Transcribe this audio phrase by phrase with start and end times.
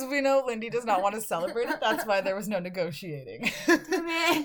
[0.00, 1.78] Because we know Lindy does not want to celebrate it.
[1.78, 3.50] That's why there was no negotiating.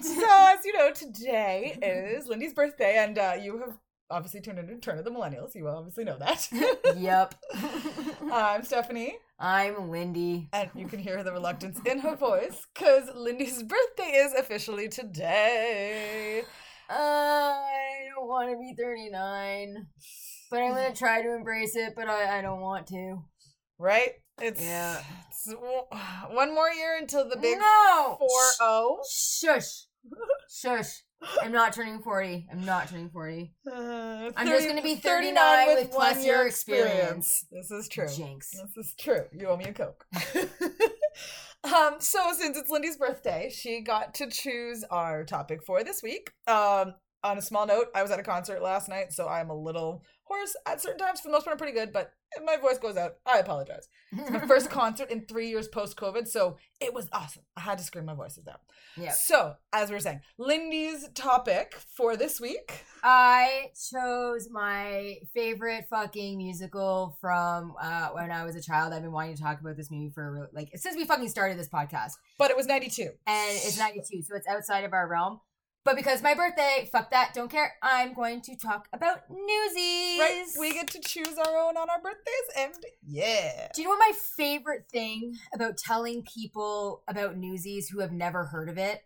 [0.02, 3.78] So, as you know, today is Lindy's birthday, and uh, you have
[4.10, 5.56] obviously turned into Turn of the Millennials.
[5.56, 6.48] You obviously know that.
[6.98, 7.36] yep.
[8.32, 10.50] I'm Stephanie, I'm Lindy.
[10.52, 16.44] and you can hear the reluctance in her voice because Lindy's birthday is officially today.
[16.90, 19.88] I don't want to be 39,
[20.52, 21.94] but I'm gonna try to embrace it.
[21.96, 23.24] But I, I don't want to.
[23.78, 24.14] Right?
[24.42, 25.02] It's, Yeah.
[25.30, 25.48] it's
[26.30, 28.18] one more year until the big no.
[28.20, 29.00] 4 0.
[29.10, 29.86] Shush.
[30.50, 31.04] Shush.
[31.42, 32.48] I'm not turning 40.
[32.52, 33.54] I'm not turning 40.
[33.66, 37.46] Uh, I'm just gonna be 39 with plus year experience.
[37.52, 38.08] This is true.
[38.08, 38.52] Jinx.
[38.52, 39.24] This is true.
[39.32, 40.06] You owe me a Coke.
[41.64, 46.32] um, so since it's Lindy's birthday, she got to choose our topic for this week.
[46.48, 49.56] Um, on a small note, I was at a concert last night, so I'm a
[49.56, 51.22] little hoarse at certain times.
[51.22, 53.88] For the most part, I'm pretty good, but if my voice goes out, I apologize.
[54.12, 57.44] It's my first concert in three years post COVID, so it was awesome.
[57.56, 58.60] I had to scream my voices out.
[58.98, 59.12] Yeah.
[59.12, 62.84] So, as we were saying, Lindy's topic for this week.
[63.04, 68.94] I chose my favorite fucking musical from uh, when I was a child.
[68.94, 71.70] I've been wanting to talk about this movie for like since we fucking started this
[71.70, 73.04] podcast, But it was 92.
[73.28, 75.40] and it's '92, so it's outside of our realm.
[75.86, 77.76] But because my birthday, fuck that, don't care.
[77.84, 80.20] I'm going to talk about Newsies.
[80.20, 80.46] Right?
[80.60, 82.74] We get to choose our own on our birthdays, and
[83.06, 83.68] yeah.
[83.74, 88.46] Do you know what my favorite thing about telling people about Newsies who have never
[88.46, 89.04] heard of it?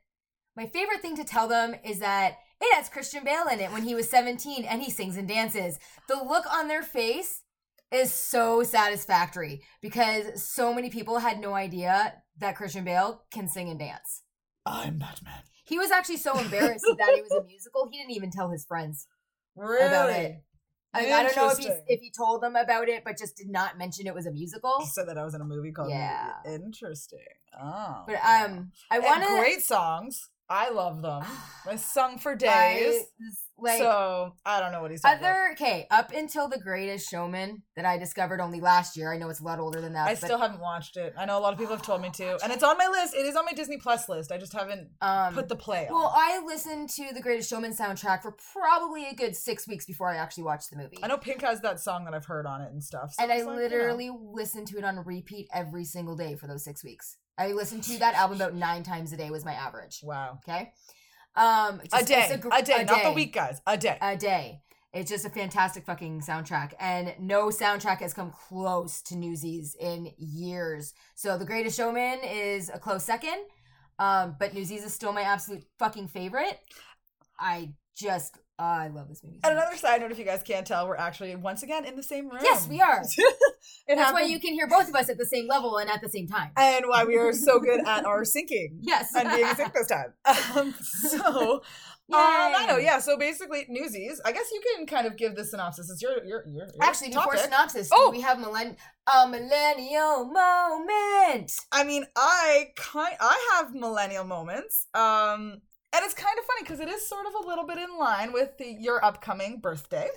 [0.56, 3.84] My favorite thing to tell them is that it has Christian Bale in it when
[3.84, 5.80] he was 17 and he sings and dances.
[6.08, 7.44] The look on their face
[7.92, 13.70] is so satisfactory because so many people had no idea that Christian Bale can sing
[13.70, 14.24] and dance.
[14.66, 15.44] I'm Batman.
[15.70, 18.66] He was actually so embarrassed that it was a musical, he didn't even tell his
[18.66, 19.08] friends.
[19.56, 19.86] Really?
[19.86, 20.44] About it.
[20.92, 23.48] I, I don't know if he, if he told them about it, but just did
[23.48, 24.78] not mention it was a musical.
[24.80, 26.32] He said that I was in a movie called Yeah.
[26.48, 27.20] Interesting.
[27.62, 28.06] Oh.
[28.08, 30.30] But um, I want great songs.
[30.50, 31.24] I love them.
[31.68, 33.04] I sung for I, days.
[33.62, 35.32] Like so I don't know what he's talking about.
[35.32, 39.14] other okay up until the Greatest Showman that I discovered only last year.
[39.14, 40.08] I know it's a lot older than that.
[40.08, 41.14] I still haven't watched it.
[41.18, 43.16] I know a lot of people have told me to, and it's on my list.
[43.16, 44.32] It is on my Disney Plus list.
[44.32, 45.34] I just haven't um.
[45.34, 45.94] put the play on.
[45.94, 50.10] well, I listened to the Greatest Showman soundtrack for probably a good six weeks before
[50.10, 51.00] I actually watched the movie.
[51.02, 53.14] I know Pink has that song that I've heard on it and stuff.
[53.14, 53.56] so and I like, you know.
[53.56, 57.18] literally listened to it on repeat every single day for those six weeks.
[57.38, 60.02] I listened to that album about nine times a day was my average.
[60.04, 60.74] wow, Okay,
[61.36, 63.98] um, a day, a, gr- day, not the week, guys, a day.
[64.02, 64.62] a day.
[64.92, 70.12] It's just a fantastic fucking soundtrack, and no soundtrack has come close to Newsies in
[70.18, 70.94] years.
[71.14, 73.38] So, The Greatest Showman is a close second,
[74.00, 76.60] um, but Newsies is still my absolute fucking favorite.
[77.40, 79.40] I just, I love this movie.
[79.44, 81.96] so and another side note, if you guys can't tell, we're actually once again in
[81.96, 82.40] the same room.
[82.44, 83.02] Yes, we are.
[83.88, 86.02] it That's why you can hear both of us at the same level and at
[86.02, 86.52] the same time.
[86.58, 89.14] and why we are so good at our syncing Yes.
[89.16, 90.14] and being sick this time.
[90.56, 91.62] Um, so,
[92.12, 93.00] um, I know, yeah.
[93.00, 94.20] So basically, Newsies.
[94.26, 95.92] I guess you can kind of give the synopsis.
[95.92, 98.10] It's your your your, your Actually, before synopsis, Oh!
[98.12, 98.78] we have millenn-
[99.14, 101.52] a millennial moment.
[101.72, 104.88] I mean, I kind I have millennial moments.
[104.96, 105.62] Um,
[105.94, 108.32] and it's kind of funny because it is sort of a little bit in line
[108.32, 110.10] with the, your upcoming birthday.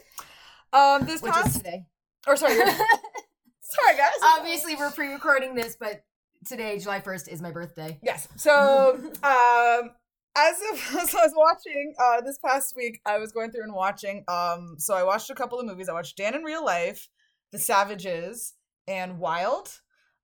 [0.73, 1.87] Um, this Which past is today.
[2.27, 2.55] or sorry,
[3.61, 4.13] sorry guys.
[4.23, 6.05] Obviously, we're pre-recording this, but
[6.47, 7.99] today, July first, is my birthday.
[8.03, 8.29] Yes.
[8.37, 9.91] So, um,
[10.37, 13.75] as of as I was watching uh this past week, I was going through and
[13.75, 14.25] watching.
[14.29, 15.89] Um, so I watched a couple of movies.
[15.89, 17.09] I watched Dan in Real Life,
[17.51, 18.55] The Savages,
[18.87, 19.81] and Wild.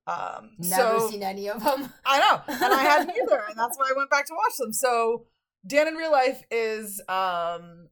[0.06, 1.92] Um, Never so seen any of them.
[2.06, 4.72] I know, and I hadn't either, and that's why I went back to watch them.
[4.72, 5.26] So
[5.66, 7.88] Dan in Real Life is um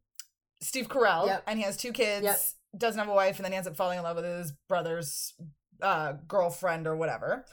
[0.62, 1.44] Steve Carell, Yep.
[1.46, 2.24] and he has two kids.
[2.24, 2.38] Yep.
[2.78, 5.32] Doesn't have a wife, and then he ends up falling in love with his brother's
[5.80, 7.44] uh, girlfriend or whatever.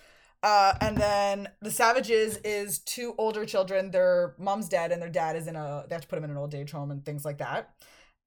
[0.42, 3.92] Uh, and then the Savages is two older children.
[3.92, 5.86] Their mom's dead, and their dad is in a.
[5.88, 7.70] They have to put him in an old age home and things like that.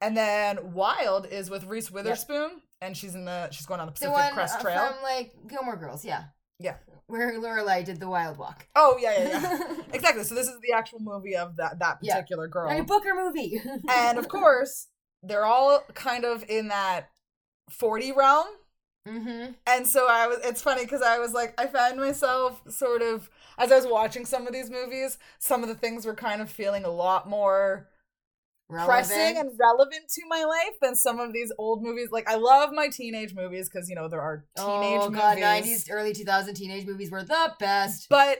[0.00, 3.50] And then Wild is with Reese Witherspoon, and she's in the.
[3.50, 4.86] She's going on the The Pacific one Crest uh, Trail.
[4.86, 6.24] from like Gilmore Girls, yeah,
[6.58, 6.76] Yeah.
[7.08, 8.66] Where Lorelai did the Wild Walk.
[8.74, 9.76] Oh yeah, yeah, yeah.
[9.92, 10.24] exactly.
[10.24, 12.14] So this is the actual movie of that that Yeah.
[12.16, 12.68] particular girl.
[12.70, 13.60] And a Booker movie.
[13.88, 14.88] and of course,
[15.22, 17.10] they're all kind of in that
[17.70, 18.46] 40 realm.
[19.08, 19.52] mm-hmm.
[19.66, 23.30] And so I was it's funny cuz I was like I found myself sort of
[23.58, 26.50] as I was watching some of these movies, some of the things were kind of
[26.50, 27.88] feeling a lot more
[28.68, 32.08] pressing and relevant to my life than some of these old movies.
[32.10, 35.40] Like I love my teenage movies cuz you know there are teenage oh god, movies.
[35.42, 38.08] nineties, early two thousand teenage movies were the best.
[38.08, 38.38] But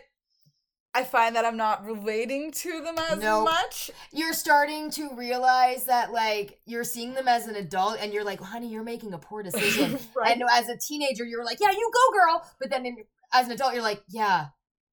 [0.95, 3.45] I find that I'm not relating to them as Nope.
[3.45, 3.91] much.
[4.13, 8.41] You're starting to realize that like you're seeing them as an adult and you're like,
[8.41, 9.99] honey, you're making a poor decision.
[10.17, 10.33] Right.
[10.33, 12.51] And as a teenager, you're like, yeah, you go, girl.
[12.59, 12.97] But then in,
[13.31, 14.47] as an adult, you're like, yeah,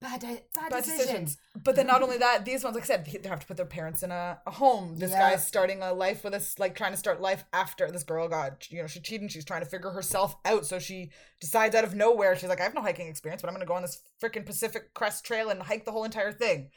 [0.04, 1.00] bad, di- bad, Bad decisions.
[1.00, 1.38] decisions.
[1.64, 3.66] But then not only that, these ones, like I said, they have to put their
[3.66, 4.98] parents in a, a home.
[4.98, 5.32] This Yeah.
[5.32, 8.70] guy's starting a life with us, like trying to start life after this girl got,
[8.72, 9.22] you know, she cheated.
[9.22, 10.66] and She's trying to figure herself out.
[10.68, 11.10] So she
[11.42, 13.68] decides out of nowhere, she's like, I have no hiking experience, but I'm going to
[13.68, 16.70] go on this freaking Pacific Crest Trail and hike the whole entire thing.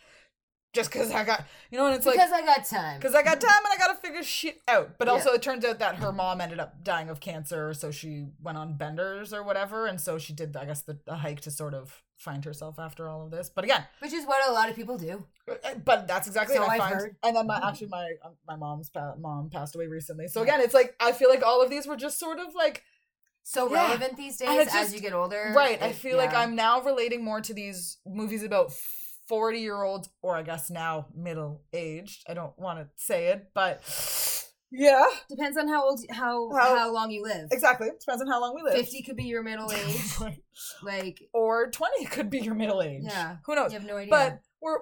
[0.73, 2.99] Just because I got, you know, and it's like, Because I got time.
[2.99, 4.99] because I got time and I got to figure shit out.
[4.99, 5.14] But Yeah.
[5.14, 8.58] also, it turns out that her mom ended up dying of cancer, so she went
[8.58, 11.73] on benders or whatever, and so she did, I guess, the, the hike to sort
[11.73, 13.50] of find herself after all of this.
[13.54, 15.26] But again, Which is what a lot of people do.
[15.48, 16.94] uh, but that's exactly So what I I've find.
[16.94, 17.16] heard.
[17.22, 20.26] And then my actually my um, my mom's pa- mom passed away recently.
[20.28, 22.82] So again, it's like I feel like all of these were just sort of like
[23.42, 23.84] So Yeah.
[23.86, 25.52] relevant these days it's as you get older.
[25.54, 25.80] right.
[25.82, 26.34] I feel like.
[26.34, 28.72] I'm now relating more to these movies about
[29.28, 32.24] forty year olds, or I guess now middle aged.
[32.28, 33.82] I don't want to say it, but
[34.70, 37.48] yeah, Depends on how old, how How- how, long you live.
[37.52, 37.88] exactly.
[38.00, 38.74] Depends on how long we live.
[38.74, 40.20] Fifty could be your middle age.
[40.20, 40.42] Right.
[40.82, 43.02] like or twenty could be your middle age.
[43.04, 43.36] Yeah.
[43.44, 43.72] who knows?
[43.72, 44.10] you have no idea.
[44.10, 44.78] but we're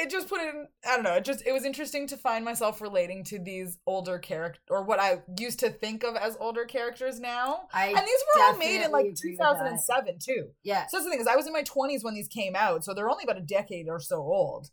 [0.00, 2.80] it just put in i don't know it just it was interesting to find myself
[2.80, 7.18] relating to these older character or what i used to think of as older characters
[7.18, 9.54] now I and these were all made in like agree with that.
[9.54, 10.86] 2007 too yeah.
[10.86, 12.94] so that's the thing is i was in my 20s when these came out so
[12.94, 14.68] they're only about a decade or so old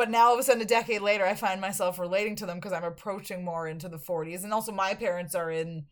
[0.00, 2.56] but now all of a sudden a decade later i find myself relating to them
[2.56, 5.84] because i'm approaching more into the 40s and also my parents are in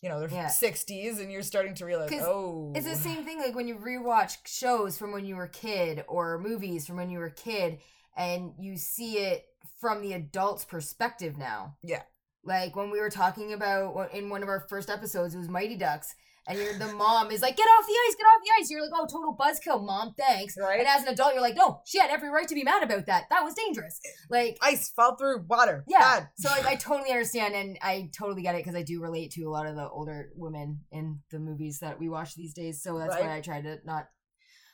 [0.00, 0.48] you know their Yeah.
[0.48, 4.36] 60s and you're starting to realize, oh It's the same thing like when you rewatch
[4.46, 7.78] shows from when you were a kid or movies from when you were a kid
[8.16, 9.44] and you see it
[9.80, 11.76] from the adult's perspective now.
[11.82, 12.02] Yeah.
[12.44, 15.76] Like when we were talking about in one of our first episodes, it was Mighty
[15.76, 16.14] Ducks.
[16.46, 18.70] And you're, the mom is like, get off the ice, get off the ice.
[18.70, 20.56] You're like, oh, total buzzkill, mom, thanks.
[20.60, 20.78] Right.
[20.78, 23.06] And as an adult, you're like, no, she had every right to be mad about
[23.06, 23.24] that.
[23.30, 23.98] That was dangerous.
[24.28, 26.00] Like, ice fell through water yeah.
[26.00, 26.28] Bad.
[26.36, 29.44] So like, I totally understand and I totally get it because I do relate to
[29.44, 32.82] a lot of the older women in the movies that we watch these days.
[32.82, 33.24] So that's Right.
[33.24, 34.08] why I try to not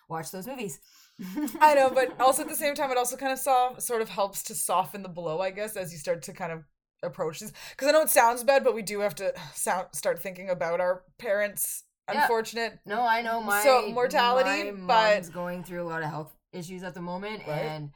[0.09, 0.81] watch those movies.
[1.61, 4.09] I know, but also at the same time, it also kind of saw sort of
[4.09, 6.65] helps to soften the blow, I guess, as you start to kind of
[7.03, 7.53] approach this.
[7.71, 10.81] Because I know it sounds bad, but we do have to sound start thinking about
[10.81, 12.23] our parents' Yeah.
[12.23, 12.79] unfortunate.
[12.85, 16.35] no, I know my So, mortality, my but- mom's going through a lot of health
[16.53, 17.59] issues at the moment, Right.
[17.63, 17.93] and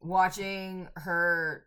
[0.00, 1.66] watching her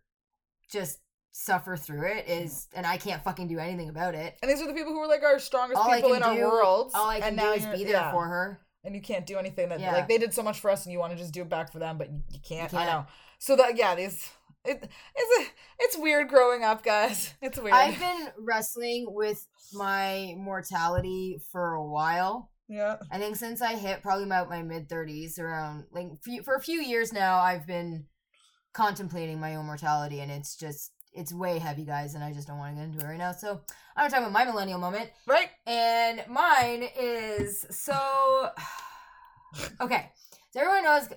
[0.71, 0.99] just
[1.31, 2.43] suffer through it mm-hmm.
[2.43, 4.37] is, and I can't fucking do anything about it.
[4.41, 6.91] And these are the people who are like our strongest All people in our world.
[6.93, 8.11] all I can and do now is be there yeah.
[8.11, 8.59] for her.
[8.85, 9.91] and you can't do anything that Yeah.
[9.91, 11.69] like they did so much for us, and you want to just do it back
[11.71, 12.73] for them, but you, you can't.
[12.73, 12.89] I can't.
[12.89, 13.05] know.
[13.37, 14.29] So that yeah, these
[14.65, 17.33] it it's a, it's weird growing up, guys.
[17.41, 17.73] It's weird.
[17.73, 22.51] I've been wrestling with my mortality for a while.
[22.67, 22.97] yeah.
[23.11, 26.61] I think since I hit probably about my mid 30s, around like few, for a
[26.61, 28.05] few years now, I've been
[28.73, 32.59] contemplating my own mortality, and it's just it's way heavy, guys, and I just don't
[32.59, 33.31] want to get into it right now.
[33.31, 33.61] So
[33.95, 35.49] I'm gonna talk about my millennial moment, Right.
[35.65, 38.49] and mine is so
[39.81, 40.11] okay.
[40.51, 41.07] So everyone knows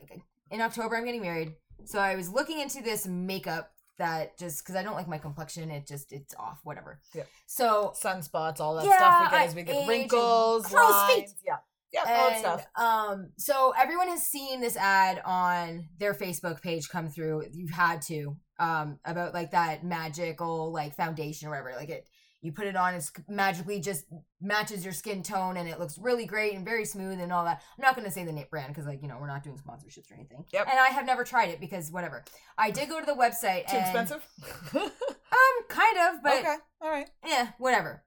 [0.50, 1.52] in October I'm getting married,
[1.84, 5.70] so I was looking into this makeup that just because I don't like my complexion,
[5.70, 7.00] it just it's off, whatever.
[7.14, 7.24] Yeah.
[7.46, 11.28] So Sunspots, all that Yeah, stuff we get as we get wrinkles, crow's feet.
[11.46, 11.56] Yeah.
[11.92, 12.66] Yeah, all that stuff.
[12.74, 17.44] Um, so everyone has seen this ad on their Facebook page come through.
[17.52, 21.74] You've had to um about like that magical like foundation or whatever.
[21.76, 22.08] Like it,
[22.42, 24.04] you put it on, it's magically just
[24.40, 27.62] matches your skin tone, and it looks really great and very smooth and all that.
[27.78, 30.10] I'm not gonna say the name brand because like you know we're not doing sponsorships
[30.10, 30.44] or anything.
[30.52, 30.66] Yep.
[30.68, 32.24] And I have never tried it because whatever.
[32.58, 33.68] I did go to the website.
[33.68, 34.26] Too and, expensive?
[35.32, 36.56] Um, kind of, but okay.
[36.82, 37.08] All right.
[37.26, 38.04] yeah, whatever.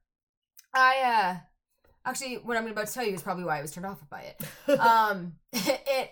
[0.74, 1.38] I uh
[2.08, 4.22] actually what I'm about to tell you is probably why I was turned off by
[4.22, 4.42] it.
[4.80, 6.12] Um it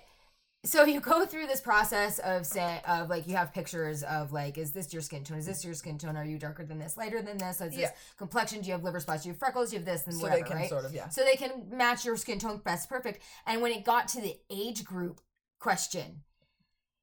[0.65, 4.58] so you go through this process of say of like you have pictures of like
[4.58, 5.38] is this your skin tone?
[5.38, 6.15] Is this your skin tone?
[6.15, 7.60] Are you darker than this, lighter than this?
[7.60, 7.88] Is Yeah.
[7.88, 8.62] this complexion?
[8.62, 9.24] Do you have liver spots?
[9.24, 9.70] Do you have freckles?
[9.70, 10.70] Do you have this and so whatever, they can right?
[10.70, 11.10] sort of, yeah.
[11.10, 13.22] so they can match your skin tone best perfect.
[13.46, 15.20] And when it got to the age group
[15.60, 16.22] question,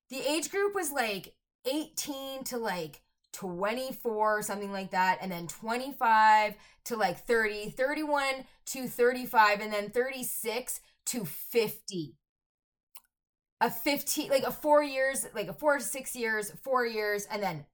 [0.08, 1.34] the age group was like
[1.66, 3.02] 18 to like
[3.32, 8.24] 24 or something like that and then 25 to like 30 31
[8.66, 12.16] to 35 and then 36 to 50
[13.60, 17.42] a 15 like a 4 years like a 4 to 6 years 4 years and
[17.42, 17.66] then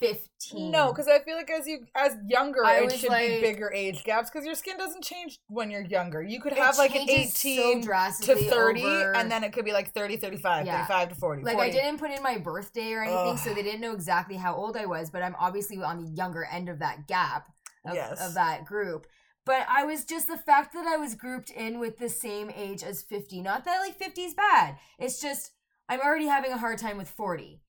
[0.00, 3.40] 15 No, because I feel like as you as younger, I it should like- be
[3.40, 6.20] bigger age gaps because your skin doesn't change when you're younger.
[6.20, 9.64] You could have like an changes so 18 to 30, over- and then it could
[9.64, 10.84] be like 30, 35, Yeah.
[10.84, 11.42] 35 to 40.
[11.44, 11.70] Like 40.
[11.70, 14.76] I didn't put in my birthday or anything, so they didn't know exactly how old
[14.76, 15.10] I was.
[15.10, 17.50] But I'm obviously on the younger end of that gap
[17.86, 18.20] of, Yes.
[18.20, 19.06] of that group.
[19.46, 22.82] But I was just the fact that I was grouped in with the same age
[22.82, 23.42] as 50.
[23.42, 24.78] Not that like 50 is bad.
[24.98, 25.52] It's just
[25.88, 27.60] I'm already having a hard time with 40.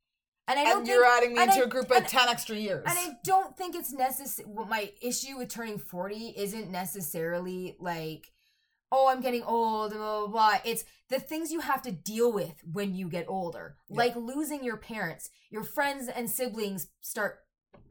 [0.48, 2.30] And I don't And think you're adding me into I- a group of and- 10
[2.30, 2.86] extra years.
[2.88, 4.48] and I don't think it's necessary.
[4.50, 8.32] Well, my issue with turning 40 isn't necessarily like,
[8.92, 10.58] oh, I'm getting old and blah, blah, blah.
[10.64, 13.98] It's the things you have to deal with when you get older, Yeah.
[13.98, 15.30] like losing your parents.
[15.50, 17.40] Your friends and siblings start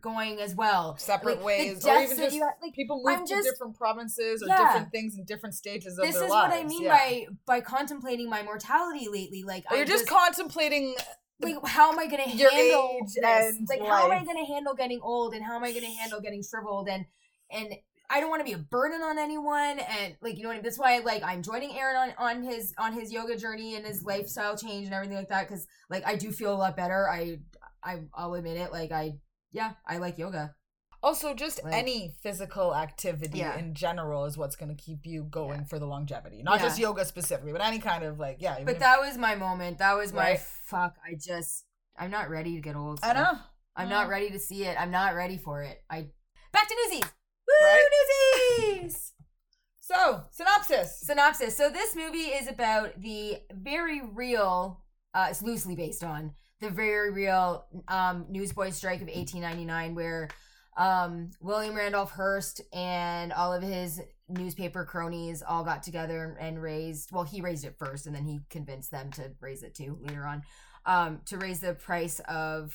[0.03, 0.97] going as well.
[0.99, 1.87] Separate Like, ways.
[1.87, 4.59] Or even just like, people move I'm to just- different provinces or Yeah.
[4.59, 6.09] different things in different stages of life.
[6.13, 6.97] this their is what I mean yeah.
[6.97, 9.43] by by contemplating my mortality lately.
[9.45, 11.03] Like, you're just, contemplating uh,
[11.41, 13.17] like how am I going to handle this?
[13.25, 15.85] and like how am I going to handle getting old and how am I going
[15.85, 17.05] to handle getting shriveled and
[17.51, 17.75] and
[18.11, 20.57] I don't want to be a burden on anyone and like you know what I
[20.59, 20.63] mean.
[20.63, 24.03] That's why like I'm joining Aaron on on his on his yoga journey and his
[24.05, 27.09] lifestyle change and everything like that because like I do feel a lot better.
[27.09, 27.39] I
[27.83, 28.73] I I'll admit it.
[28.73, 29.15] Like I
[29.55, 30.55] yeah I like yoga.
[31.03, 33.57] Also, just Like- any physical activity Yeah.
[33.59, 35.67] in general is what's going to keep you going Yeah.
[35.67, 36.43] for the longevity.
[36.43, 36.67] Not Yeah.
[36.67, 38.59] just yoga specifically, but any kind of like, yeah.
[38.65, 39.79] But if- that was my moment.
[39.79, 40.41] That was my Right.
[40.41, 40.97] fuck.
[41.05, 41.65] I just
[41.97, 42.99] I'm not ready to get old.
[43.05, 43.39] I know.
[43.77, 43.97] I'm Yeah.
[44.01, 44.81] not ready to see it.
[44.81, 45.85] I'm not ready for it.
[45.91, 46.09] I
[46.53, 47.09] back to Newsies.
[47.63, 47.85] Right?
[48.59, 49.13] Woo, Newsies.
[49.81, 51.01] So, synopsis.
[51.03, 51.55] Synopsis.
[51.59, 54.83] So this movie is about the very real.
[55.13, 56.33] Uh, it's loosely based on
[56.65, 60.29] the very real um, newsboy strike of 1899, where
[60.77, 67.13] um, William Randolph Hearst and all of his newspaper cronies all got together and raised.
[67.13, 70.25] Well, he raised it first, and then he convinced them to raise it too later
[70.25, 70.43] on.
[70.87, 72.75] Um, to raise the price of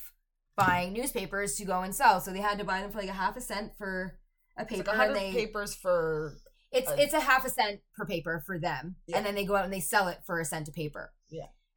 [0.55, 2.19] buying newspapers to go and sell.
[2.19, 4.17] So they had to buy them for like a half a cent for
[4.57, 6.37] a paper, like 100 and they papers for.
[6.71, 9.17] it's Uh, it's a half a cent per paper for them, Yeah.
[9.17, 11.11] and then they go out and they sell it for a cent a paper.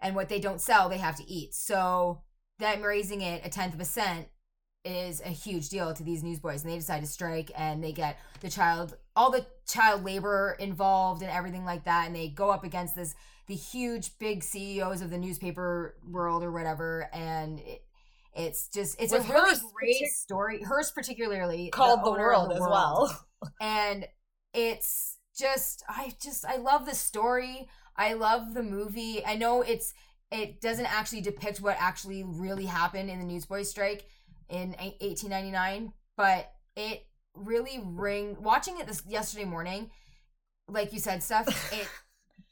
[0.02, 1.54] And what they don't sell, they have to eat.
[1.54, 2.22] So
[2.58, 4.26] them raising it a tenth of a cent
[4.84, 8.18] is a huge deal to these newsboys, and they decide to strike, and they get
[8.40, 12.64] the child, all the child labor involved, and everything like that, and they go up
[12.64, 13.14] against this
[13.48, 17.84] the huge big CEOs of the newspaper world or whatever, and it,
[18.34, 20.62] it's just it's With a really Hearst great partic- story.
[20.62, 23.26] Hearst particularly Called the, of world the as world well.
[23.60, 24.06] and
[24.54, 29.24] it's just i just i love the story i love the movie.
[29.24, 29.94] I know it's
[30.30, 34.06] it doesn't actually depict what actually really happened in the newsboys strike
[34.48, 39.90] in 1899 but it really ring watching it this yesterday morning
[40.68, 41.88] like you said stuff it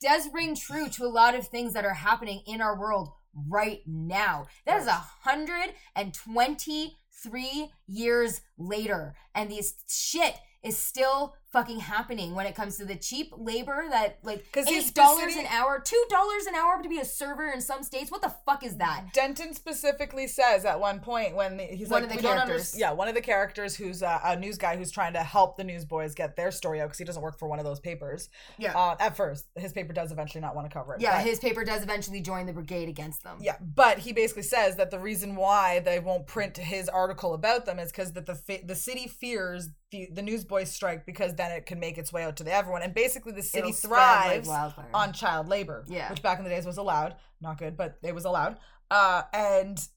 [0.01, 3.11] does ring true to a lot of things that are happening in our world
[3.49, 4.47] right now.
[4.67, 12.35] That is a hundred and twenty-three years later and this shit is still fucking happening
[12.35, 16.47] when it comes to the cheap labor that like eight dollars an hour two dollars
[16.47, 19.53] an hour to be a server in some states what the fuck is that Denton
[19.55, 23.09] specifically says at one point when he's One like, of the we don't yeah, one
[23.09, 26.37] of the characters who's uh, a news guy who's trying to help the newsboys get
[26.37, 28.29] their story out because he doesn't work for one of those papers.
[28.59, 31.01] yeah Uh, at first, his paper does eventually not want to cover it.
[31.01, 34.45] yeah but- his paper does eventually join the brigade against them Yeah, but he basically
[34.45, 38.27] says that the reason why they won't print his article about them is because that
[38.27, 42.13] the fa- the city fears the the newsboys strike because then it can make its
[42.13, 45.49] way out to the everyone, and basically the city It'll spread like thrives on child
[45.49, 46.11] labor, Yeah.
[46.11, 48.59] which back in the days was allowed, not good, but it was allowed.
[48.91, 49.89] Uh, and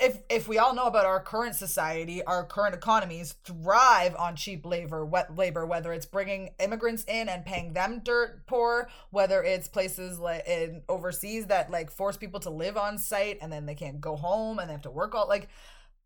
[0.00, 4.64] if if we all know about our current society, our current economies thrive on cheap
[4.64, 9.66] labor, wet labor, whether it's bringing immigrants in and paying them dirt poor, whether it's
[9.68, 13.74] places like in overseas that like force people to live on site and then they
[13.74, 15.48] can't go home and they have to work all like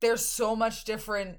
[0.01, 1.39] there's so much different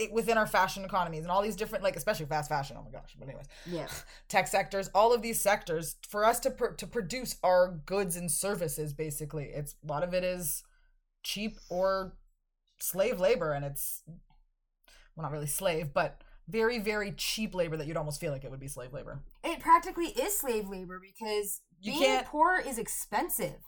[0.00, 2.90] it, within our fashion economies and all these different like especially fast fashion oh my
[2.90, 3.86] gosh but anyways yeah
[4.28, 8.30] tech sectors, all of these sectors, for us to pr- to produce our goods and
[8.30, 10.62] services, basically, it's a lot of it is
[11.22, 12.16] cheap or
[12.80, 14.02] slave labor, and it's
[15.16, 18.50] well, not really slave, but very very cheap labor that you'd almost feel like it
[18.50, 19.20] would be slave labor.
[19.44, 23.60] it practically is slave labor because You being can't- poor is expensive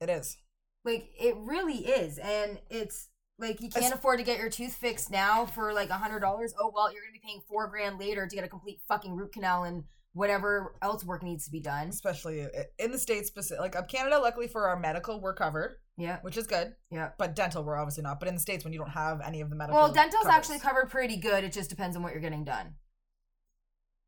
[0.00, 0.38] It is.
[0.84, 3.08] like it really is and it's
[3.38, 6.54] like you can't afford to get your tooth fixed now for like a hundred dollars
[6.60, 9.32] oh well you're gonna be paying four grand later to get a complete fucking root
[9.32, 12.46] canal and whatever else work needs to be done Especially
[12.78, 14.18] in the states, specific like up Canada.
[14.18, 16.74] Luckily for our medical, we're covered, yeah which is good.
[16.90, 18.20] yeah But dental, we're obviously not.
[18.20, 20.36] But in the states, when you don't have any of the medical, well dental's covers-
[20.36, 22.74] actually covered pretty good it just depends on what you're getting done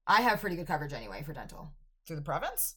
[0.06, 1.72] i have pretty good coverage anyway for dental
[2.06, 2.76] through the province.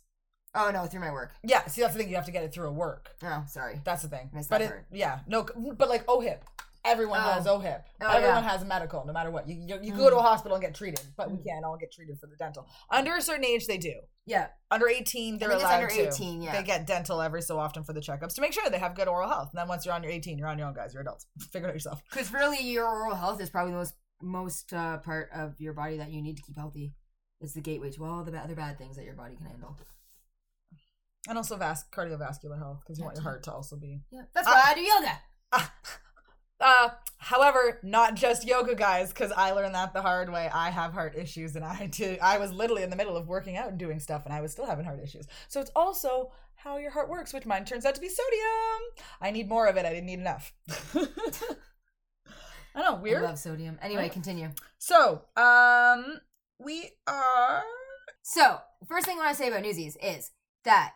[0.55, 2.09] Oh no through my work Yeah, see that's the thing.
[2.09, 3.11] You have to get it through a work.
[3.23, 4.29] oh sorry That's the thing.
[4.33, 4.85] Missed but that it, part.
[4.91, 5.45] yeah, no,
[5.77, 6.39] but like OHIP,
[6.85, 7.31] everyone Oh.
[7.33, 7.83] has OHIP.
[8.01, 8.49] Oh, everyone yeah.
[8.49, 9.47] has a medical, no matter what.
[9.47, 9.97] You you, you Mm.
[9.97, 11.45] go to a hospital and get treated, but we Mm.
[11.45, 12.65] can't all get treated for the dental.
[12.89, 13.95] Under a certain age, they do.
[14.25, 16.07] yeah Under eighteen, they're think it's allowed under to.
[16.07, 16.51] 18, yeah.
[16.53, 19.07] They get dental every so often for the checkups to make sure they have good
[19.07, 19.49] oral health.
[19.51, 20.93] And then once you're on your eighteen, you're on your own, guys.
[20.93, 21.25] You're adults.
[21.51, 22.01] Figure it out yourself.
[22.09, 25.97] because really your oral health is probably the most most uh, part of your body
[25.97, 26.91] that you need to keep healthy
[27.39, 29.77] it's the gateway to all the ba- other bad things that your body can handle
[31.27, 34.01] And also vas- cardiovascular health because you want your heart to also be.
[34.12, 35.72] Yeah, that's why I do yoga.
[36.60, 40.50] Uh, however, not just yoga, guys, because I learned that the hard way.
[40.51, 42.19] I have heart issues, and I did.
[42.19, 44.51] I was literally in the middle of working out and doing stuff, and I was
[44.51, 45.27] still having heart issues.
[45.48, 49.05] So it's also how your heart works, which mine turns out to be sodium.
[49.22, 49.86] I need more of it.
[49.86, 50.51] I didn't need enough.
[52.75, 53.24] I don't know, weird.
[53.24, 53.77] I love sodium.
[53.81, 54.50] Anyway, continue.
[54.77, 56.19] So, um,
[56.60, 57.63] we are.
[58.24, 58.57] So,
[58.88, 60.31] first thing I want to say about Newsies is
[60.63, 60.93] that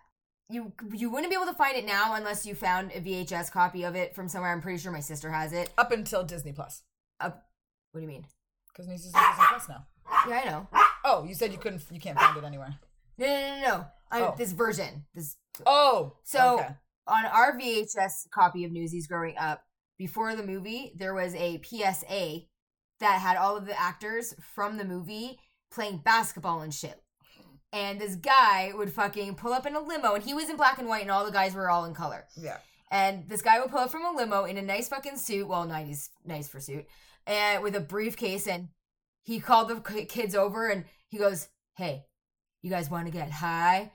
[0.51, 3.83] you you wouldn't be able to find it now unless you found a VHS copy
[3.83, 4.51] of it from somewhere.
[4.51, 5.71] I'm pretty sure my sister has it.
[5.77, 6.83] Up until Disney Plus,
[7.19, 7.45] Up.
[7.91, 8.25] What do you mean?
[8.67, 9.85] because Disney Plus now.
[10.27, 10.67] Yeah, I know.
[11.03, 12.75] Oh, you said you couldn't, you can't find it anywhere.
[13.17, 13.85] No, no, no, no.
[14.11, 14.35] I, Oh.
[14.37, 15.05] This version.
[15.13, 16.75] This Oh, So okay.
[17.07, 19.63] on our VHS copy of Newsies growing up,
[19.97, 22.41] before the movie, there was a PSA
[22.99, 25.39] that had all of the actors from the movie
[25.71, 27.01] playing basketball and shit.
[27.73, 30.77] And this guy would fucking pull up in a limo, and he was in black
[30.77, 32.25] and white, and all the guys were all in color.
[32.35, 32.57] yeah.
[32.93, 35.65] And this guy would pull up from a limo in a nice fucking suit, well,
[35.65, 36.85] 90s nice for suit,
[37.25, 38.47] and with a briefcase.
[38.47, 38.67] And
[39.23, 41.47] he called the kids over and he goes,
[41.77, 42.05] Hey,
[42.61, 43.93] you guys want to get high?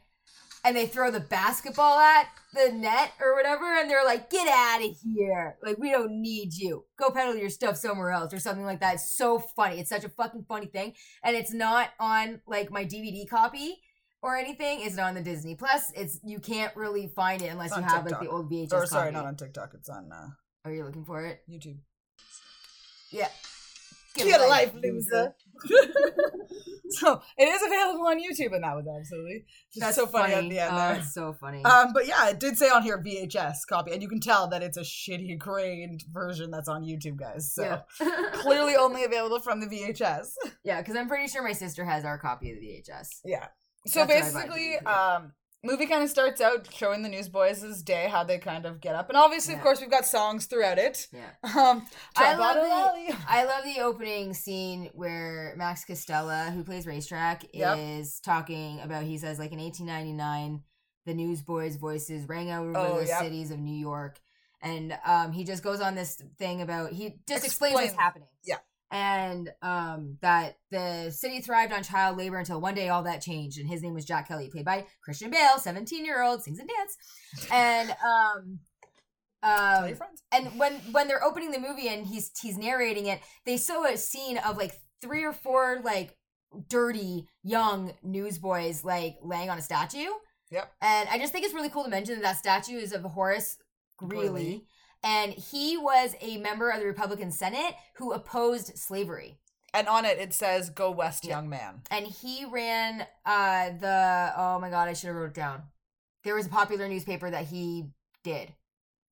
[0.67, 4.85] And they throw the basketball at the net or whatever, and they're like, Get out
[4.85, 5.57] of here.
[5.63, 6.85] Like, we don't need you.
[6.99, 8.95] Go peddle your stuff somewhere else or something like that.
[8.95, 9.79] It's so funny.
[9.79, 10.95] It's such a fucking funny thing.
[11.23, 13.79] And it's not on like my DVD copy
[14.23, 14.81] or anything.
[14.81, 15.93] It's not on the Disney Plus.
[15.95, 18.73] It's you can't really find it unless you have like the old VHS.
[18.73, 19.15] Or sorry, copy.
[19.15, 19.71] not on TikTok.
[19.75, 20.29] It's on uh,
[20.65, 21.43] Are you looking for it?
[21.49, 21.79] YouTube.
[23.11, 23.29] Yeah.
[24.15, 25.35] Get a life, loser.
[26.91, 30.49] so it is available on YouTube, and that was absolutely just That's so funny, at
[30.49, 30.95] the end Oh, there.
[30.97, 31.65] it's so funny.
[31.65, 34.63] Um, but yeah, it did say on here VHS copy, and you can tell that
[34.63, 37.53] it's a shitty grained version that's on YouTube, guys.
[37.53, 38.07] So yeah.
[38.35, 40.29] clearly only available from the VHS.
[40.65, 43.21] yeah, because I'm pretty sure my sister has our copy of the VHS.
[43.25, 43.47] Yeah.
[43.87, 45.33] So That's what I buy basically, um,
[45.67, 49.09] movie kind of starts out showing the Newsboys' day, how they kind of get up,
[49.09, 51.09] and obviously, of course, we've got songs throughout it.
[51.13, 51.31] Yeah.
[51.43, 51.87] Um,
[52.17, 53.09] I love the- Alley.
[53.29, 57.79] I love the opening scene where Max Casella, who plays Racetrack, Yep.
[57.79, 59.03] is talking about.
[59.05, 60.63] He says, like in 1899,
[61.05, 63.21] the Newsboys' voices rang out over Oh, the yep.
[63.23, 64.19] cities of New York,
[64.63, 68.29] and um, he just goes on this thing about he just explains what's happening.
[68.91, 73.59] And um, that the city thrived on child labor until one day all that changed,
[73.59, 76.69] and his name was Jack Kelly, played by Christian Bale, 17 year old, sings and
[76.69, 78.61] dance, and um,
[79.43, 79.95] um,
[80.33, 83.97] and when when they're opening the movie and he's he's narrating it they show a
[83.97, 86.17] scene of like three or four like
[86.69, 90.09] dirty young newsboys like laying on a statue
[90.51, 90.73] Yep.
[90.81, 93.59] and i just think it's really cool to mention that that statue is of horace
[93.99, 94.65] greeley Greeley.
[95.07, 99.39] And he was a member of the republican senate who opposed slavery
[99.75, 101.37] And on it, it says, "Go West, Yeah.
[101.37, 105.35] young man." and he ran uh the oh my god i should have wrote it
[105.35, 105.63] down
[106.25, 107.91] there was a popular newspaper that he
[108.25, 108.53] did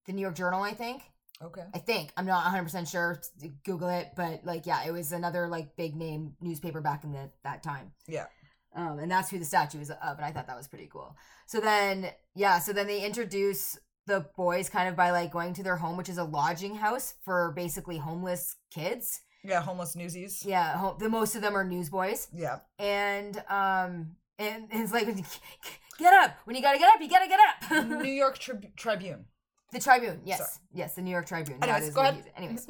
[0.06, 1.04] the new york journal i think
[1.42, 1.64] Okay.
[1.74, 3.20] I think I'm not 100 percent sure.
[3.66, 7.32] Google it, but like, yeah, it was another like big name newspaper back in the,
[7.44, 7.92] that time.
[8.08, 8.28] Yeah.
[8.74, 11.18] Um, and that's who the statue is of, and I thought that was pretty cool.
[11.48, 13.78] So then, yeah, so then they introduce
[14.08, 17.14] the boys kind of by like going to their home, which is a lodging house
[17.24, 19.22] for basically homeless kids.
[19.44, 20.44] Yeah, homeless newsies.
[20.46, 22.60] Yeah, ho- the most of them are newsboys, Yeah.
[22.80, 25.08] and um, and it's like
[26.00, 27.86] get up when you gotta get up, you gotta get up.
[28.02, 29.26] New York Trib- Tribune.
[29.72, 30.50] The Tribune, yes, Sorry.
[30.74, 31.58] yes, the New York Tribune.
[31.64, 32.24] Anyways, that is go ahead.
[32.38, 32.68] Anyways,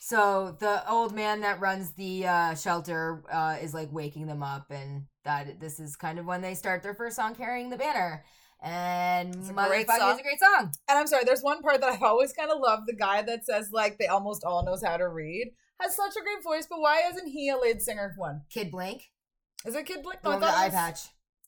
[0.00, 4.66] so the old man that runs the uh, shelter uh, is like waking them up,
[4.70, 8.24] and that this is kind of when they start their first song carrying the banner.
[8.62, 9.80] And It's a motherfucking great
[10.14, 10.72] is a great song.
[10.88, 12.86] And I'm sorry, there's one part that I've always kind of loved.
[12.86, 16.22] The guy that says like they almost all knows how to read has such a
[16.22, 18.42] great voice, but why isn't he a lead singer one?
[18.50, 19.10] Kid Blink,
[19.66, 20.22] Is it Kid Blink?
[20.22, 21.00] the No, I one with the eye was- patch.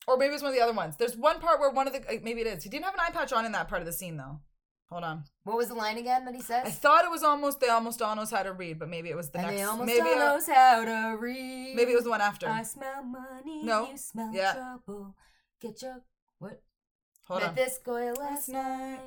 [0.06, 0.96] Or maybe it's one of the other ones.
[0.98, 2.62] There's one part where one of the uh, maybe it is.
[2.62, 4.40] He didn't have an eye patch on in that part of the scene though.
[4.90, 5.24] Hold on.
[5.44, 6.66] What was the line again that he says?
[6.66, 9.16] I thought it was almost they almost all knows how to read, but maybe it
[9.16, 9.56] was the and next.
[9.60, 11.74] they almost maybe all knows how to read.
[11.74, 12.46] maybe it was the one after.
[12.48, 13.62] I smell money.
[13.62, 13.88] No.
[13.90, 14.52] You smell Yeah.
[14.52, 15.14] trouble.
[15.62, 16.02] Get your
[16.38, 16.60] what?
[17.24, 17.54] Hold Met on.
[17.54, 19.00] this girl last Last night.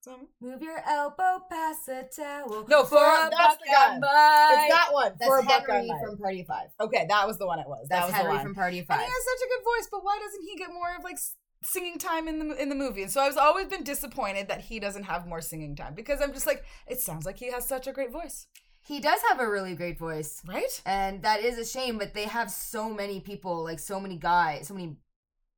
[0.00, 2.64] Some- Move your elbow past the towel.
[2.68, 3.92] No, for a buck that's the guy.
[3.92, 4.54] and bite.
[4.68, 5.12] It's that one.
[5.18, 6.68] That's for a buck Henry from Party of Five.
[6.80, 7.58] Okay, that was the one.
[7.58, 7.88] It was.
[7.88, 8.44] that That's was Henry the line.
[8.46, 9.00] from Party of And Five.
[9.00, 11.16] he has such a good voice, but why doesn't he get more of like
[11.64, 13.02] singing time in the in the movie?
[13.02, 16.32] And so I've always been disappointed that he doesn't have more singing time because I'm
[16.32, 18.46] just like, it sounds like he has such a great voice,
[18.82, 20.80] He does have a really great voice, right?
[20.86, 21.98] and that is a shame.
[21.98, 24.98] But they have so many people, like so many guys, so many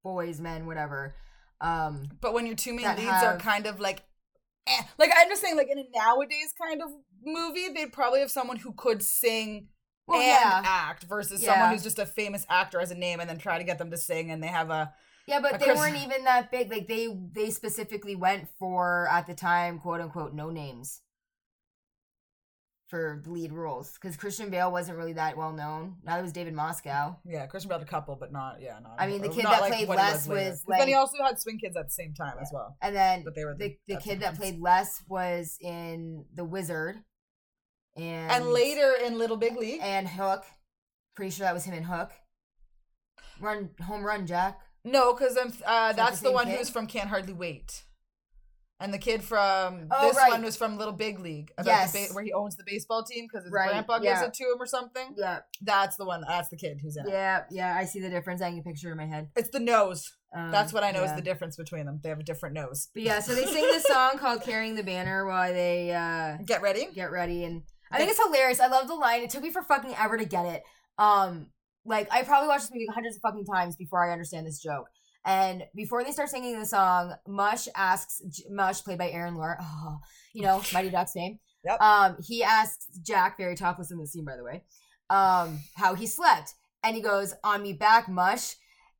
[0.02, 1.14] boys, men, whatever.
[1.60, 4.02] Um, But when your two main leads are kind of like,
[4.66, 4.82] eh.
[4.98, 6.90] like I'm just saying, like in a nowadays kind of
[7.24, 9.68] movie, they'd probably have someone who could sing
[10.06, 11.52] well, and yeah, act versus Yeah.
[11.52, 13.90] someone who's just a famous actor as a name and then try to get them
[13.90, 14.94] to sing and they have a
[15.26, 16.70] Yeah, but A they Chris- weren't even that big.
[16.70, 21.02] Like they they specifically went for at the time, quote unquote, no names
[22.88, 25.96] for the lead roles because Christian Bale wasn't really that well known.
[26.04, 27.16] Neither was David Moscow.
[27.26, 28.96] Yeah, Christian Bale had a couple, but not yeah, not.
[28.98, 30.50] I mean, the kid that like played what he Les later.
[30.50, 32.76] was, 'Cause then he also had Swing Kids at the same time as well.
[32.80, 36.24] And then But they were the, the- the kid the that played Les was in
[36.34, 36.96] The Wizard.
[37.96, 40.44] And And later in Little Big League, and Hook.
[41.14, 42.12] Pretty sure that was him in Hook.
[43.40, 44.60] Run home run, Jack.
[44.84, 46.58] no, because um, uh, that's the same one kid?
[46.58, 47.84] who's from Can't Hardly Wait.
[48.80, 50.30] And the kid from Oh, this right.
[50.30, 51.92] one was from Little Big League, Yes.
[51.92, 54.14] ba- where he owns the baseball team because his Right, grandpa yeah.
[54.14, 55.14] gives it to him or something.
[55.16, 56.22] Yeah, That's the one.
[56.28, 57.10] That's the kid who's in it.
[57.10, 57.76] yeah, yeah.
[57.76, 58.40] I see the difference.
[58.40, 59.30] I can picture in my head.
[59.34, 60.14] It's the nose.
[60.32, 61.10] Um, That's what I know yeah.
[61.10, 61.98] is the difference between them.
[62.02, 62.88] They have a different nose.
[62.94, 66.62] But yeah, so they sing this song called "Carrying the Banner" while they uh, Get
[66.62, 66.86] ready.
[66.94, 68.60] get ready, and I think it's hilarious.
[68.60, 69.22] I love the line.
[69.22, 70.62] It took me for fucking ever to get it.
[70.98, 71.46] Um,
[71.84, 74.86] like I probably watched this movie hundreds of fucking times before I understand this joke.
[75.28, 79.98] And before they start singing the song, Mush asks Mush, played by Aaron Lohr, oh,
[80.32, 81.38] you know, Mighty Ducks name.
[81.66, 81.80] Yep.
[81.82, 84.64] Um, he asks Jack, very topless in the scene, by the way,
[85.10, 88.54] um, how he slept, and he goes, "On me back, Mush."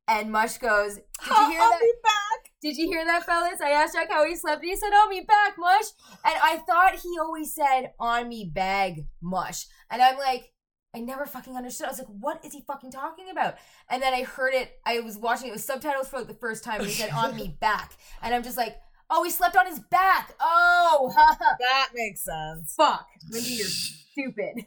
[0.07, 1.93] And Mush goes, "Did you hear I'll that?
[2.03, 2.51] back.
[2.61, 3.61] Did you hear that, fellas?
[3.61, 5.85] I asked Jack how he slept, and he said, "On me back, Mush."
[6.23, 10.51] And I thought he always said, "On me bag, Mush." And I'm like,
[10.95, 11.87] I never fucking understood.
[11.87, 13.55] I was like, what is he fucking talking about?
[13.89, 14.71] And then I heard it.
[14.85, 17.35] I was watching it with subtitles for like the first time, and he said, "On
[17.35, 18.75] me back," and I'm just like,
[19.11, 20.33] oh, he slept on his back.
[20.41, 21.13] Oh,
[21.59, 22.73] That makes sense.
[22.75, 24.65] fuck, Lindy, you're stupid.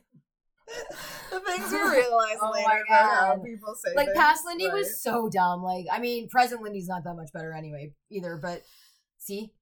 [1.30, 4.74] The things we realize Oh later about how people say Like things, past Lindy right?
[4.74, 5.62] was so dumb.
[5.62, 8.38] Like, I mean, present Lindy's not that much better anyway, either.
[8.40, 8.62] But
[9.18, 9.52] see,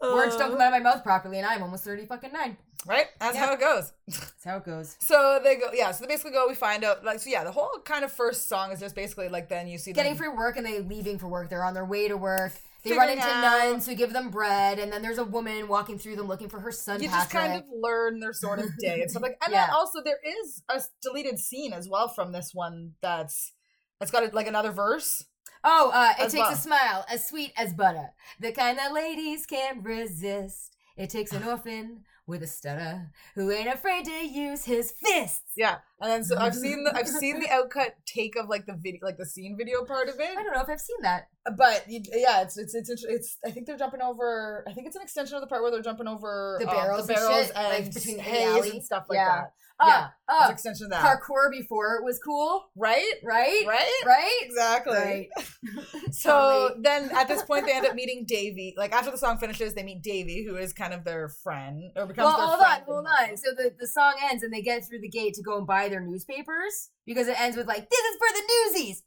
[0.00, 2.56] words don't Uh, come out of my mouth properly, and I'm almost thirty fucking nine.
[2.86, 3.06] Right.
[3.20, 3.46] That's Yeah.
[3.46, 3.92] how it goes.
[4.08, 4.96] That's how it goes.
[5.00, 5.90] So they go, yeah.
[5.92, 6.46] So they basically go.
[6.48, 7.44] We find out, like, so yeah.
[7.44, 10.16] The whole kind of first song is just basically like then you see them Getting
[10.18, 11.48] free work and they leaving for work.
[11.50, 12.52] They're on their way to work.
[12.84, 15.98] They run into out- nuns who give them bread, and then there's a woman walking
[16.00, 17.00] through them looking for her son.
[17.00, 17.20] You Patrick.
[17.22, 19.38] just kind of learn their sort of day and stuff like.
[19.44, 23.52] And then also there is a deleted scene as well from this one that's
[24.00, 25.24] that's got like another verse.
[25.62, 26.52] Oh, uh, it takes well.
[26.52, 30.74] a smile as sweet as butter, the kind that ladies can't resist.
[30.96, 35.52] It takes an orphan with a stutter who ain't afraid to use his fists.
[35.56, 38.74] Yeah, and then so I've seen the I've seen the outcut take of like the
[38.74, 40.36] video like the scene video part of it.
[40.36, 41.28] I don't know if I've seen that.
[41.56, 44.64] But yeah, it's, it's it's it's it's I think they're jumping over.
[44.68, 47.06] I think it's an extension of the part where they're jumping over The um, barrels
[47.06, 49.28] the and barrels shit, and, like, between the haze and stuff like Yeah.
[49.28, 49.52] that.
[49.80, 51.02] Uh, Yeah, It's uh, an extension of that.
[51.02, 53.14] parkour before it was cool, right?
[53.24, 53.64] right?
[53.66, 54.02] Right?
[54.06, 54.38] Right?
[54.42, 54.94] Exactly.
[54.94, 55.28] Right.
[56.12, 56.30] So
[56.68, 56.82] Totally.
[56.82, 58.74] then at this point they end up meeting Davy.
[58.76, 62.06] Like after the song finishes, they meet Davy, who is kind of their friend or
[62.06, 63.36] becomes well, their hold on, hold on.
[63.38, 65.88] So the, the song ends and they get through the gate to go and buy
[65.92, 69.02] their newspapers because it ends with like, this is for the newsies,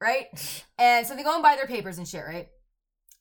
[0.00, 0.26] right?
[0.78, 2.48] And so they go and buy their papers and shit, right?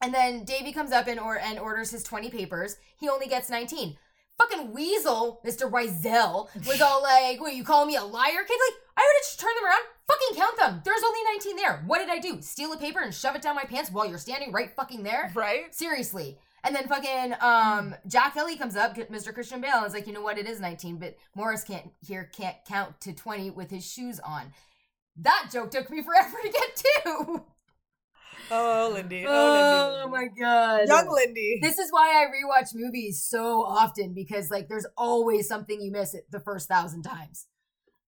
[0.02, 2.78] And then Davy comes up and or and orders his 20 papers.
[2.98, 3.98] He only gets 19.
[4.38, 5.70] Fucking Weasel, Mr.
[5.70, 8.60] Wiesel, was all like, Wait, you call me a liar, kid?
[8.70, 10.82] Like, I would have just turned them around, fucking count them.
[10.84, 11.84] There's only 19 there.
[11.88, 12.42] What did I do?
[12.42, 15.32] Steal a paper and shove it down my pants while you're standing right fucking there?
[15.36, 15.74] Right?
[15.74, 16.38] Seriously.
[16.63, 19.34] And then fucking um Jack Kelly comes up, Mr.
[19.34, 22.30] Christian Bale, and is like, you know what, it is 19, but Morris can't here
[22.36, 24.54] can't count to 20 with his shoes on.
[25.17, 27.43] That joke took me forever to get to.
[28.52, 29.26] Oh, Lindy.
[29.26, 29.32] Oh, Lindy.
[29.32, 30.12] Oh Lindy.
[30.12, 30.88] my god.
[30.88, 31.60] Young Lindy.
[31.62, 36.13] This is why I rewatch movies so often because like there's always something you miss
[36.13, 37.47] it the first thousand times.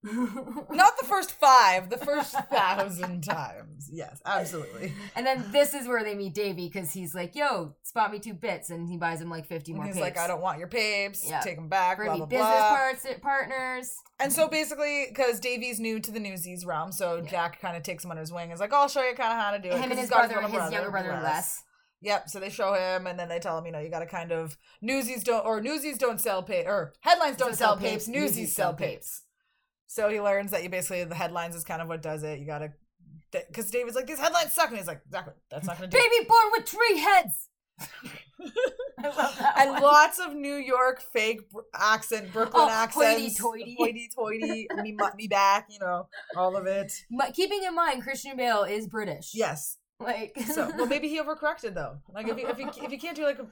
[0.06, 3.90] Not the first five, the first thousand times.
[3.92, 4.94] Yes, absolutely.
[5.16, 8.34] and then this is where they meet Davey because he's like, "Yo, spot me two
[8.34, 9.86] bits," and he buys him like fifty And more.
[9.88, 10.04] he's papes.
[10.04, 11.26] like, I don't want your papes.
[11.28, 11.40] Yeah.
[11.42, 11.98] Take them back.
[11.98, 12.70] We're Blah blah business blah.
[12.70, 13.96] parts uh, partners.
[14.20, 18.06] And so basically, because Davy's new to the Newsies realm, so Jack kind of takes
[18.06, 18.44] him under his wing.
[18.44, 19.76] and is like, I'll show you kind of how to do it.
[19.76, 21.64] Him and he's his got brother, his younger brother, Les.
[22.02, 22.30] Yep.
[22.30, 24.32] So they show him, and then they tell him, you know, you got to kind
[24.32, 27.92] of newsies don't or newsies don't sell pay or headlines don't, Don't sell sell papes.
[28.06, 29.22] papes, Newsies, newsies sell sell papes.
[29.96, 32.38] So he learns that you basically the headlines is kind of what does it.
[32.40, 32.74] You got to
[33.32, 35.98] because David's like these headlines suck, and he's like, exactly, that's not to do.
[35.98, 36.04] it.
[36.12, 37.48] Baby born with three heads.
[39.00, 39.82] I love that and one.
[39.82, 43.76] lots of New York fake br- accent, Brooklyn Oh, accents, hoity-toity.
[43.80, 46.92] hoity-toity, me, me back, you know, all of it.
[47.18, 49.32] But keeping in mind, Christian Bale is British.
[49.34, 49.78] Yes.
[50.00, 52.00] Like, So, well, maybe he overcorrected though.
[52.14, 53.48] Like, if you if you if you can't do like a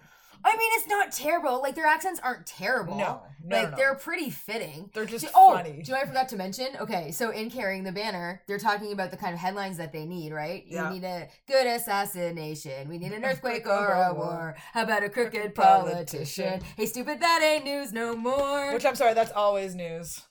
[0.45, 1.61] I mean, it's not terrible.
[1.61, 2.97] Like their accents aren't terrible.
[2.97, 4.89] no, no, like no, they're pretty fitting.
[4.93, 5.71] they're just Do- oh, funny.
[5.71, 6.67] do you know I forgot to mention?
[6.79, 10.05] Okay, so in carrying the banner, they're talking about the kind of headlines that they
[10.05, 10.63] need, right?
[10.67, 10.87] Yeah.
[10.89, 12.89] You need a good assassination.
[12.89, 14.55] We need an earthquake or a war.
[14.73, 16.61] How about a crooked politician.
[16.77, 18.73] Hey, stupid, that ain't news no more.
[18.73, 20.21] Which I'm sorry, that's always news.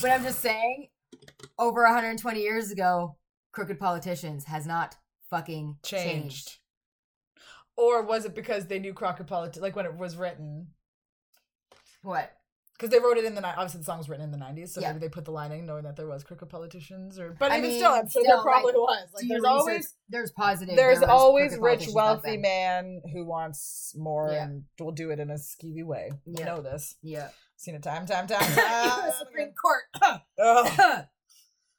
[0.00, 0.88] But I'm just saying,
[1.58, 3.16] over 120 years ago,
[3.52, 4.96] crooked politicians has not
[5.30, 6.04] fucking changed.
[6.04, 6.58] changed.
[7.78, 10.68] Or was it because they knew Crockett Politi- like when it was written?
[12.02, 12.32] What?
[12.76, 14.80] Because they wrote it in the obviously the song was written in the nineties, so
[14.80, 14.88] Yeah.
[14.92, 17.18] maybe they put the line in knowing that there was crooked politicians.
[17.18, 19.08] Or but I even mean, still, I'm sure still, there probably like, was.
[19.14, 19.50] Like there's research.
[19.50, 20.76] always there's positive.
[20.76, 24.44] there's there always rich, wealthy man who wants more Yeah.
[24.44, 26.10] and will do it in a skeevy way.
[26.24, 26.44] You Yeah.
[26.46, 26.94] know this.
[27.02, 27.30] Yeah.
[27.56, 29.12] Seen it time, time, time, time.
[29.18, 29.82] Supreme Court.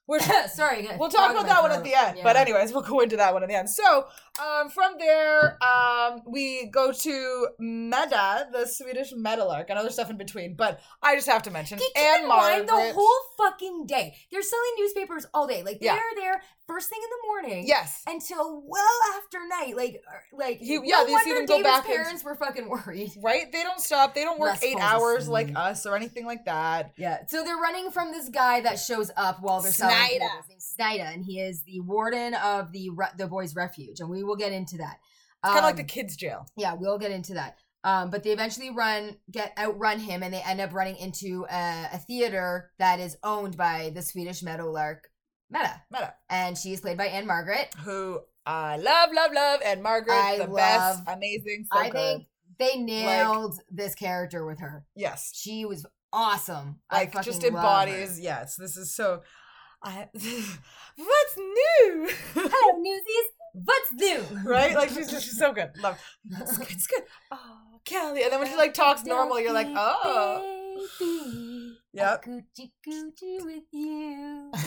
[0.07, 0.87] We're Sorry.
[0.97, 2.19] We'll talk about that one at the end.
[2.23, 3.69] But anyways, we'll go into that one at the end.
[3.69, 4.07] So
[4.41, 10.17] um, from there, um, we go to Medda, the Swedish Meadowlark, and other stuff in
[10.17, 10.55] between.
[10.55, 14.15] But I just have to mention Keep and in mind the whole fucking day.
[14.31, 15.63] They're selling newspapers all day.
[15.63, 15.99] Like they're Yeah.
[16.15, 17.67] there first thing in the morning.
[17.67, 18.03] Yes.
[18.07, 18.85] Until well
[19.17, 19.75] after night.
[19.75, 22.35] Like uh, like no yeah, you see wonder them go David's back and- parents were
[22.35, 23.11] fucking worried.
[23.21, 23.51] Right?
[23.51, 24.13] They don't stop.
[24.13, 25.57] They don't work Les eight hours like asleep.
[25.57, 26.93] us or anything like that.
[26.97, 27.25] Yeah.
[27.27, 30.25] So they're running from this guy that shows up while they're selling Snyder.
[30.59, 34.35] Snyder, and he is the warden of the re- the boys' refuge, and we will
[34.37, 34.97] get into that.
[35.43, 36.45] It's kind of like Um, the kids' jail.
[36.57, 37.57] Yeah, we'll get into that.
[37.83, 41.87] Um, but they eventually run, get outrun him, and they end up running into a,
[41.93, 45.07] a theater that is owned by the Swedish meadowlark
[45.53, 47.73] Medda, Medda, and she is played by Ann-Margret.
[47.83, 51.65] who I love, love, love, Ann-Margret, I the best, love- amazing.
[51.73, 51.93] So I good.
[51.93, 52.27] think
[52.59, 54.85] they nailed this character with her.
[54.95, 56.81] yes, She was awesome.
[56.89, 58.19] I like just fucking love embodies.
[58.19, 59.21] Yes, this is so.
[59.83, 62.09] I, what's new?
[62.33, 63.29] Hello, newsies.
[63.53, 64.21] What's new?
[64.45, 64.75] right?
[64.75, 65.71] Like she's just she's so good.
[65.81, 65.99] Love.
[66.31, 66.67] It's good.
[66.71, 67.03] It's good.
[67.31, 68.23] Oh, Kelly.
[68.23, 70.85] And then when she like talks normal, you're like, oh.
[70.99, 72.25] Baby, Yep.
[72.25, 74.51] Coochie coochie with you.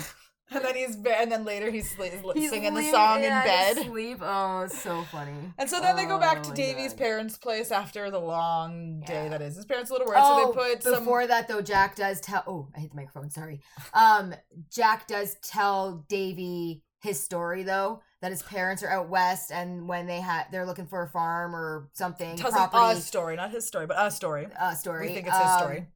[0.55, 3.75] And then he's and then later he's, is He's singing the song in bed.
[3.87, 4.19] Sleep.
[4.21, 5.33] Oh, it's so funny.
[5.57, 6.99] And so then they go back Oh to Davy's God.
[6.99, 9.29] parents' place after the long day Yeah.
[9.31, 9.57] that is.
[9.57, 10.99] His parents a little worried, Oh, so they put some.
[10.99, 12.45] before that though, Jack does tell.
[12.47, 13.31] Oh, I hit the microphone.
[13.31, 13.63] Sorry.
[13.95, 14.35] Um,
[14.71, 20.07] Jack does tell Davy his story though that his parents are out west and when
[20.07, 23.67] they had they're looking for a farm or something tells property a story, not his
[23.67, 24.47] story, but a story.
[24.59, 25.09] a story.
[25.09, 25.87] We think it's his um, story.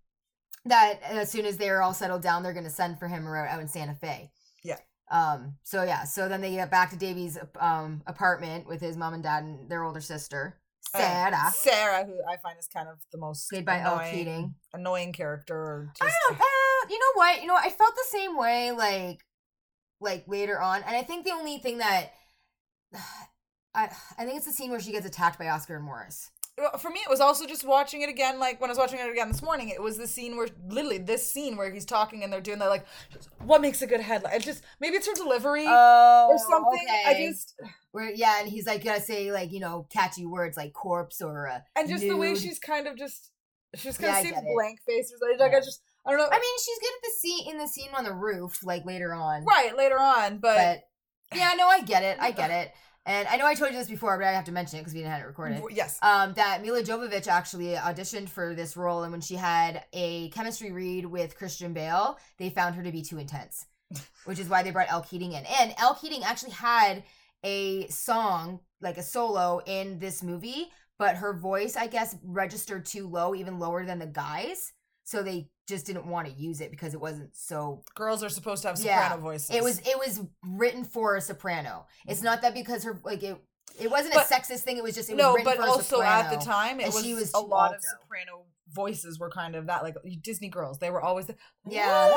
[0.67, 3.49] That as soon as they're all settled down, they're going to send for him out
[3.49, 4.31] out in Santa Fe.
[4.63, 4.79] Yeah.
[5.11, 5.55] Um.
[5.63, 6.05] So yeah.
[6.05, 9.71] So then they get back to Davy's um apartment with his mom and dad and
[9.71, 10.59] their older sister
[10.95, 14.15] Uh, Sarah, Sarah, who I find is kind of the most played by Elle annoying,
[14.15, 14.55] Keating.
[14.73, 15.55] annoying character.
[15.57, 16.45] Or I don't know.
[16.45, 17.41] Uh, you know what?
[17.41, 18.71] You know, I felt the same way.
[18.73, 19.21] Like,
[20.01, 22.13] like later on, and I think the only thing that.
[23.75, 26.31] I, I think it's the scene where she gets attacked by Oscar and Morris.
[26.79, 28.39] For me, it was also just watching it again.
[28.41, 30.97] Like when I was watching it again this morning, it was the scene where literally
[30.97, 32.71] this scene where he's talking and they're doing that.
[32.71, 32.87] Like,
[33.45, 34.33] what makes a good headline?
[34.33, 36.87] It just maybe it's her delivery Oh, or something.
[37.07, 37.61] I just
[37.93, 41.47] where yeah, and he's like gotta say like you know catchy words like corpse or
[41.47, 43.31] uh, and just the way she's kind of just
[43.75, 45.13] she's just Yeah, kind of seems blank faced.
[45.39, 46.29] Like I just I don't know.
[46.31, 49.13] I mean, she's good at the scene in the scene on the roof, like later
[49.13, 49.45] on.
[49.45, 50.85] right later on, but,
[51.31, 52.19] But yeah, no, I get it.
[52.21, 52.73] I get it.
[53.05, 54.93] And I know I told you this before, but I have to mention it because
[54.93, 55.63] we didn't have it recorded.
[55.71, 60.29] yes, Um, that Milla Jovovich actually auditioned for this role, and when she had a
[60.31, 63.67] chemistry read with Christian Bale, they found her to be too intense,
[64.25, 65.45] which is why they brought Elle Keating in.
[65.61, 67.05] And Elle Keating actually had
[67.45, 70.67] a song, like a solo, in this movie,
[70.99, 74.73] but her voice, I guess, registered too low, even lower than the guys.
[75.05, 78.63] So they just didn't want to use it because it wasn't so girls are supposed
[78.63, 79.03] to have Yeah.
[79.03, 79.51] soprano voices.
[79.51, 81.87] it was it was written for a soprano.
[82.07, 83.37] It's not that because her like it
[83.81, 84.77] it wasn't But- a sexist thing.
[84.79, 86.87] It was just it was no, written but for a also at the time, it
[86.87, 90.79] was, she was a lot of soprano voices were kind of that like Disney girls.
[90.79, 92.13] They were always the, Yeah.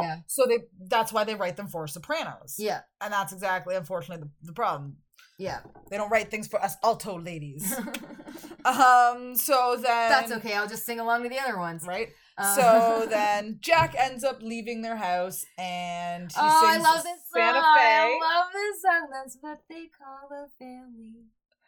[0.00, 0.16] Yeah.
[0.26, 2.56] So they that's why they write them for sopranos.
[2.58, 4.98] Yeah, and that's exactly unfortunately the, the problem.
[5.38, 5.60] Yeah.
[5.88, 7.74] They don't write things for us alto ladies.
[8.64, 9.34] um.
[9.36, 10.54] So then That's okay.
[10.54, 11.86] I'll just sing along to the other ones.
[11.86, 12.08] right?
[12.36, 17.02] Uh, so then Jack ends up leaving their house and he oh, I sings love
[17.02, 17.40] this song.
[17.40, 17.40] Fe.
[17.40, 19.08] I love this song.
[19.12, 21.14] That's what they call a family.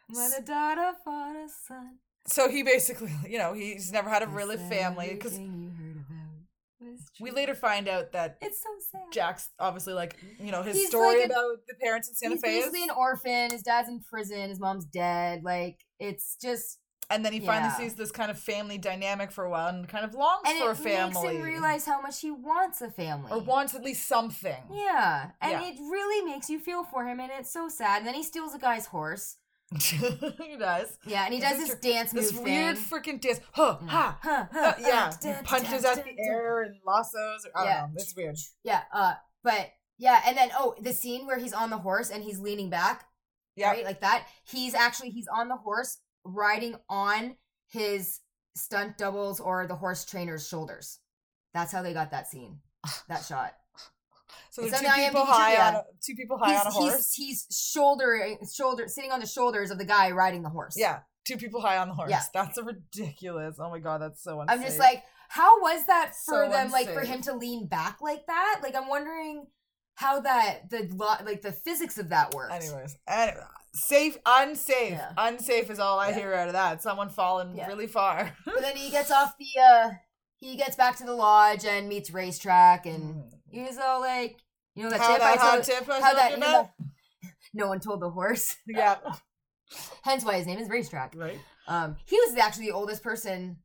[0.09, 1.99] When a daughter fought a son.
[2.27, 5.97] so he basically, you know, he's never had a really family because everything you heard
[5.97, 9.01] about was we later find out that It's so sad.
[9.13, 12.35] Jack's obviously like, you know, his He's story like a- about the parents in Santa
[12.35, 13.51] He's Fe is, basically an orphan.
[13.51, 14.49] His dad's in prison.
[14.49, 15.43] His mom's dead.
[15.43, 16.79] Like it's just,
[17.09, 20.05] and then he finally sees this kind of family dynamic for a while and kind
[20.05, 23.29] of longs and for a family makes him realize how much he wants a family.
[23.31, 24.63] or wants at least something.
[24.71, 25.67] Yeah, and Yeah.
[25.67, 27.97] it really makes you feel for him, and it's so sad.
[27.99, 29.35] And then he steals a guy's horse.
[29.79, 30.97] he does.
[31.05, 33.39] Yeah, and he does this dance This weird freaking dance.
[33.53, 33.87] Huh, Yeah.
[33.89, 34.19] ha.
[34.21, 37.45] Huh, huh, Uh, yeah, he punches out dun, the air and lassos.
[37.45, 37.81] Or, I Yeah.
[37.81, 38.01] don't know.
[38.01, 38.37] It's weird.
[38.63, 42.23] Yeah, uh, but yeah, and then oh, the scene where he's on the horse and
[42.23, 43.05] he's leaning back,
[43.55, 43.69] Yeah.
[43.69, 44.27] right, like that.
[44.43, 47.37] He's actually he's on the horse riding on
[47.69, 48.19] his
[48.55, 50.99] stunt doubles or the horse trainer's shoulders.
[51.53, 52.59] That's how they got that scene,
[53.07, 53.53] that shot.
[54.51, 57.13] So there's two people high on a, two people high on a horse.
[57.15, 60.75] he's he's shoulder shoulder sitting on the shoulders of the guy riding the horse.
[60.77, 62.09] yeah, two people high on the horse.
[62.11, 62.21] Yeah.
[62.33, 63.55] That's a ridiculous.
[63.59, 64.57] Oh my god, that's so unsafe.
[64.59, 66.69] I'm just like, how was that for So them?
[66.69, 68.59] Like for him to lean back like that?
[68.61, 69.47] Like I'm wondering
[69.95, 70.89] how that the
[71.25, 72.53] like the physics of that works.
[72.53, 73.41] Anyways, anyway,
[73.73, 75.13] safe, unsafe, Yeah.
[75.17, 76.15] unsafe is all I Yeah.
[76.15, 76.81] hear out of that.
[76.83, 77.67] Someone falling Yeah.
[77.67, 78.35] really far.
[78.45, 79.91] But then he gets off the uh
[80.37, 84.37] he gets back to the lodge and meets racetrack and he's all like
[84.75, 86.41] you know that how tip that I hot told tip I how that you you
[86.41, 86.69] know, about?
[86.79, 88.55] the- no one told the horse.
[88.67, 88.97] Yeah,
[90.03, 91.13] Hence why his name is racetrack.
[91.15, 91.39] right.
[91.67, 93.57] Um he was actually the oldest person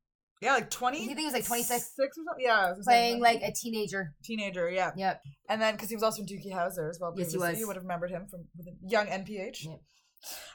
[0.43, 1.07] Yeah, like twenty.
[1.07, 2.45] Think he was like 26 six or something.
[2.45, 4.15] Yeah, was playing like a teenager.
[4.23, 4.69] teenager.
[4.71, 5.23] Yeah, Yep.
[5.49, 7.15] and then because he was also in Doogie Howser as well.
[7.17, 7.59] Yes, he was.
[7.59, 9.65] You would have remembered him from with a young NPH.
[9.65, 9.77] Yeah.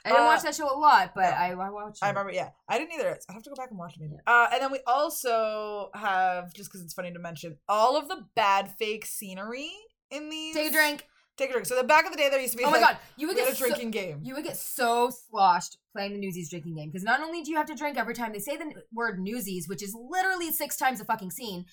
[0.04, 1.36] I didn't Uh, watch that show a lot, but no.
[1.36, 2.04] I, I watched it.
[2.04, 2.50] I remember, yeah.
[2.68, 3.18] I didn't either.
[3.28, 4.14] I have to go back and watch it maybe.
[4.26, 8.24] Uh, and then we also have, just because it's funny to mention, all of the
[8.34, 9.70] bad fake scenery
[10.10, 10.54] in these.
[10.54, 11.06] Take a drink.
[11.38, 11.66] Take a drink.
[11.66, 13.26] So the back of the day, there used to be Oh my like, god, you
[13.26, 14.20] would get a so, drinking game.
[14.22, 17.56] you would get so sloshed playing the Newsies drinking game because not only do you
[17.56, 21.00] have to drink every time they say the word Newsies, which is literally six times
[21.00, 21.64] a fucking scene,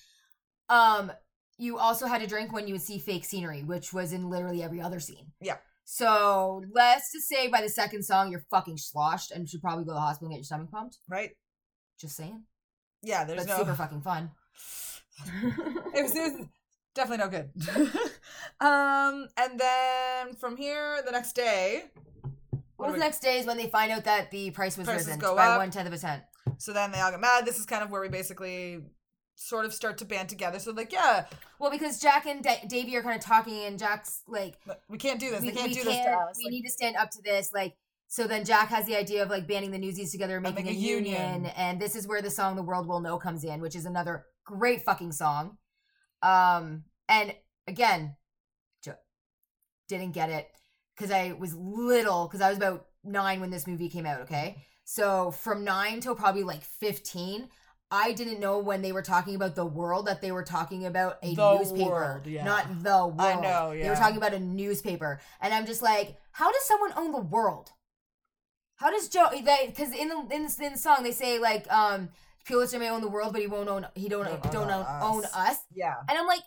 [0.70, 1.12] um,
[1.58, 4.62] you also had to drink when you would see fake scenery, which was in literally
[4.62, 5.32] every other scene.
[5.42, 5.58] Yeah.
[5.92, 9.90] So let's just say by the second song you're fucking sloshed and should probably go
[9.90, 10.98] to the hospital and get your stomach pumped.
[11.08, 11.30] right?
[12.00, 12.44] Just saying.
[13.02, 13.58] Yeah, there's But no.
[13.58, 14.30] super fucking fun.
[15.92, 16.46] it, was, it was
[16.94, 17.50] definitely no good.
[18.60, 21.86] um, and then from here, the next day.
[22.76, 24.78] What do was we- the next day is when they find out that the price
[24.78, 25.58] was Prices risen by up.
[25.58, 26.22] one tenth of a cent.
[26.58, 27.44] So then they all get mad.
[27.44, 28.78] This is kind of where we basically
[29.42, 30.58] sort of start to band together.
[30.58, 31.24] So like, yeah,
[31.58, 35.18] Well, because Jack and da- Davey are kind of talking, and Jack's like, we can't
[35.18, 35.40] do this.
[35.40, 36.36] we, can't we do can't, this to us.
[36.36, 37.50] we Like, need to stand up to this.
[37.54, 37.74] Like,
[38.06, 40.70] so then Jack has the idea of like banding the Newsies together and making a,
[40.70, 41.32] a union.
[41.34, 41.46] union.
[41.56, 44.26] and this is where the song "The World Will Know" comes in, which is another
[44.44, 45.56] great fucking song.
[46.22, 47.34] Um, and
[47.66, 48.16] again,
[48.84, 48.94] jo-
[49.88, 50.48] didn't get it
[50.96, 54.20] because I was little because I was about nine when this movie came out.
[54.22, 57.48] Okay, so from nine till probably like fifteen.
[57.90, 61.18] I didn't know when they were talking about the world that they were talking about
[61.22, 62.44] a The newspaper, world, yeah.
[62.44, 63.20] not the world.
[63.20, 66.92] I know, They were talking about a newspaper, and I'm just like, how does someone
[66.96, 67.72] own the world?
[68.76, 69.28] How does Joe?
[69.32, 72.08] Because in the in the, in the song they say like, um,
[72.46, 75.02] Pulitzer may own the world, but he won't own he don't Don't don't, own own,
[75.16, 75.34] own us.
[75.34, 75.56] us.
[75.74, 75.94] yeah.
[76.08, 76.40] And I'm like,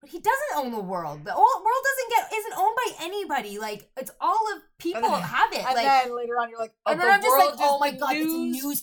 [0.00, 1.20] but he doesn't own the world.
[1.24, 3.58] The world doesn't get isn't owned by anybody.
[3.58, 5.58] Like it's all of people then- have it.
[5.64, 7.78] And like, then later on, you're like, oh, and then the I'm just like, oh
[7.78, 8.80] my god, it's a news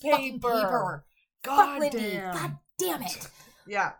[1.47, 1.57] paper.
[1.57, 2.11] Fuck God Lindy.
[2.11, 2.33] damn.
[2.33, 3.29] God damn it.
[3.67, 3.91] Yeah.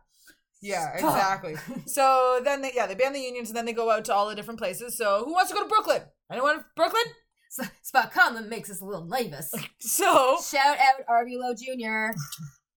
[0.62, 1.56] Yeah, exactly.
[1.86, 4.28] so then they yeah, they ban the unions and then they go out to all
[4.28, 4.98] the different places.
[4.98, 6.02] So who wants to go to Brooklyn?
[6.32, 7.04] Anyone Brooklyn?
[7.50, 9.54] So, Spot Conlon makes us a little nervous.
[9.80, 12.14] So Shout out Arby Lowe Jr.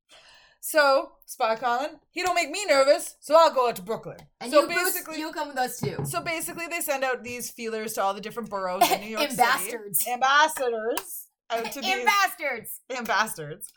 [0.61, 4.19] so Spot Conlon, he don't make me nervous, so I'll go out to Brooklyn.
[4.41, 5.97] And so you basically you come with us too.
[6.05, 9.31] so basically they send out these feelers to all the different boroughs in New York
[9.31, 9.99] Ambassadors.
[10.01, 10.13] City.
[10.13, 11.27] Ambassadors.
[11.51, 12.81] Out to these Ambassadors.
[12.97, 13.73] ambassadors.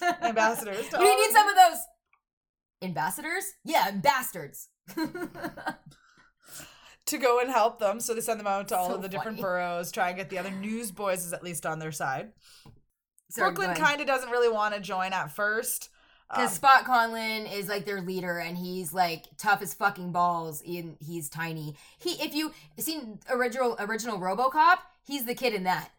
[0.22, 0.88] Ambassadors.
[0.88, 1.78] to We all need some of those.
[2.82, 3.44] Ambassadors?
[3.64, 4.68] Yeah, ambassadors.
[7.06, 8.00] to go and help them.
[8.00, 10.30] So they send them out to all So of the different boroughs, try and get
[10.30, 12.30] the other newsboys at least on their side.
[13.28, 15.90] Sorry, Brooklyn kind of doesn't really want to join at first.
[16.30, 20.62] Um, Because Spot Conlon is like their leader, and he's like tough as fucking balls.
[20.66, 21.76] And he's tiny.
[21.98, 25.90] He, if you seen original original RoboCop, he's the kid in that.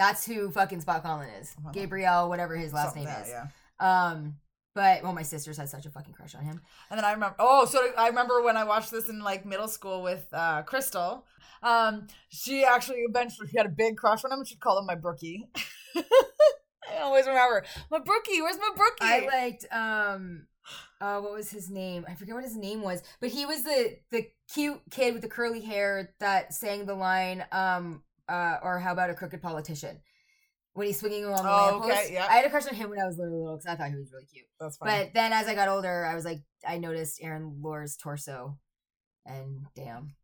[0.00, 1.54] That's who fucking Spot Conlon is.
[1.58, 1.72] Uh-huh.
[1.72, 3.28] Gabriel, whatever his last something name like is.
[3.28, 3.46] yeah.
[3.78, 4.36] Um,
[4.74, 6.62] but well, my sisters had such a fucking crush on him.
[6.88, 9.68] And then I remember, oh, so I remember when I watched this in like middle
[9.68, 11.26] school with uh, Crystal.
[11.62, 14.42] Um, she actually eventually she had a big crush on him.
[14.42, 15.50] She'd call him my brookie.
[15.96, 18.40] I always remember my brookie.
[18.40, 19.02] Where's my brookie?
[19.02, 20.46] I liked um
[21.02, 22.06] uh what was his name?
[22.08, 25.28] I forget what his name was, but he was the the cute kid with the
[25.28, 30.00] curly hair that sang the line um uh or how about a crooked politician
[30.74, 32.04] when he's swinging along the Oh, lamppost.
[32.04, 32.26] okay, yeah.
[32.30, 33.96] I had a crush on him when I was little little because I thought he
[33.96, 34.46] was really cute.
[34.60, 34.92] That's funny.
[35.04, 38.58] But then as I got older, I was like I noticed Aaron Lohr's torso,
[39.26, 40.14] and damn.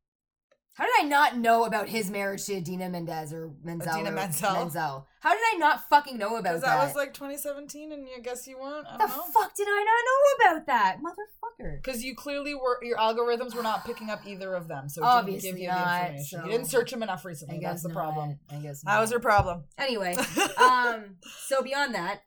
[0.74, 3.94] How did I not know about his marriage to Idina Mendez or Menzel?
[3.94, 4.52] Idina Menzel.
[4.52, 5.07] Menzel?
[5.20, 6.52] How did I not fucking know about that?
[6.61, 6.86] Because that?
[6.88, 8.86] was like 2017, and I guess you weren't.
[8.86, 9.22] I the know.
[9.32, 11.14] fuck did I not know about that, motherfucker?
[11.59, 15.07] Because you clearly were, your algorithms were not picking up either of them, so it
[15.07, 16.38] Obviously didn't give you not, the information.
[16.40, 17.59] so- You didn't search them enough I recently.
[17.59, 17.94] guess That's the not.
[17.94, 18.38] problem.
[18.50, 19.14] I guess That was not.
[19.16, 19.64] her problem.
[19.78, 20.14] Anyway,
[20.62, 22.20] um, so beyond that,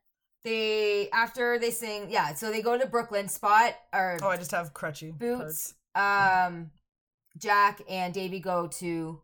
[0.43, 2.34] they after they sing, yeah.
[2.34, 3.27] So they go to Brooklyn.
[3.27, 6.71] Spot or Oh, I just have crutchy Boots, um,
[7.38, 9.21] Jack and Davy go to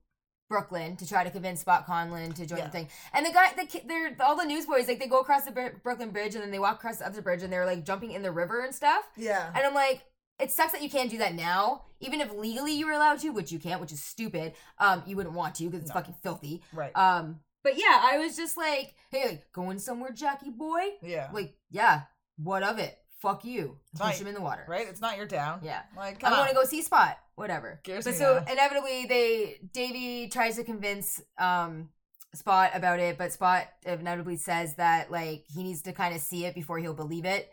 [0.50, 2.66] Brooklyn to try to convince Spot Conlon to join Yeah.
[2.66, 2.89] the thing.
[3.14, 6.12] And the guy, the they're all the newsboys, like they go across the Br- Brooklyn
[6.12, 8.32] Bridge and then they walk across the other bridge and they're like jumping in the
[8.32, 9.04] river and stuff.
[9.18, 9.52] Yeah.
[9.56, 10.04] And I'm like,
[10.39, 11.84] it sucks that you can't do that now.
[12.02, 14.54] Even if legally you were allowed to, which you can't, which is stupid.
[14.80, 15.96] Um, you wouldn't want to because it's No.
[15.96, 16.62] fucking filthy.
[16.74, 16.91] Right.
[16.96, 20.82] Um, but yeah, I was just like, hey, like, going somewhere, Jackie boy.
[21.02, 21.30] yeah.
[21.34, 22.02] Like, yeah,
[22.38, 22.96] what of it?
[23.22, 23.78] Fuck you.
[23.93, 24.18] Push Right.
[24.18, 24.66] him in the water.
[24.68, 24.88] right.
[24.88, 25.59] It's not your town.
[25.63, 25.82] Yeah.
[25.97, 27.18] Like, I want to go see Spot.
[27.36, 27.80] Whatever.
[27.84, 31.89] Gears but so inevitably, they Davy tries to convince um
[32.34, 36.45] Spot about it, but Spot inevitably says that like he needs to kind of see
[36.45, 37.49] it before he'll believe it.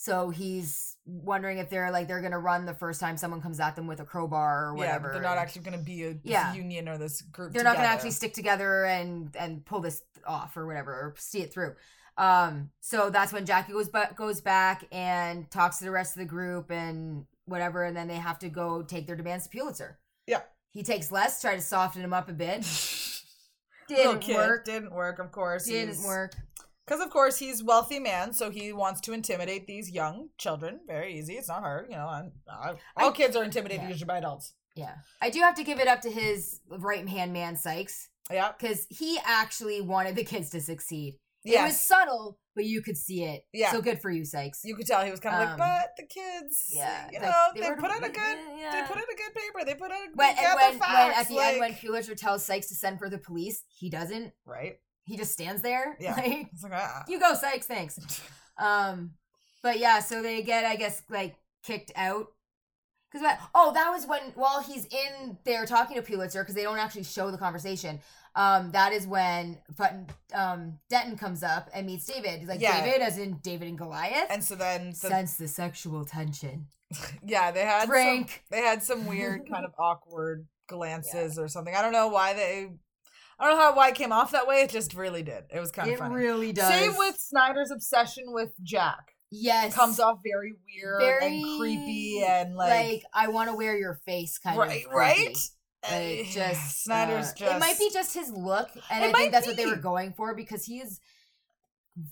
[0.00, 3.74] So he's wondering if they're like they're gonna run the first time someone comes at
[3.76, 5.08] them with a crowbar or Yeah, whatever.
[5.08, 6.52] but they're not actually going to be a Yeah.
[6.54, 7.52] union or this group.
[7.52, 11.40] they're not gonna actually stick together and and pull this off or whatever or see
[11.40, 11.74] it through.
[12.18, 16.20] Um, so that's when Jackie goes ba- goes back and talks to the rest of
[16.20, 19.98] the group and whatever, and then they have to go take their demands to Pulitzer.
[20.26, 20.42] Yeah.
[20.72, 22.66] He takes less, try to soften him up a bit.
[23.88, 24.64] Didn't work.
[24.64, 25.18] Didn't work.
[25.18, 25.66] Of course.
[25.66, 26.34] Didn't work.
[26.86, 30.80] Because of course he's wealthy man, so he wants to intimidate these young children.
[30.86, 31.34] Very easy.
[31.34, 31.86] It's not hard.
[31.90, 33.88] You know, I'm, I, all I- kids are intimidated yeah.
[33.90, 34.54] usually by adults.
[34.74, 38.52] Yeah, I do have to give it up to his right hand man, Sykes, Yeah.
[38.56, 41.16] because he actually wanted the kids to succeed.
[41.54, 43.42] It was subtle, but you could see it.
[43.52, 43.72] Yeah.
[43.72, 44.60] So good for you, Sykes.
[44.64, 47.28] You could tell he was kind of Um, like, but the kids, yeah, you like,
[47.28, 48.72] know, they they, were- put out a good, yeah.
[48.82, 49.64] they put out a good paper.
[49.66, 52.14] They put out a when, they and when, when at the end when like- Pulitzer
[52.14, 54.32] tells Sykes to send for the police, he doesn't.
[54.44, 54.76] right?
[55.04, 55.96] He just stands there.
[56.00, 56.14] Yeah.
[56.14, 57.04] Like, like ah.
[57.08, 57.98] you go, Sykes, thanks.
[58.60, 59.12] Um,
[59.62, 62.26] but yeah, so they get, I guess, like kicked out.
[63.10, 63.38] Cause what?
[63.54, 67.04] Oh, that was when while he's in there talking to Pulitzer, because they don't actually
[67.04, 68.00] show the conversation.
[68.34, 69.56] Um, that is when
[70.34, 72.38] um Denton comes up and meets David.
[72.40, 72.84] He's like Yeah.
[72.84, 74.26] David, as in David and Goliath.
[74.30, 76.66] and so then, the, Sense the sexual tension.
[77.26, 78.44] yeah, they had some, Drink.
[78.50, 81.74] they had some weird kind of awkward glances or something.
[81.74, 82.68] I don't know why they.
[83.40, 84.62] I don't know how why it came off that way.
[84.62, 85.44] It just really did.
[85.50, 86.14] It was kind of It funny.
[86.14, 86.68] really does.
[86.68, 89.14] Same with Snyder's obsession with Jack.
[89.30, 93.76] Yes, Comes off very weird Very, and creepy and like, like, I want to wear
[93.76, 95.16] your face kind right, of right.
[95.16, 95.38] creepy.
[95.88, 97.56] Uh, Like just Snyder's uh, just.
[97.56, 100.34] It might be just his look, and I think that's what they were going for
[100.34, 101.00] because he is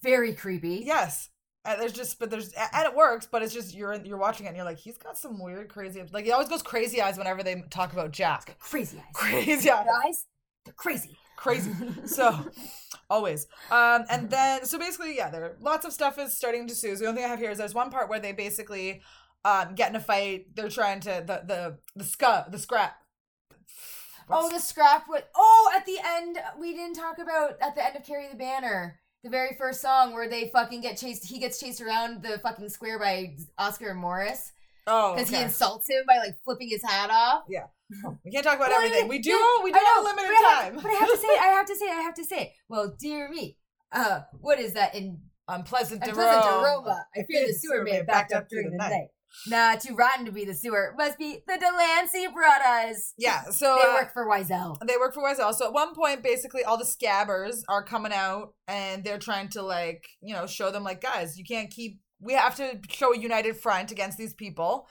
[0.02, 0.82] very creepy.
[0.86, 1.30] Yes.
[1.64, 4.50] Uh, there's just, but there's, and it works, but it's just you're you're watching it
[4.50, 7.42] and you're like, he's got some weird, crazy, like he always goes crazy eyes whenever
[7.42, 8.56] they talk about Jack.
[8.60, 9.04] crazy eyes.
[9.14, 10.26] Crazy eyes, Guys,
[10.64, 11.18] they're crazy.
[11.36, 11.72] Crazy.
[12.06, 12.50] So,
[13.10, 13.46] always.
[13.70, 16.96] Um, and then so basically, yeah, there are lots of stuff is starting to sue.
[16.96, 19.02] The only thing I have here is there's one part where they basically
[19.44, 20.54] um get in a fight.
[20.54, 22.96] They're trying to the the the scu the scrap.
[24.28, 25.04] oh, the scrap.
[25.06, 25.30] What?
[25.36, 29.00] Oh, at the end, we didn't talk about at the end of Carry the Banner.
[29.22, 32.68] The very first song where they fucking get chased, he gets chased around the fucking
[32.68, 34.52] square by Oscar and Morris
[34.86, 35.38] oh, because okay.
[35.38, 37.44] he insults him by like flipping his hat off.
[37.48, 37.66] Yeah,
[38.24, 39.08] we can't talk about Well, everything.
[39.08, 39.30] We do.
[39.30, 40.74] yeah, we do have limited but I have- time.
[40.82, 42.54] but I have to say, I have to say, I have to say.
[42.68, 43.56] Well, dear me,
[43.92, 46.62] uh, what is that in Unpleasant, Unpleasant aroma.
[46.62, 47.06] aroma.
[47.16, 49.08] I fear the sewer may have backed up during the night.
[49.46, 50.92] Nah, too rotten to be the sewer.
[50.96, 53.12] Must be the Delancey brothers.
[53.16, 53.42] Yeah.
[53.52, 54.76] So They uh, work for Wiesel.
[54.86, 55.54] they work for Wiesel.
[55.54, 59.62] So at one point, basically, all the scabbers are coming out and they're trying to
[59.62, 62.00] like, you know, show them like, guys, you can't keep.
[62.20, 64.88] We have to show a united front against these people.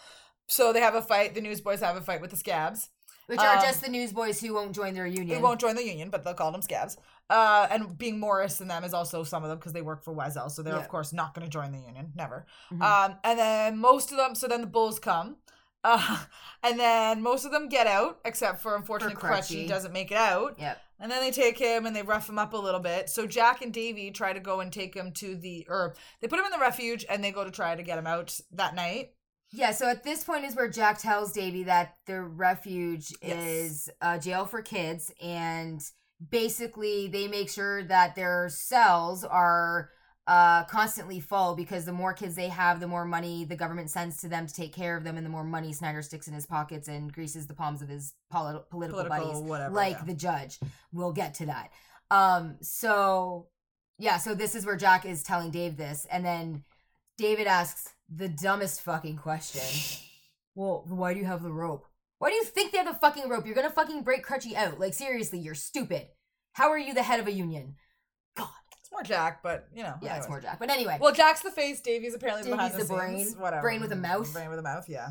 [0.48, 1.34] So they have a fight.
[1.34, 2.90] The newsboys have a fight with the scabs.
[3.28, 5.30] Which are um, just the newsboys who won't join their union.
[5.30, 6.98] They won't join the union, but they'll call them scabs.
[7.28, 10.14] Uh, and being Morris and them is also some of them because they work for
[10.14, 10.52] Wiesel.
[10.52, 10.80] So they're Yeah.
[10.82, 12.12] of course not going to join the union.
[12.16, 12.46] Never.
[12.72, 12.82] Mhm.
[12.84, 14.36] Um, and then most of them.
[14.36, 15.38] So then the bulls come.
[15.86, 16.18] Uh,
[16.64, 19.68] and then most of them get out, except for unfortunately For Crutchy Crutchy.
[19.68, 20.56] doesn't make it out.
[20.60, 20.82] Yep.
[21.00, 23.10] And then they take him and they rough him up a little bit.
[23.10, 26.40] So Jack and Davy try to go and take him to the, or they put
[26.40, 29.12] him in the refuge and they go to try to get him out that night.
[29.52, 33.46] Yeah, so at this point is where Jack tells Davy that the refuge Yes.
[33.46, 35.82] is a jail for kids, and
[36.32, 39.90] basically they make sure that their cells are
[40.28, 44.18] uh, constantly full because the more kids they have, the more money the government sends
[44.22, 46.46] to them to take care of them, and the more money Snyder sticks in his
[46.46, 50.06] pockets and greases the palms of his poli- political, Political, buddies, whatever, like yeah.
[50.06, 50.60] the judge.
[50.92, 51.72] We'll get to that.
[52.10, 53.48] Um, so
[54.00, 56.64] yeah, so this is where Jack is telling Dave this, and then
[57.18, 59.62] David asks the dumbest fucking question.
[60.58, 61.86] Well, why do you have the rope?
[62.18, 63.46] Why do you think they have the fucking rope?
[63.46, 64.80] You're gonna fucking break Crutchy out.
[64.80, 66.08] Like seriously, you're stupid.
[66.54, 67.76] How are you the head of a union?
[68.96, 69.96] More Jack, but you know.
[70.02, 70.58] Yeah, it's more Jack.
[70.60, 71.82] But anyway, Well, Jack's the face.
[71.82, 72.98] Davy's apparently behind the, the scenes.
[73.00, 73.28] brain.
[73.42, 73.62] Whatever.
[73.62, 74.32] Brain with a mouth.
[74.32, 74.88] Brain with a mouth.
[74.88, 75.10] Yeah.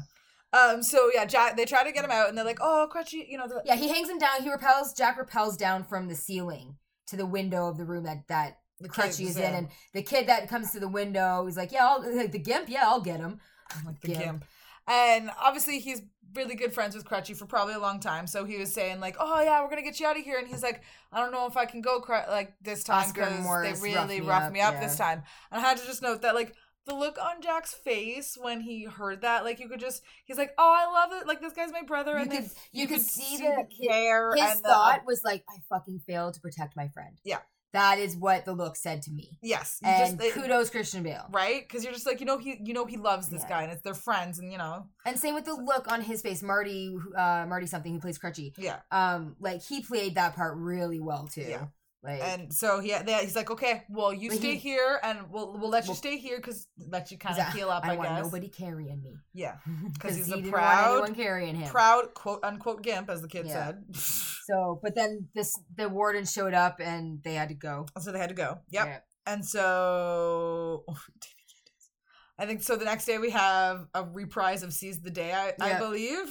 [0.55, 0.83] Um.
[0.83, 1.57] So yeah, Jack.
[1.57, 3.47] They try to get him out, and they're like, "Oh, Crutchy," you know.
[3.47, 4.43] The, yeah, he hangs him down.
[4.43, 4.95] He repels.
[4.95, 6.77] Jack repels down from the ceiling
[7.09, 10.29] to the window of the room that that the Crutchy is in, and the kid
[10.29, 12.69] that comes to the window is like, "Yeah, I'll, like the gimp.
[12.71, 13.41] Yeah, I'll get him."
[13.85, 14.23] like the Gimp.
[14.25, 14.45] gimp.
[14.87, 16.01] And obviously, he's
[16.35, 18.27] really good friends with Crutchy for probably a long time.
[18.27, 20.49] So he was saying like, "Oh yeah, we're gonna get you out of here," and
[20.49, 20.83] he's like,
[21.13, 24.09] "I don't know if I can go Cru- like this time because they really roughed
[24.11, 24.81] me roughed up, me up yeah.
[24.81, 26.55] this time." And I had to just note that like
[26.87, 30.53] the look on Jack's face when he heard that, like you could just, he's like,
[30.59, 31.27] "Oh, I love it!
[31.27, 34.35] Like this guy's my brother." You and then could- you could see the- the care
[34.35, 37.19] His and the- thought was like, I fucking failed to protect my friend.
[37.25, 37.39] Yeah.
[37.75, 39.39] That is what the look said to me.
[39.43, 41.27] yes, you And just, it- kudos Christian Bale.
[41.31, 41.61] right?
[41.69, 43.49] Because you're just like, you know, he, you know, he loves this Yeah.
[43.49, 46.23] guy, and it's their friends, and you know, And same with the look on his
[46.23, 46.43] face.
[46.43, 48.55] Marty, uh, Marty something who plays Crutchy.
[48.57, 48.79] yeah.
[48.91, 51.43] Um, like he played that part really well too.
[51.43, 51.67] Yeah.
[52.05, 55.57] Like And so he, they, he's like, okay, well, you stay he- here, and we'll
[55.59, 57.83] we'll let you Well- stay here because let you kind of heal up.
[57.85, 58.25] I, I, want guess.
[58.25, 59.55] nobody carrying me Yeah,
[59.95, 61.69] because he's he a proud- carrying him.
[61.71, 63.53] proud quote unquote gimp, as the kid Yeah.
[63.73, 63.85] said.
[64.45, 67.87] So, but then this the warden showed up and they had to go.
[67.99, 68.59] so they had to go.
[68.69, 69.03] Yep.
[69.27, 70.97] And so, oh,
[72.39, 72.77] I think so.
[72.77, 76.29] The next day we have a reprise of "Seize the Day," I, I believe.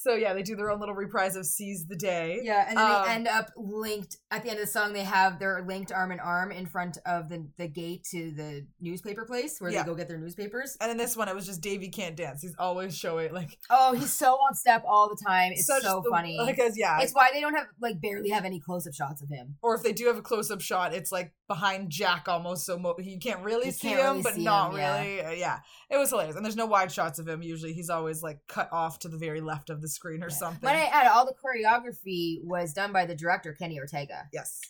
[0.00, 2.90] So yeah, they do their own little reprise of "Seize the Day." Yeah, and then
[2.90, 4.92] Um, they end up linked at the end of the song.
[4.92, 8.66] They have their linked arm in arm in front of the the gate to the
[8.80, 9.82] newspaper place where Yeah.
[9.82, 10.76] they go get their newspapers.
[10.80, 12.42] And in this one, it was just Davey can't dance.
[12.42, 15.52] He's always showing like Oh, he's so on step all the time.
[15.52, 16.38] It's so the- funny.
[16.46, 19.28] Because yeah, it's why they don't have like barely have any close up shots of
[19.28, 19.56] him.
[19.62, 22.78] or if they do have a close up shot, it's like behind Jack almost, so
[22.78, 25.00] mo- you can't really You see can't him, really but see not him, yeah.
[25.02, 25.24] really.
[25.24, 25.58] Uh, yeah,
[25.90, 26.36] it was hilarious.
[26.36, 27.40] And there's no wide shots of him.
[27.42, 30.36] Usually, he's always like cut off to the very left of the screen or Yeah.
[30.36, 30.60] something.
[30.60, 34.17] But I add all the choreography was done by the director Kenny Ortega.
[34.32, 34.60] Yes,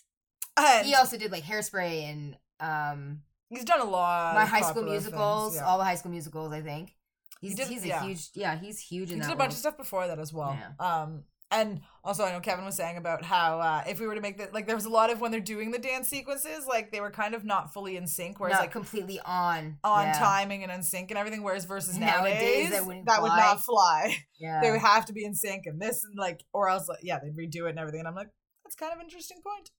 [0.57, 4.35] and He also did like Hairspray and um he's done a lot.
[4.35, 5.67] my High School Musicals, things, yeah.
[5.67, 6.51] all the High School Musicals.
[6.53, 6.95] I think
[7.41, 8.03] he's did- he's a yeah.
[8.03, 9.51] huge yeah he's huge He did that a bunch world.
[9.53, 10.57] of stuff before that as well.
[10.59, 10.85] Yeah.
[11.03, 14.21] Um, and also I know Kevin was saying about how uh, if we were to
[14.21, 16.91] make the like there was a lot of when they're doing the dance sequences, like
[16.91, 20.19] they were kind of not fully in sync, whereas Not like completely on on yeah.
[20.19, 21.41] timing and in sync and everything.
[21.41, 24.15] Whereas versus Nowadays, nowadays, that wouldn't would not fly.
[24.39, 26.99] Yeah, they would have to be in sync and this and like or else like,
[27.01, 28.01] yeah they'd redo it and everything.
[28.01, 28.29] And I'm like
[28.69, 29.71] that's kind of an interesting point.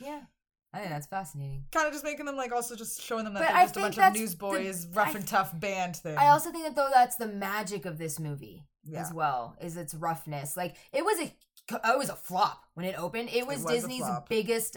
[0.00, 0.20] yeah.
[0.72, 1.64] I think that's fascinating.
[1.72, 3.76] Kind of just making them like also just showing them that But they're I just
[3.78, 6.16] a bunch of newsboys, the- rough I- and tough band thing.
[6.18, 9.00] I also think that though that's the magic of this movie Yeah.
[9.00, 10.56] as well is its roughness.
[10.58, 11.32] Like it was a
[11.72, 13.30] it was a flop when it opened.
[13.30, 14.76] It was, was Disney's biggest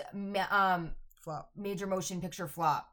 [0.49, 0.91] um
[1.22, 1.51] flop.
[1.57, 2.88] major motion picture flop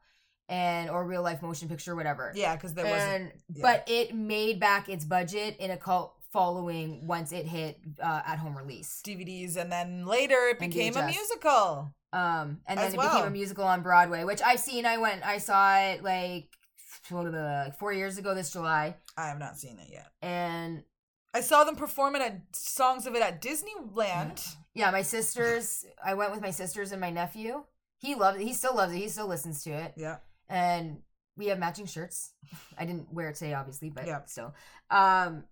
[0.49, 2.33] and or real life motion picture whatever.
[2.35, 3.33] Yeah, because there wasn't.
[3.55, 3.63] yeah.
[3.63, 8.39] but it made back its budget in a cult following once it hit uh, at
[8.39, 9.01] home release.
[9.05, 11.07] DVDs, and then later it And became a VHS.
[11.11, 11.95] musical.
[12.13, 13.11] Um, and As then it well.
[13.13, 14.87] became a musical on Broadway, which I've seen.
[14.87, 16.49] I went, I saw it like
[17.11, 20.09] like four years ago this July, I have not seen it yet.
[20.23, 20.83] and
[21.35, 24.57] I saw them perform it at songs of it at Disneyland.
[24.75, 25.85] yeah, my sisters.
[26.05, 27.65] I went with my sisters and my nephew.
[27.99, 28.45] He loved it.
[28.45, 28.99] He still loves it.
[28.99, 30.17] He still listens to it, Yeah,
[30.49, 30.99] and
[31.37, 32.33] we have matching shirts.
[32.79, 34.25] I didn't wear it today, obviously, but Yeah.
[34.27, 34.55] still.
[34.91, 35.45] Um,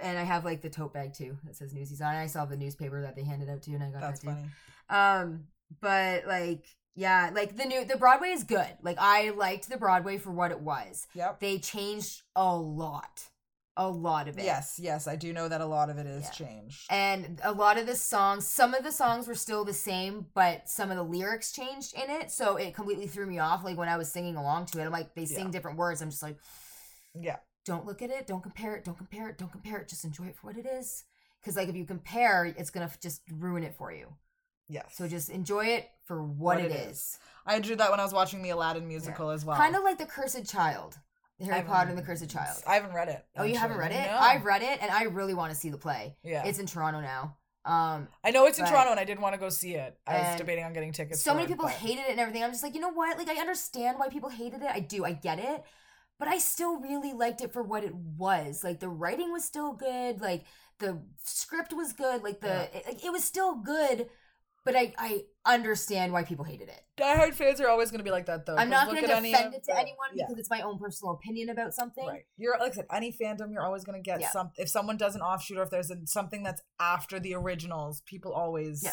[0.00, 2.14] and I have like the tote bag too that says Newsies on.
[2.14, 4.34] I saw the newspaper that they handed out too, and I got that's that too.
[4.34, 4.48] funny.
[4.88, 5.44] Um,
[5.80, 8.68] but like, yeah, like the new the Broadway is good.
[8.82, 11.06] Like I liked the Broadway for what it was.
[11.14, 11.40] Yep.
[11.40, 13.28] They changed a lot,
[13.76, 14.44] a lot of it.
[14.44, 16.30] Yes, yes, I do know that a lot of it is Yeah.
[16.30, 16.86] changed.
[16.90, 20.68] And a lot of the songs, some of the songs were still the same, but
[20.68, 22.30] some of the lyrics changed in it.
[22.30, 23.64] So it completely threw me off.
[23.64, 25.50] Like when I was singing along to it, I'm like, they sing Yeah.
[25.52, 26.02] different words.
[26.02, 26.36] I'm just like,
[27.14, 29.88] Yeah, don't look at it, don't compare it, don't compare it, don't compare it.
[29.88, 31.04] Just enjoy it for what it is.
[31.40, 34.06] Because like if you compare, it's gonna just ruin it for you.
[34.68, 34.94] yes.
[34.96, 37.18] So just enjoy it for what, What it it is.
[37.46, 39.56] I drew that when I was watching the Aladdin musical as well.
[39.56, 40.98] Kind of like the Cursed Child,
[41.38, 42.62] the Harry Potter and the Cursed Child.
[42.66, 43.24] I haven't read it.
[43.36, 44.06] oh, you haven't read it?
[44.10, 44.16] No.
[44.18, 46.16] I've read it, and I really want to see the play.
[46.22, 46.44] yeah.
[46.46, 47.36] It's in Toronto now.
[47.64, 49.96] Um, I know it's in Toronto, and I did want to go see it.
[50.06, 51.22] I was debating on getting tickets.
[51.22, 52.42] so many it, people but- hated it and everything.
[52.42, 53.16] I'm just like, you know what?
[53.18, 54.68] Like, I understand why people hated it.
[54.72, 55.04] I do.
[55.04, 55.64] I get it.
[56.22, 58.62] But I still really liked it for what it was.
[58.62, 60.20] Like the writing was still good.
[60.20, 60.44] Like
[60.78, 62.22] the script was good.
[62.22, 62.78] Like the Yeah.
[62.78, 64.08] it, like, it was still good.
[64.64, 66.80] But I I understand why people hated it.
[66.96, 68.54] Diehard fans are always going to be like that, though.
[68.54, 70.26] I'm not going to at any defend it to anyone yeah.
[70.28, 72.06] because it's my own personal opinion about something.
[72.06, 72.22] Right.
[72.36, 74.30] You're like I said, any fandom, you're always gonna get Yeah.
[74.30, 74.52] some.
[74.56, 78.32] If someone does an offshoot, or if there's a, something that's after the originals, people
[78.32, 78.92] always Yeah.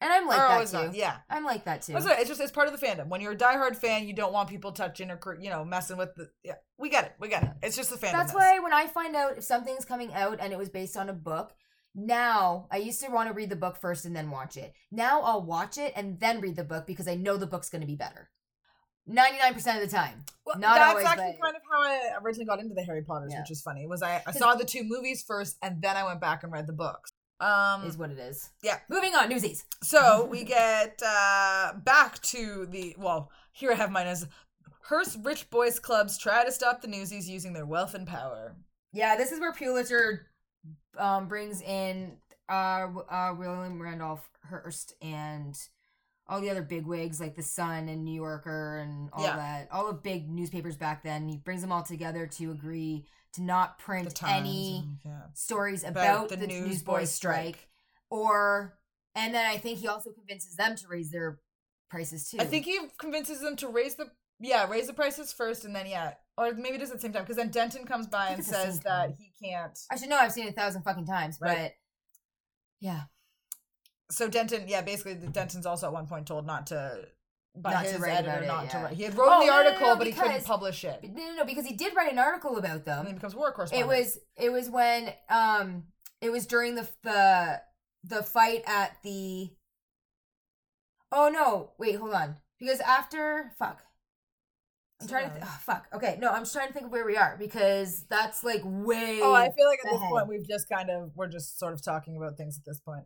[0.00, 0.86] And I'm like that too.
[0.86, 1.16] not- Yeah.
[1.28, 1.96] I'm like that too.
[1.96, 3.08] It's just it's part of the fandom.
[3.08, 6.14] When you're a diehard fan, you don't want people touching or you know messing with
[6.14, 6.30] the.
[6.44, 7.12] Yeah, we get it.
[7.18, 7.50] We get it.
[7.62, 8.12] It's just the fandom.
[8.12, 11.08] That's why when I find out if something's coming out and it was based on
[11.08, 11.52] a book,
[11.94, 14.72] now I used to want to read the book first and then watch it.
[14.92, 17.80] Now I'll watch it and then read the book because I know the book's going
[17.80, 18.30] to be better.
[19.08, 20.24] 99% of the time.
[20.44, 23.02] Well, Not that's always, actually but- kind of how I originally got into the Harry
[23.02, 23.40] Potters, Yeah.
[23.40, 23.86] which is funny.
[23.86, 26.66] Was I, I saw the two movies first, and then I went back and read
[26.66, 27.10] the books.
[27.40, 28.50] Um, Is what it is.
[28.62, 28.78] yeah.
[28.88, 29.64] Moving on, newsies.
[29.82, 34.26] So we get uh back to the well, here I have mine as
[34.88, 38.56] Hearst rich boys clubs try to stop the newsies using their wealth and power.
[38.92, 40.26] Yeah, this is where Pulitzer
[40.96, 42.16] um, brings in
[42.48, 45.54] uh, uh, William Randolph Hearst and
[46.28, 49.36] all the other big wigs like the Sun and New Yorker and all Yeah.
[49.36, 51.28] that, all the big newspapers back then.
[51.28, 55.22] He brings them all together to agree to not print any and- yeah.
[55.34, 57.44] stories About about, the the, Newsboys Newsboys strike.
[57.56, 57.68] strike,
[58.10, 58.78] or
[59.14, 61.40] and then I think he also convinces them to raise their
[61.90, 62.38] prices too.
[62.40, 64.10] I think he convinces them to raise the
[64.40, 67.12] yeah raise the prices first, and then yeah, or maybe it is at the same
[67.12, 69.78] time because then Denton comes by and says that he can't.
[69.90, 70.18] I should know.
[70.18, 71.56] I've seen it a thousand fucking times, Right.
[71.58, 71.72] but
[72.80, 73.02] yeah,
[74.10, 77.06] So Denton, yeah, basically Denton's also at one point told not to
[77.56, 78.84] by Not to his write editor about it, not to yeah.
[78.84, 78.94] write.
[78.94, 81.00] He had wrote Oh, the no, no, no, article, no, but he couldn't publish it,
[81.02, 83.00] no, no, no, because he did write an article about them.
[83.00, 83.90] and then becomes war correspondent.
[83.90, 85.84] It was it was when um
[86.20, 87.60] it was during the the
[88.04, 89.50] the fight at the.
[91.10, 91.72] Oh no!
[91.78, 92.36] Wait, hold on.
[92.58, 93.82] Because after fuck,
[95.00, 95.30] I'm trying to.
[95.30, 95.86] Th- oh, fuck.
[95.94, 99.20] Okay, no, I'm just trying to think of where we are because that's like way.
[99.22, 101.82] Oh, I feel like at this point we've just kind of we're just sort of
[101.82, 103.04] talking about things at this point.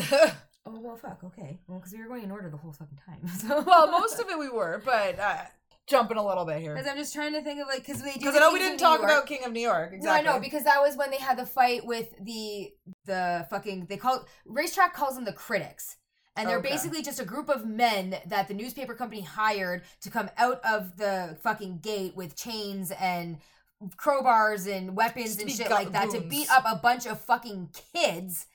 [0.66, 1.24] Oh well, fuck.
[1.24, 1.58] Okay.
[1.66, 3.26] Well, because we were going in order the whole fucking time.
[3.38, 3.62] So.
[3.66, 5.44] well, most of it we were, but uh,
[5.86, 8.12] jumping a little bit here Because I'm just trying to think of like because they
[8.12, 8.18] do.
[8.20, 10.24] because I know we didn't talk about King of New York exactly.
[10.24, 12.70] No, I know because that was when they had the fight with the
[13.06, 15.96] the fucking they call racetrack calls them the critics.
[16.36, 16.70] And they're Okay.
[16.70, 20.96] basically just a group of men that the newspaper company hired to come out of
[20.96, 23.38] the fucking gate with chains and
[23.96, 28.46] crowbars and weapons and shit like that to beat up a bunch of fucking kids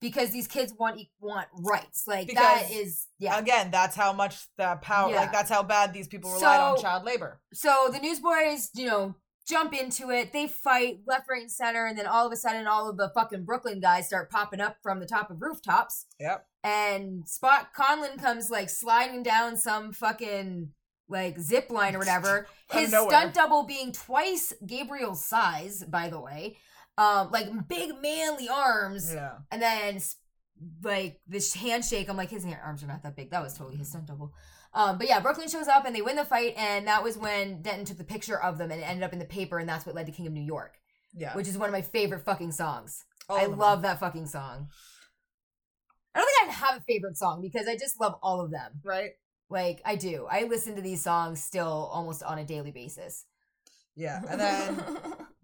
[0.00, 2.04] because these kids want want rights.
[2.06, 3.38] Like that Because, is yeah.
[3.38, 5.20] Again, that's how much the power, Yeah.
[5.22, 7.40] like that's how bad these people relied on child labor.
[7.52, 9.14] So the newsboys, you know,
[9.48, 10.32] jump into it.
[10.32, 13.10] They fight left, right, and center, and then all of a sudden, all of the
[13.14, 16.06] fucking Brooklyn guys start popping up from the top of rooftops.
[16.20, 16.46] Yep.
[16.64, 20.70] And Spot Conlon comes like sliding down some fucking
[21.08, 22.48] like zip line or whatever.
[22.72, 26.56] His stunt double being twice Gabriel's size, by the way.
[26.98, 29.34] Um, like big manly arms, Yeah.
[29.50, 30.00] and then
[30.82, 32.08] like this handshake.
[32.08, 33.30] I'm like, his arms are not that big.
[33.30, 34.32] That was totally his stunt double.
[34.72, 37.62] Um, but yeah, Brooklyn shows up and they win the fight, and that was when
[37.62, 39.84] Denton took the picture of them and it ended up in the paper, and that's
[39.86, 40.78] what led to King of New York,
[41.14, 41.34] Yeah.
[41.34, 43.04] which is one of my favorite fucking songs.
[43.28, 44.68] All I love that fucking song.
[46.14, 48.80] I don't think I have a favorite song because I just love all of them.
[48.84, 49.10] right.
[49.48, 50.26] Like I do.
[50.30, 53.26] I listen to these songs still almost on a daily basis.
[53.94, 54.22] Yeah.
[54.28, 54.84] And then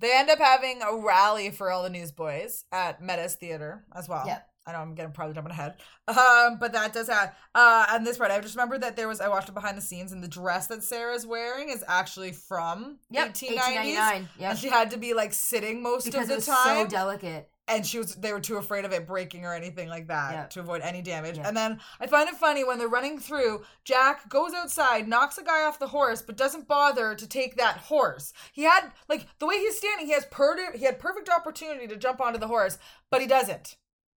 [0.03, 4.25] they end up having a rally for all the newsboys at Medda's Theater as well.
[4.27, 4.47] Yep.
[4.67, 5.75] I know I'm getting probably jumping ahead.
[6.07, 9.21] Um, but that does have uh and this part I just remember that there was
[9.21, 12.99] I watched it behind the scenes and the dress that Sarah's wearing is actually from
[13.11, 13.57] yep, 1890s.
[13.57, 14.29] 1899.
[14.39, 14.51] Yep.
[14.51, 16.87] And she had to be like sitting most because of the time.
[16.87, 17.49] so delicate.
[17.69, 20.47] And she was they were too afraid of it breaking or anything like that Yeah.
[20.47, 21.37] to avoid any damage.
[21.39, 21.47] Yeah.
[21.49, 25.45] And then I find it funny when they're running through, Jack goes outside, knocks a
[25.45, 28.33] guy off the horse, but doesn't bother to take that horse.
[28.53, 31.97] He had like the way he's standing, he has per- he had perfect opportunity to
[31.97, 32.79] jump onto the horse,
[33.11, 33.77] but he doesn't.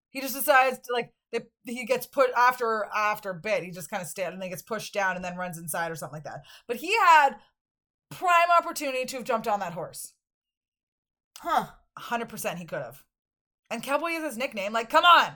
[0.09, 3.63] He just decides to like they, he gets put after after a bit.
[3.63, 5.95] He just kind of stands and then gets pushed down and then runs inside or
[5.95, 6.43] something like that.
[6.67, 7.31] But he had
[8.11, 10.13] prime opportunity to have jumped on that horse.
[11.39, 11.65] Huh.
[11.97, 13.03] Hundred percent, he could have.
[13.69, 14.71] And Cowboy is his nickname.
[14.73, 15.31] Like, come on,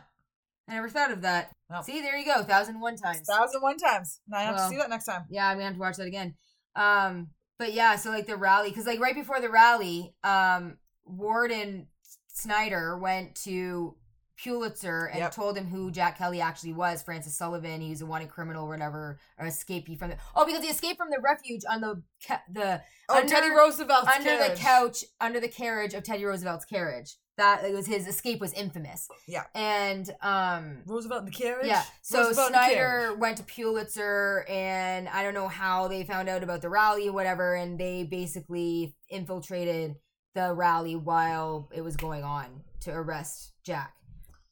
[0.70, 1.52] I never thought of that.
[1.70, 1.82] No.
[1.82, 2.44] See, there you go.
[2.44, 3.22] Thousand one times.
[3.28, 4.20] thousand one times.
[4.28, 4.70] Now I have Well.
[4.70, 5.26] to see that next time.
[5.30, 6.36] Yeah, I'm gonna have to watch that again.
[6.76, 11.52] Um, but yeah, so like the rally, because like right before the rally, um, Ward
[11.52, 11.88] and
[12.28, 13.96] Snyder went to
[14.42, 15.32] Pulitzer and Yep.
[15.32, 17.82] told him who Jack Kelly actually was, Francis Sullivan.
[17.82, 20.18] He was a wanted criminal or whatever, or escapee from the.
[20.36, 22.04] Oh, because he escaped from the refuge on the
[22.52, 24.58] the Oh, Under- Teddy Roosevelt's under carriage.
[24.60, 27.16] the couch, under the carriage of Teddy Roosevelt's carriage.
[27.38, 29.08] That it was his escape was infamous.
[29.28, 29.44] Yeah.
[29.54, 31.68] and um, Roosevelt in the carriage.
[31.68, 31.84] yeah.
[32.02, 36.62] So Roosevelt Snyder went to Pulitzer, and I don't know how they found out about
[36.62, 39.96] the rally or whatever, and they basically infiltrated
[40.34, 43.94] the rally while it was going on to arrest Jack.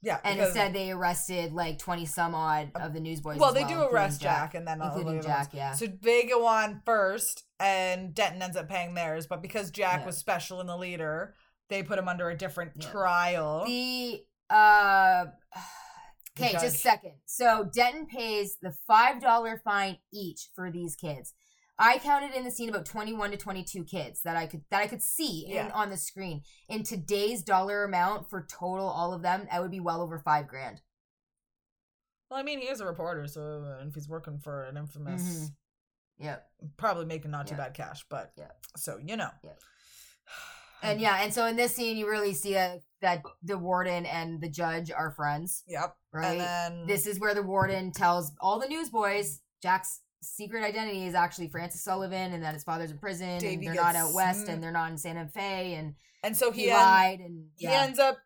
[0.01, 3.39] Yeah, And instead, they arrested like twenty some odd of the newsboys.
[3.39, 5.49] well, they do arrest Jack, and then all including Jack.
[5.53, 5.73] Yeah.
[5.73, 9.25] So they go on first, and Denton ends up paying theirs.
[9.25, 10.05] But because Jack Yeah.
[10.05, 11.33] was special in the leader,
[11.69, 12.89] they put him under a different Yeah.
[12.91, 13.65] trial.
[13.65, 15.25] The uh
[16.39, 17.13] okay, just a second.
[17.25, 21.33] So Denton pays the five dollar fine each for these kids.
[21.77, 24.61] I counted in the scene about twenty one to twenty two kids that I could
[24.71, 26.41] that I could see in on the screen.
[26.69, 30.47] In today's dollar amount for total all of them, that would be well over five
[30.47, 30.81] grand.
[32.29, 35.55] well, I mean, he is a reporter, so if he's working for an infamous, Mhm.
[36.17, 36.49] Yep.
[36.77, 37.65] probably making not too Yeah.
[37.65, 38.05] bad cash.
[38.09, 38.51] But Yeah.
[38.77, 39.31] so you know.
[39.43, 39.51] Yeah.
[40.83, 44.41] And yeah, and so in this scene, you really see uh that the warden and
[44.41, 45.95] the judge are friends, Yep.
[46.11, 46.39] right?
[46.39, 51.13] And then this is where the warden tells all the newsboys Jack's secret identity is
[51.13, 54.45] actually Francis Sullivan and that his father's in prison Davey and they're not out west
[54.45, 57.45] sm- and they're not in Santa Fe and and so he, he, en- lied and
[57.57, 58.17] he ends up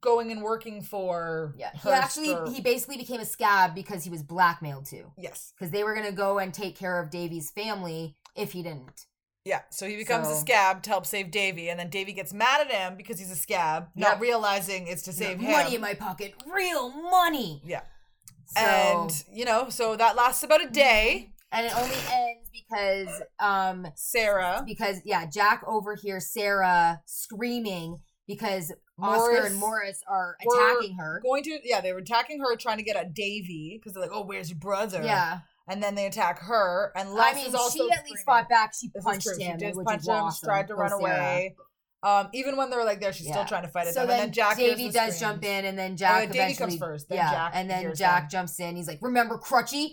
[0.00, 1.54] going and working for.
[1.58, 5.52] Yeah, he actually or- he basically became a scab because he was blackmailed to Yes.
[5.58, 9.06] because they were gonna go and take care of Davy's family if he didn't.
[9.44, 12.62] Yeah, so he becomes a scab to help save Davy, and then Davy gets mad
[12.62, 15.52] at him because he's a scab, not realizing it's to save him.
[15.52, 17.60] money in my pocket, real money.
[17.62, 17.82] Yeah.
[18.46, 21.30] So, and you know, so that lasts about a day.
[21.52, 29.32] and it only ends because um Sarah, because yeah, Jack overhears Sarah screaming because Oscar
[29.32, 31.20] Morris and Morris are attacking her.
[31.22, 34.10] going to yeah, they were attacking her, trying to get at Davy because they're like,
[34.12, 37.54] "Oh, where's your brother?" Yeah, and then they attack her, and Les I mean, is
[37.54, 38.72] also she at least fought back.
[38.78, 40.14] She This punched him, She did punch him.
[40.14, 40.46] awesome.
[40.46, 41.00] Tried to run Sarah.
[41.00, 41.56] away.
[42.02, 43.32] Um, even when they're like there, she's Yeah.
[43.32, 43.94] still trying to fight it.
[43.94, 44.08] So them.
[44.08, 47.08] then, and then Jack Davy does jump in, and then Jack yeah, Davy comes first,
[47.08, 48.28] then yeah, Jack and then Jack them.
[48.30, 48.76] jumps in.
[48.76, 49.92] He's like, "Remember Crutchy?"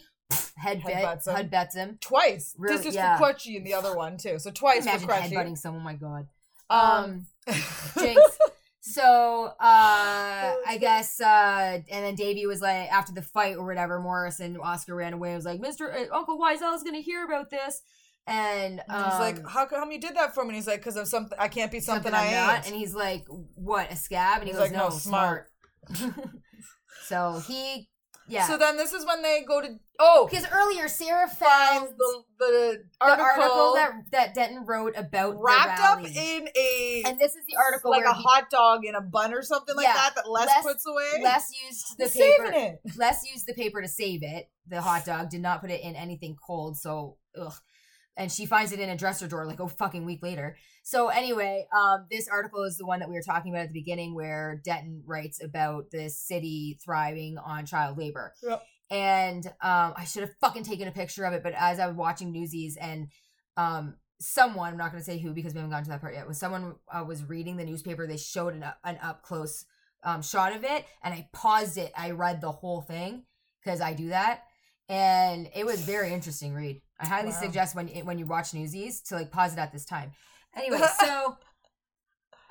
[0.58, 1.36] Head Headbutts him.
[1.36, 1.98] head bets him.
[2.02, 2.54] twice.
[2.58, 3.18] Really- this is yeah.
[3.18, 4.40] for Crutchy and the other one too.
[4.40, 5.32] So twice Imagine for Crutchy.
[5.32, 5.82] headbutting someone.
[5.82, 6.28] Oh my god.
[6.70, 7.56] Um, Um,
[8.00, 8.22] Jinx.
[8.92, 14.00] So uh I guess uh and then Davy was like after the fight or whatever,
[14.00, 15.94] Morris and Oscar ran away and was like, Mr.
[15.94, 17.82] Uh, Uncle Wiesel's gonna hear about this.
[18.28, 20.50] And um, he's like, how come you did that for me?
[20.50, 21.38] And he's like, because of something.
[21.40, 22.58] I can't be something, something, I I'm not.
[22.58, 22.68] ain't.
[22.68, 23.26] And he's like,
[23.56, 24.42] What, a scab?
[24.42, 25.48] And he He's goes, like, No, "No, smart.
[27.06, 27.90] so he
[28.32, 28.48] yeah.
[28.48, 32.84] So then this is when they go to oh because earlier Sarah found the the
[33.00, 37.36] the article, article that that Denton wrote about the wrapped up in a and this
[37.36, 39.94] is the article like a he- hot dog in a bun or something like Yeah,
[39.94, 41.22] that that Les, Les- puts away.
[41.24, 42.46] Les used the paper.
[42.48, 42.80] saving it.
[42.98, 44.50] Les used the paper to save it.
[44.68, 47.54] The hot dog did not put it in anything cold, so ugh.
[48.18, 50.58] And she finds it in a dresser drawer like a fucking week later.
[50.84, 53.80] So anyway, um, this article is the one that we were talking about at the
[53.80, 58.34] beginning, where Denton writes about the city thriving on child labor.
[58.44, 58.64] Yep.
[58.90, 61.96] And um, I should have fucking taken a picture of it, but as I was
[61.96, 63.08] watching Newsies and
[63.56, 66.14] um, someone, I'm not going to say who because we haven't gotten to that part
[66.14, 69.66] yet, when someone uh, was reading the newspaper, they showed an, up- an up close
[70.04, 71.92] um, shot of it, and I paused it.
[71.96, 73.24] I read the whole thing
[73.64, 74.44] because I do that,
[74.90, 76.82] and it was very interesting read.
[77.02, 77.40] I highly Wow.
[77.42, 80.12] suggest when when you watch Newsies to like pause it at this time.
[80.56, 81.38] Anyway, so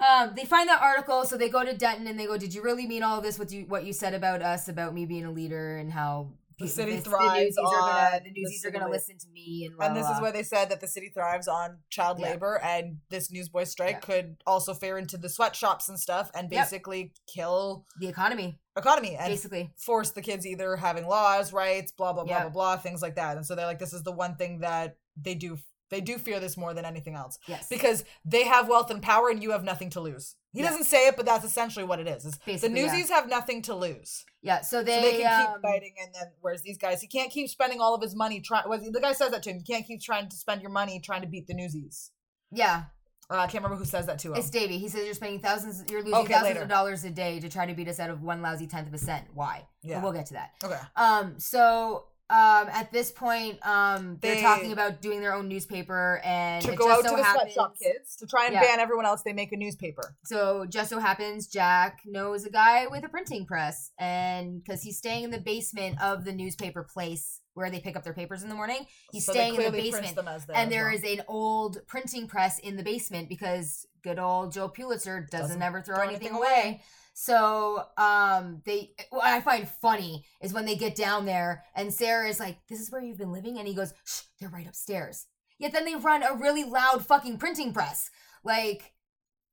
[0.07, 2.63] um, they find that article, so they go to Denton and they go, "Did you
[2.63, 3.39] really mean all of this?
[3.39, 6.31] What you what you said about us about me being a leader and how
[6.61, 9.29] The city the, thrives Newsies are gonna on the the Newsies are gonna listen to
[9.31, 12.31] me and and this is where they said that the city thrives on child Yeah.
[12.31, 14.01] labor, and this newsboy strike Yeah.
[14.01, 16.65] could also fare into the sweatshops and stuff, and Yep.
[16.65, 19.71] basically kill the economy economy and basically.
[19.77, 22.43] force the kids either having laws, rights, blah blah blah Yeah.
[22.45, 23.37] blah blah, things like that.
[23.37, 25.59] And so they're like, this is the one thing that they do.
[25.91, 29.29] They do fear this more than anything else Yes, because they have wealth and power,
[29.29, 30.37] and you have nothing to lose.
[30.53, 30.69] He Yeah.
[30.71, 32.25] doesn't say it, but that's essentially what it is.
[32.25, 32.87] is the Basically, yeah.
[32.93, 34.61] newsies have nothing to lose, yeah.
[34.63, 35.95] So they, so they can um, keep fighting.
[36.03, 38.41] And then whereas these guys, he can't keep spending all of his money.
[38.41, 39.59] Try well, the guy says that to him.
[39.59, 42.11] You can't keep trying to spend your money trying to beat the newsies.
[42.53, 42.85] Yeah,
[43.31, 44.39] Uh, I can't remember who says that to him.
[44.39, 44.79] it's Davey.
[44.79, 46.63] He says you're spending thousands, you're losing Okay, thousands later.
[46.63, 48.95] of dollars a day to try to beat us out of one lousy tenth of
[48.95, 49.27] a cent.
[49.35, 49.67] Why?
[49.83, 50.03] But yeah.
[50.03, 50.51] we'll get to that.
[50.65, 50.81] okay.
[50.97, 56.21] Um, so um, at this point, um, they're They- talking about doing their own newspaper,
[56.25, 58.61] and To go just out so to the happens, sweatshop kids to try and Yeah.
[58.63, 60.17] ban everyone else, they make a newspaper.
[60.25, 64.97] So just so happens Jack knows a guy with a printing press, and because he's
[64.97, 68.49] staying in the basement of the newspaper place where they pick up their papers in
[68.49, 70.17] the morning, he's So staying in the basement.
[70.55, 70.95] and there well.
[70.95, 75.63] is an old printing press in the basement because good old Joe Pulitzer doesn't, Doesn't
[75.63, 76.47] ever throw, anything away.
[76.49, 76.83] away.
[77.23, 82.27] So um they what I find funny is when they get down there and Sarah
[82.27, 83.59] is like, This is where you've been living?
[83.59, 85.27] And he goes, Shh, they're right upstairs.
[85.59, 88.11] Yet then they run a really loud fucking printing press.
[88.43, 88.95] Like,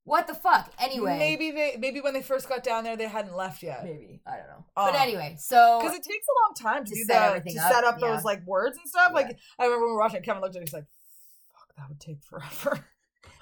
[0.05, 0.71] what the fuck?
[0.79, 1.17] Anyway.
[1.19, 3.83] maybe they maybe when they first got down there they hadn't left yet.
[3.83, 4.21] Maybe.
[4.25, 4.65] I don't know.
[4.77, 7.27] Uh, but anyway, so Because it takes a long time to, To do set that,
[7.31, 8.15] everything to up, set up yeah.
[8.15, 9.09] those like words and stuff.
[9.09, 9.13] Yeah.
[9.13, 10.85] Like I remember when we were watching it, Kevin looked at me, he's like,
[11.51, 12.87] "Fuck, that would take forever."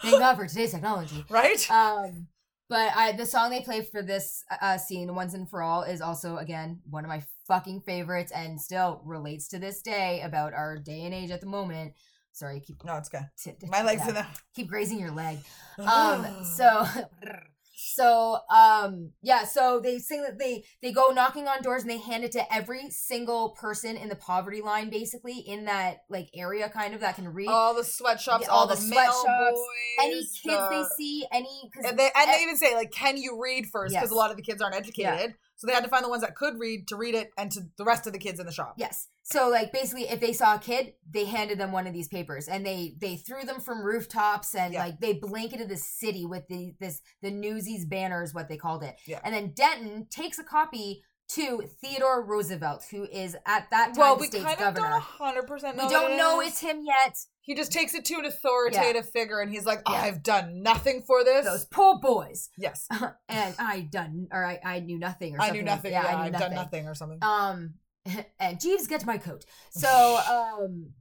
[0.01, 1.23] thank God for today's technology.
[1.30, 1.69] right?
[1.69, 2.26] Um,
[2.70, 6.01] but I the song they play for this uh, scene, "Once and for All," is
[6.01, 10.78] also again one of my fucking favorites, and still relates to this day about our
[10.78, 11.93] day and age at the moment.
[12.32, 13.28] Sorry, keep no, it's good.
[13.41, 14.26] t- t- My legs yeah, the.
[14.55, 15.39] keep grazing your leg.
[15.80, 16.86] Um, so.
[17.76, 21.97] So um yeah, so they sing that they they go knocking on doors and they
[21.97, 26.69] hand it to every single person in the poverty line basically in that like area
[26.69, 30.05] kind of that can read all the sweatshops, Yeah, all, all the, the sweatshops, boys,
[30.05, 33.67] any kids they see any And they, and they even say like, "Can you read
[33.71, 33.93] first?
[33.93, 34.11] Because Yes.
[34.11, 36.35] a lot of the kids aren't educated, so they had to find the ones that
[36.35, 38.75] could read to read it, and to the rest of the kids in the shop.
[38.77, 39.07] Yes.
[39.23, 42.47] So like basically if they saw a kid, they handed them one of these papers
[42.47, 44.83] and they they threw them from rooftops and Yeah.
[44.83, 48.83] like they blanketed the city with the this the newsies banner is what they called
[48.83, 48.95] it.
[49.07, 49.19] Yeah.
[49.23, 54.17] And then Denton takes a copy to Theodore Roosevelt, who is at that time well,
[54.17, 54.89] we state's kind of governor.
[54.89, 55.78] don't hundred percent.
[55.78, 57.17] we don't know it's him yet.
[57.41, 61.23] He just takes it to an authoritative figure, and he's like, "I've done nothing for
[61.23, 62.88] this." Those poor boys, yes,
[63.30, 65.55] and I done or I, I knew nothing or something.
[65.55, 65.91] I knew nothing.
[65.91, 66.47] Yeah, Yeah, I knew I've nothing.
[66.47, 67.19] done nothing or something.
[67.21, 67.73] Um,
[68.39, 69.45] and Jeeves, get my coat.
[69.71, 70.91] So, um,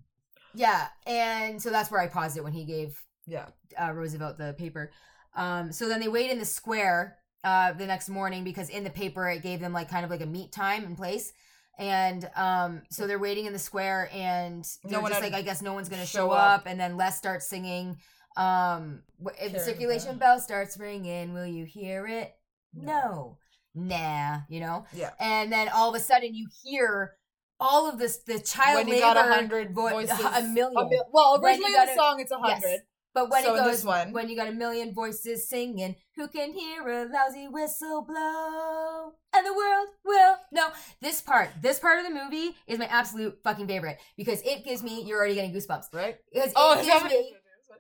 [0.55, 3.47] yeah, and so that's where I paused it when he gave yeah,
[3.81, 4.91] uh, Roosevelt the paper.
[5.35, 8.91] Um, so then they wait in the square uh, the next morning because in the
[8.91, 11.33] paper it gave them like kind of like a meet time and place.
[11.79, 15.61] And um, so they're waiting in the square, and No they're just like, I guess
[15.61, 16.61] no one's gonna show show, up.
[16.61, 16.67] up.
[16.67, 17.97] And then Les starts singing,
[18.37, 19.03] um,
[19.43, 20.19] if the circulation on.
[20.19, 22.33] bell starts ringing, will you hear it?
[22.73, 23.39] No,
[23.75, 24.85] nah, you know.
[24.95, 25.11] yeah.
[25.19, 27.15] And then all of a sudden you hear
[27.61, 30.89] all of this, the child when you got a hundred vo- voices, a million.
[30.89, 32.63] mil- well, originally the a- song it's a Yes.
[32.63, 32.81] hundred.
[33.15, 36.29] But when So it goes, this one- when you got a million voices singing, who
[36.29, 39.13] can hear a lousy whistle blow?
[39.35, 40.69] And the world will know.
[41.01, 44.83] This part, this part of the movie is my absolute fucking favorite because it gives
[44.83, 45.93] me, you're already getting goosebumps.
[45.93, 46.17] Right?
[46.33, 47.35] Because Oh, it gives me,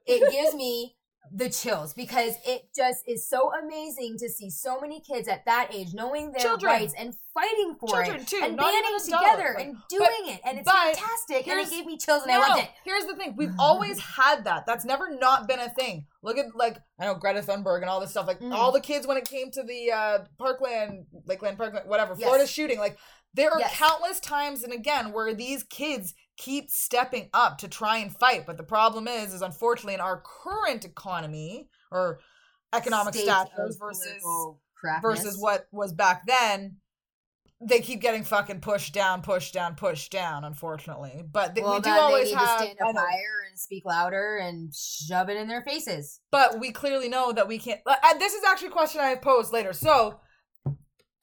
[0.06, 0.96] it gives me
[1.32, 5.68] the chills because it just is so amazing to see so many kids at that
[5.72, 6.72] age knowing their Children.
[6.72, 10.58] rights and fighting for Children, it too, and banding together and but- doing it and
[10.58, 12.68] it's fantastic and it gave me chills and I loved it.
[12.84, 14.66] Here's the thing: we've always had that.
[14.66, 16.06] That's never not been a thing.
[16.22, 18.26] Look at like I know Greta Thunberg and all this stuff.
[18.26, 18.52] Like Mm.
[18.52, 22.26] all the kids when it came to the uh, Parkland, Lakeland Parkland, whatever, Yes.
[22.28, 22.78] Florida shooting.
[22.78, 22.98] Like
[23.34, 23.76] there are Yes.
[23.76, 28.46] countless times and again where these kids keep stepping up to try and fight.
[28.46, 32.20] But the problem is, is unfortunately in our current economy or
[32.72, 34.22] economic State status versus
[35.02, 36.76] versus what was back then.
[37.60, 40.44] They keep getting fucking pushed down, pushed down, pushed down.
[40.44, 42.58] Unfortunately, but th- well, we do always they have.
[42.58, 46.20] to stand up higher and speak louder and shove it in their faces.
[46.30, 47.80] but we clearly know that we can't.
[47.86, 49.72] Uh, this is actually a question I have posed later.
[49.72, 50.20] So,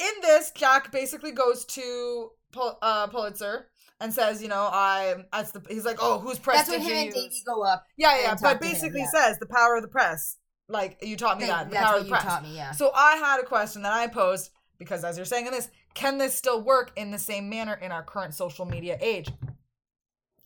[0.01, 3.67] in this, Jack basically goes to Pul- uh, Pulitzer
[3.99, 5.15] and says, you know, I.
[5.31, 5.61] That's the.
[5.69, 7.13] He's like, oh, whose press That's when him and?
[7.13, 7.85] Davey go up.
[7.97, 8.35] yeah, yeah.
[8.41, 9.11] But to him, basically yeah.
[9.27, 10.37] says the power of the press.
[10.67, 11.69] Like you taught me that.
[11.69, 12.23] The That's power of the you press.
[12.23, 12.55] taught me.
[12.55, 12.71] Yeah.
[12.71, 16.17] So I had a question that I posed because, as you're saying in this, can
[16.17, 19.29] this still work in the same manner in our current social media age?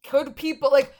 [0.03, 0.93] Could people like?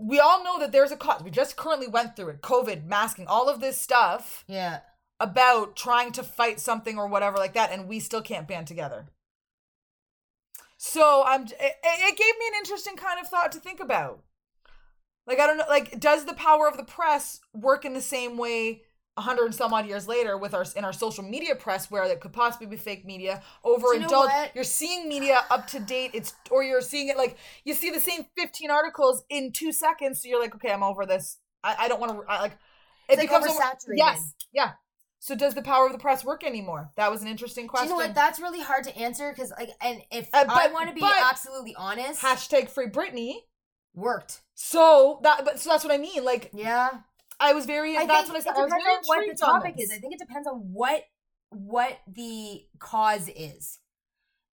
[0.00, 1.24] We all know that there's a cost.
[1.24, 2.42] We just currently went through it.
[2.42, 4.80] COVID, masking, all of this stuff yeah.
[5.20, 9.06] About trying to fight something or whatever like that, and we still can't band together.
[10.76, 11.42] So I'm.
[11.42, 11.52] It,
[11.82, 14.22] it gave me an interesting kind of thought to think about.
[15.26, 15.64] Like I don't know.
[15.68, 18.82] Like, does the power of the press work in the same way?
[19.16, 22.06] A hundred and some odd years later, with our in our social media press, where
[22.06, 24.08] that could possibly be fake media, Do You know
[24.54, 26.12] you're seeing media up to date.
[26.14, 30.22] It's or you're seeing it like you see the same 15 articles in two seconds.
[30.22, 31.38] So you're like, okay, I'm over this.
[31.64, 32.18] I, I don't want to.
[32.28, 32.52] Like.
[33.08, 33.96] It It's like becomes over- oversaturated.
[33.96, 34.34] Yes.
[34.52, 34.72] Yeah.
[35.20, 36.92] So does the power of the press work anymore?
[36.96, 37.88] That was an interesting Do question.
[37.88, 38.14] you know what?
[38.14, 41.12] That's really hard to answer because, like, and if Uh, I want to be but-
[41.20, 43.34] absolutely honest, Hashtag free Britney.
[43.94, 44.42] worked.
[44.54, 46.24] So that, but so that's what I mean.
[46.24, 46.90] Like Yeah.
[47.40, 47.96] I was very.
[47.96, 48.56] I that's think what I it said.
[48.56, 49.90] I was depends very on what the topic is.
[49.92, 51.04] I think it depends on what
[51.50, 53.78] what the cause is.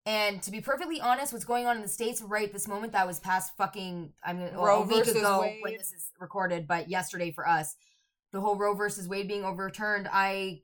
[0.08, 3.06] And to be perfectly honest, what's going on in the states right this moment that
[3.08, 5.60] was past fucking I mean well, Roe a week ago Wade.
[5.64, 7.76] when this is recorded, but yesterday for us,
[8.36, 10.10] the whole Roe versus Wade being overturned.
[10.12, 10.62] I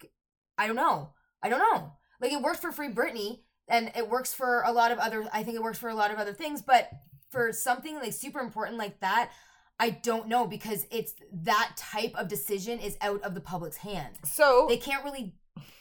[0.58, 1.14] I don't know.
[1.42, 1.94] I don't know.
[2.22, 5.26] Like it worked for Free Britney, and it works for a lot of other.
[5.34, 6.90] I think it works for a lot of other things, but
[7.30, 9.32] for something like super important like that.
[9.80, 14.16] I don't know because it's that type of decision is out of the public's hand.
[14.26, 15.34] So They can't really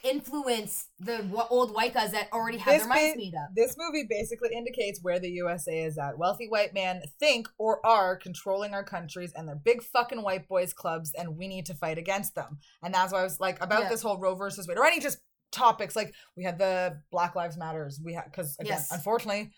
[0.02, 3.50] influence the old white guys that already have This their minds made up.
[3.54, 6.18] This movie basically indicates where the USA is at.
[6.18, 10.72] Wealthy white men think or are controlling our countries and they're big fucking white boys
[10.72, 12.58] clubs and we need to fight against them.
[12.82, 13.88] And that's why I was like about Yeah.
[13.90, 15.18] this whole Roe versus Wade or any just
[15.52, 18.00] topics like we had the Black Lives Matters.
[18.04, 18.90] We had because again, Yes.
[18.92, 19.52] unfortunately,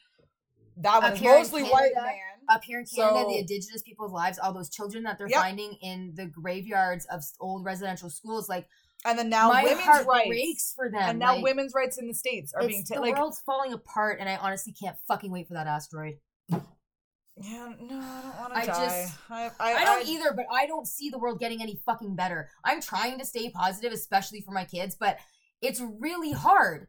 [0.78, 2.16] that was Up is here in mostly white Canada, man.
[2.48, 5.38] Up here in Canada, So- the indigenous people's lives, all those children that they're Yep.
[5.38, 8.66] finding in the graveyards of old residential schools, like
[9.04, 10.28] And then now my women's rights.
[10.28, 11.02] breaks for them.
[11.02, 13.02] And now like, women's rights in the states are being the taken.
[13.02, 16.14] Like, world's falling apart, and I honestly can't fucking wait for that asteroid.
[16.50, 19.02] yeah, no, I don't want I to die.
[19.02, 22.14] just- I, I, I don't either, but I don't see the world getting any fucking
[22.14, 22.48] better.
[22.64, 25.18] I'm trying to stay positive, especially for my kids, but
[25.60, 26.88] it's really hard.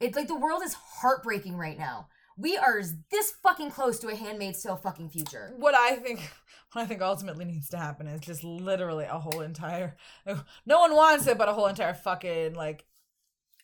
[0.00, 2.08] It's like the world is heartbreaking right now.
[2.36, 5.54] We are this fucking close to a Handmaid tale fucking future.
[5.56, 6.20] what I think
[6.74, 9.96] I think ultimately needs to happen is just literally a whole entire
[10.66, 12.84] no one wants it but a whole entire fucking like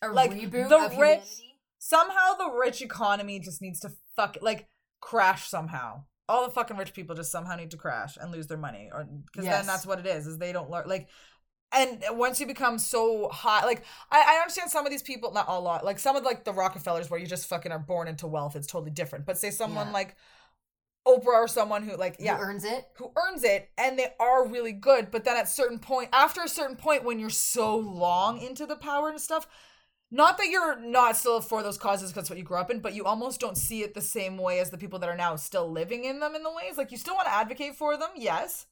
[0.02, 1.56] A Like, reboot the of rich- humanity.
[1.78, 4.68] somehow the rich economy just needs to fuck like
[5.00, 6.04] crash somehow.
[6.28, 9.04] All the fucking rich people just somehow need to crash and lose their money or
[9.04, 9.58] because Yes.
[9.58, 11.08] then that's what it is is they don't learn like
[11.72, 15.44] and once you become so high, like I, I understand some of these people, not
[15.48, 18.26] a lot, like some of like the Rockefellers, where you just fucking are born into
[18.26, 18.56] wealth.
[18.56, 19.24] It's totally different.
[19.24, 19.92] But say someone Yeah.
[19.92, 20.16] like
[21.06, 22.84] Oprah or someone who like yeah Who earns it?
[22.96, 26.48] who earns it and they are really good but then at certain point after a
[26.48, 29.46] certain point when you're so long into the power and stuff
[30.10, 32.94] not that you're not still for those causes because what you grew up in but
[32.94, 35.70] you almost don't see it the same way as the people that are now still
[35.70, 38.66] living in them in the ways like you still want to advocate for them yes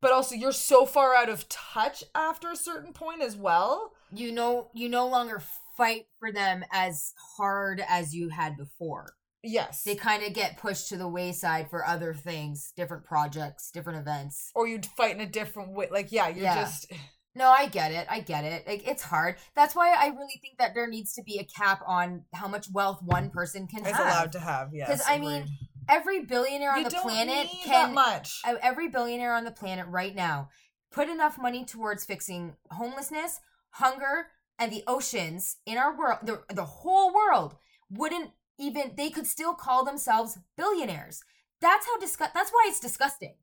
[0.00, 4.32] but also you're so far out of touch after a certain point as well You
[4.32, 5.42] know, you no longer
[5.76, 9.17] fight for them as hard as you had before.
[9.42, 14.00] Yes They kind of get pushed to the wayside for other things, different projects, different
[14.00, 14.50] events.
[14.54, 16.64] or you'd fight in a different way like yeah you're Yeah.
[16.64, 16.92] just
[17.34, 18.04] No, I get it.
[18.10, 18.66] I get it.
[18.66, 19.36] Like it's hard.
[19.54, 22.66] That's why I really think that there needs to be a cap on how much
[22.72, 24.00] wealth one mm, person can is have.
[24.06, 24.88] allowed to have yes.
[24.88, 25.46] Because, I mean.
[25.90, 30.14] Every billionaire on you the planet can that much every billionaire on the planet right
[30.14, 30.50] now
[30.90, 34.26] put enough money towards fixing homelessness, hunger,
[34.58, 37.56] and the oceans in our world, the, the whole world
[37.90, 41.22] wouldn't even they could still call themselves billionaires.
[41.60, 43.34] That's how disgust that's why it's disgusting.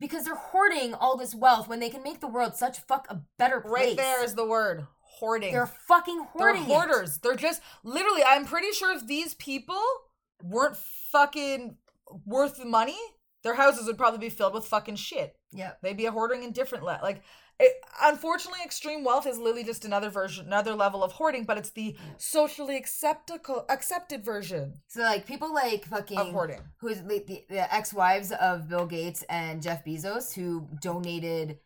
[0.00, 3.22] Because they're hoarding all this wealth when they can make the world such fuck a
[3.36, 3.72] better place.
[3.72, 6.36] right there is the word hoarding they're fucking hoarding.
[6.38, 6.62] They're hoarding.
[6.62, 6.74] it.
[6.74, 7.18] hoarders.
[7.18, 8.22] They're just literally.
[8.24, 9.82] I'm pretty sure if these people
[10.42, 11.76] weren't fucking
[12.24, 12.98] worth the money,
[13.42, 15.36] their houses would probably be filled with fucking shit.
[15.52, 15.72] Yeah.
[15.82, 17.22] They'd be a hoarding in different le- like.
[17.60, 21.70] It, unfortunately, extreme wealth is literally just another version, another level of hoarding, but it's
[21.70, 26.60] the socially acceptable, accepted version So like people like fucking of hoarding.
[26.78, 31.58] who's the, the, the ex-wives of Bill Gates and Jeff Bezos who donated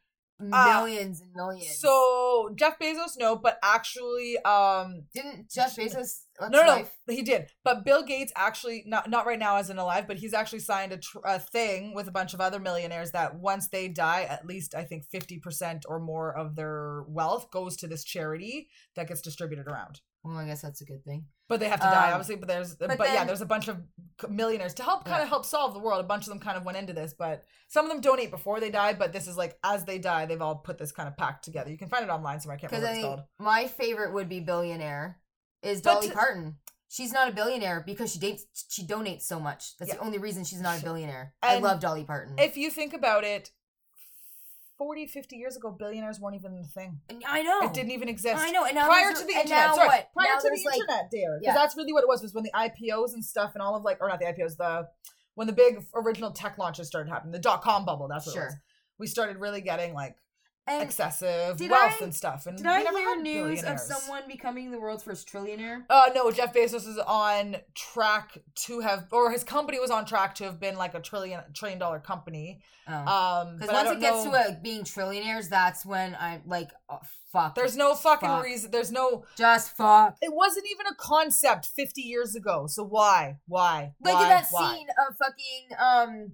[0.50, 1.70] millions and millions.
[1.70, 6.24] Uh, So Jeff Bezos, no, but actually, um, didn't Jeff Bezos?
[6.40, 6.66] no, no,
[7.06, 7.50] no, he did.
[7.64, 10.92] But Bill Gates actually not not right now as in alive, but he's actually signed
[10.92, 14.46] a, tr- a thing with a bunch of other millionaires that once they die, at
[14.46, 19.08] least I think fifty percent or more of their wealth goes to this charity that
[19.08, 20.00] gets distributed around.
[20.24, 21.26] Well, I guess that's a good thing.
[21.48, 22.36] But they have to die, Um, obviously.
[22.36, 23.78] But there's, but, but yeah, there's a bunch of
[24.28, 25.22] millionaires to help kind Yeah.
[25.24, 26.00] of help solve the world.
[26.00, 28.60] A bunch of them kind of went into this, but some of them donate before
[28.60, 28.92] they die.
[28.92, 31.70] But this is like as they die, they've all put this kind of pact together.
[31.70, 32.56] You can find it online somewhere.
[32.56, 33.20] I can't remember I what it's called.
[33.38, 35.18] my favorite would be billionaire
[35.62, 36.56] is But Dolly to- Parton.
[36.88, 39.76] She's not a billionaire because she dates she donates so much.
[39.78, 39.96] That's Yeah.
[39.96, 41.34] the only reason she's not a billionaire.
[41.42, 42.38] I love Dolly Parton.
[42.38, 43.50] If you think about it,
[44.82, 46.98] 40, 50 years ago, billionaires weren't even a thing.
[47.24, 47.60] I know.
[47.62, 48.42] It didn't even exist.
[48.42, 48.64] I know.
[48.64, 49.74] And now prior to the internet.
[49.76, 50.08] Sorry, what?
[50.12, 51.38] prior Now to the like- internet, Dare.
[51.38, 51.54] Because Yeah.
[51.54, 52.20] that's really what it was.
[52.20, 54.88] Was when the IPOs and stuff and all of like, or not the IPOs, the
[55.34, 58.08] when the big original tech launches started happening, the dot com bubble.
[58.08, 58.52] That's what it was.
[58.52, 58.62] Sure.
[58.98, 60.16] We started really getting like
[60.64, 62.46] And excessive wealth I- and stuff.
[62.46, 65.82] And did I never hear news of someone becoming the world's first trillionaire?
[65.90, 70.36] Uh no, Jeff Bezos is on track to have, or his company was on track
[70.36, 72.60] to have been like a trillion trillion dollar company.
[72.86, 72.92] Oh.
[72.94, 76.98] Um, Because once it gets know- to a, being trillionaires, that's when I'm like, oh,
[77.32, 77.54] fuck.
[77.56, 78.44] there's no fucking Fuck.
[78.44, 78.70] reason.
[78.70, 79.24] There's no.
[79.36, 80.16] just fuck.
[80.20, 82.66] It wasn't even a concept 50 years ago.
[82.68, 83.38] So why?
[83.48, 83.94] Why?
[84.00, 84.22] Like why?
[84.22, 84.74] in that why?
[84.76, 86.32] scene of fucking um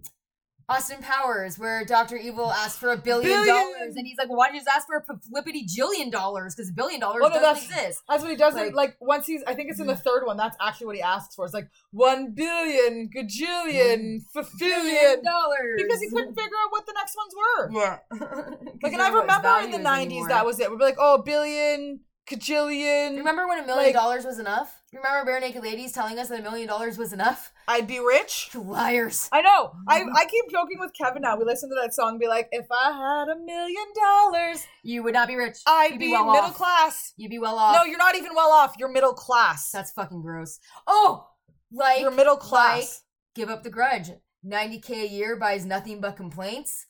[0.71, 3.47] Austin Powers where Doctor Evil asked for a billion Billion!
[3.55, 6.55] dollars and he's like, why did you just ask for a flippity jillion dollars?
[6.55, 8.03] Because a billion dollars Oh, no, doesn't that's- exist.
[8.09, 8.55] That's what he does.
[8.55, 10.37] Like, Like- once he's, I think it's in the third one.
[10.37, 11.47] That's actually what he asks for.
[11.47, 15.75] It's like one billion, gajillion, fulfillion, dollars.
[15.79, 17.71] because he couldn't figure out what the next ones were.
[17.73, 17.99] Yeah.
[18.81, 20.71] Like, and I remember in the '90s that was it.
[20.71, 21.99] We'd be like, oh, billion,
[22.29, 23.17] gajillion.
[23.17, 24.75] Remember when a million like- dollars was enough?
[24.93, 27.53] Remember Barenaked Ladies telling us that a million dollars was enough?
[27.69, 28.49] I'd be rich.
[28.55, 29.29] Liars.
[29.31, 29.73] I know.
[29.87, 31.37] I, I keep joking with Kevin now.
[31.37, 35.03] We listen to that song, and be like, if I had a million dollars, You
[35.03, 35.59] would not be rich.
[35.67, 36.55] I'd You'd be, be well middle off.
[36.55, 37.13] class.
[37.19, 37.77] You'd be well off.
[37.77, 38.77] No, you're not even well off.
[38.79, 39.71] You're middle class.
[39.71, 40.59] That's fucking gross.
[40.87, 41.29] Oh,
[41.71, 42.79] like you're middle class.
[42.79, 42.89] like-
[43.35, 44.11] give up the grudge.
[44.47, 46.87] 90k a year buys nothing but complaints.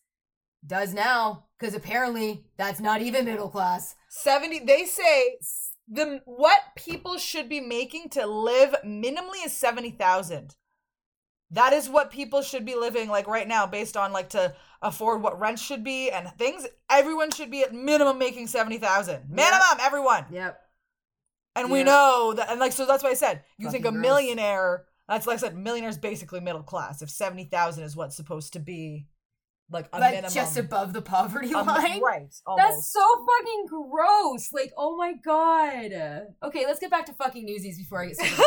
[0.65, 3.97] Does now, because apparently that's not even middle class.
[4.09, 5.39] 70 they say
[5.91, 10.55] the what people should be making to live minimally is 70,000.
[11.51, 15.23] That is what people should be living like right now based on like to afford
[15.23, 19.31] what rent should be and things everyone should be at minimum making 70,000.
[19.31, 20.27] Minimum everyone.
[20.31, 20.61] Yep.
[21.57, 24.01] And we know that and like so that's why I said you think a gross.
[24.01, 28.61] millionaire that's like I said millionaire's basically middle class if 70,000 is what's supposed to
[28.61, 29.07] be
[29.71, 32.01] like a like minimum just above the poverty a mi- line.
[32.01, 32.69] right almost.
[32.69, 34.53] That's so fucking gross.
[34.53, 35.93] Like, oh my god.
[36.43, 38.43] Okay, let's get back to fucking newsies before I get super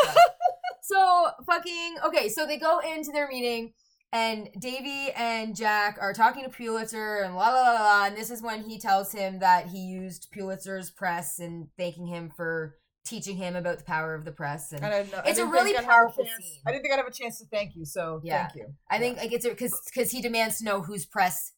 [0.82, 3.72] so fucking okay, so they go into their meeting
[4.12, 8.30] and Davy and Jack are talking to Pulitzer and la la la la, and this
[8.30, 13.36] is when he tells him that he used Pulitzer's press and thanking him for teaching
[13.36, 15.86] him about the power of the press and And know- It's a really think a
[15.88, 16.60] powerful scene.
[16.66, 18.44] I didn't think I'd have a chance to thank you, so Yeah.
[18.46, 18.74] thank you.
[18.88, 21.52] I think like it's because because he demands to know whose press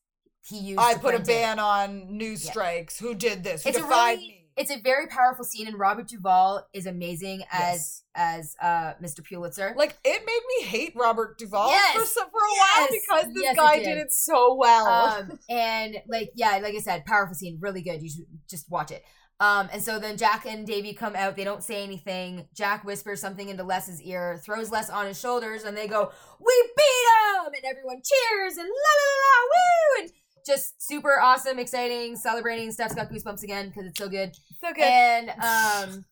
[0.46, 0.80] he used.
[0.80, 1.26] I put a print it.
[1.26, 2.50] ban on news Yeah.
[2.50, 2.98] strikes.
[2.98, 3.62] Who did this?
[3.64, 4.40] Who It's a defied really- me?
[4.56, 9.24] It's a very powerful scene, and Robert Duvall is amazing as as uh, Mr.
[9.24, 9.74] Pulitzer.
[9.76, 11.96] Like it made me hate Robert Duvall Yes.
[11.96, 12.78] for some, for a Yes.
[12.78, 13.84] while because this Yes, it guy did.
[13.86, 13.98] did.
[13.98, 14.86] it so well.
[14.86, 18.00] um, and like yeah, like I said, powerful scene, really good.
[18.00, 19.02] You should just watch it.
[19.40, 21.36] Um, and so then Jack and Davy come out.
[21.36, 22.46] They don't say anything.
[22.54, 26.72] Jack whispers something into Les's ear, throws Les on his shoulders, and they go, "We
[26.76, 30.02] beat him!" And everyone cheers and la la la la woo!
[30.02, 30.12] And
[30.46, 32.70] just super awesome, exciting, celebrating.
[32.70, 34.36] Steph's got goosebumps again because it's so good.
[34.60, 34.84] so good.
[34.84, 36.04] And um,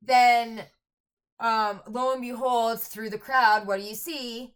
[0.00, 0.64] then
[1.40, 4.54] um, lo and behold, through the crowd, what do you see?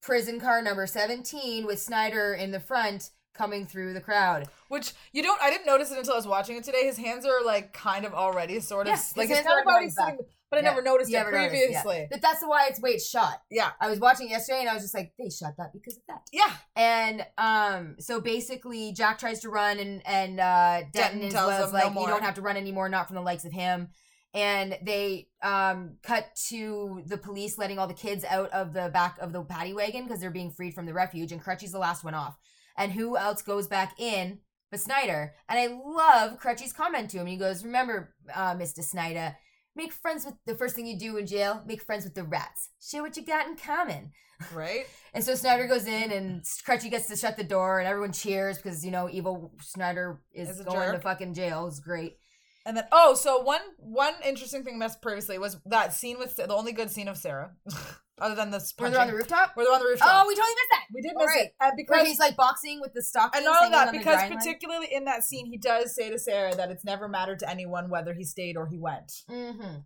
[0.00, 4.48] Prison car number 17 with Snyder in the front coming through the crowd.
[4.68, 5.40] Which you don't.
[5.42, 6.84] I didn't notice it until I was watching it today.
[6.84, 9.70] His hands are like kind of already sort of Yeah, like his hands kind are
[9.70, 10.18] already sitting,
[10.50, 11.82] but I Yeah, never noticed you it never noticed, yeah.
[11.82, 12.08] previously.
[12.10, 13.42] But that's why it's way it's shot.
[13.50, 13.70] Yeah.
[13.80, 16.02] I was watching it yesterday and I was just like, they shot that because of
[16.08, 16.22] that.
[16.32, 16.52] Yeah.
[16.76, 21.72] And um, so basically, Jack tries to run, and and uh, Denton, Denton tells him,
[21.72, 23.88] like, "No "You don't have to run anymore, not from the likes of him."
[24.34, 29.18] And they um cut to the police letting all the kids out of the back
[29.20, 32.02] of the paddy wagon because they're being freed from the refuge, and Crutchy's the last
[32.02, 32.38] one off.
[32.76, 34.38] And who else goes back in
[34.70, 35.34] but Snyder?
[35.48, 37.26] And I love Crutchy's comment to him.
[37.26, 39.36] He goes, "Remember, uh, Mister Snyder."
[39.74, 41.62] Make friends with the first thing you do in jail.
[41.66, 42.68] Make friends with the rats.
[42.82, 44.12] Share what you got in common.
[44.52, 44.86] Right.
[45.14, 48.56] And so Snyder goes in, and Crutchy gets to shut the door, and everyone cheers
[48.56, 51.02] because you know evil Snyder is going to jerk.
[51.02, 51.66] fucking jail.
[51.66, 52.16] It's great.
[52.64, 56.52] And then oh, so one one interesting thing missed previously was that scene with the
[56.54, 57.50] only good scene of Sarah,
[58.20, 58.72] other than this.
[58.78, 59.56] Were they on the rooftop?
[59.56, 60.08] Where they're on the rooftop.
[60.24, 60.84] Oh, we totally missed that.
[60.94, 61.44] we did All miss right.
[61.46, 63.38] it, and Where because he's like boxing with the stockings.
[63.38, 64.38] and not only hanging that, on because drying line.
[64.38, 67.90] particularly in that scene, he does say to Sarah that it's never mattered to anyone
[67.90, 69.10] whether he stayed or he went.
[69.28, 69.84] Mhm.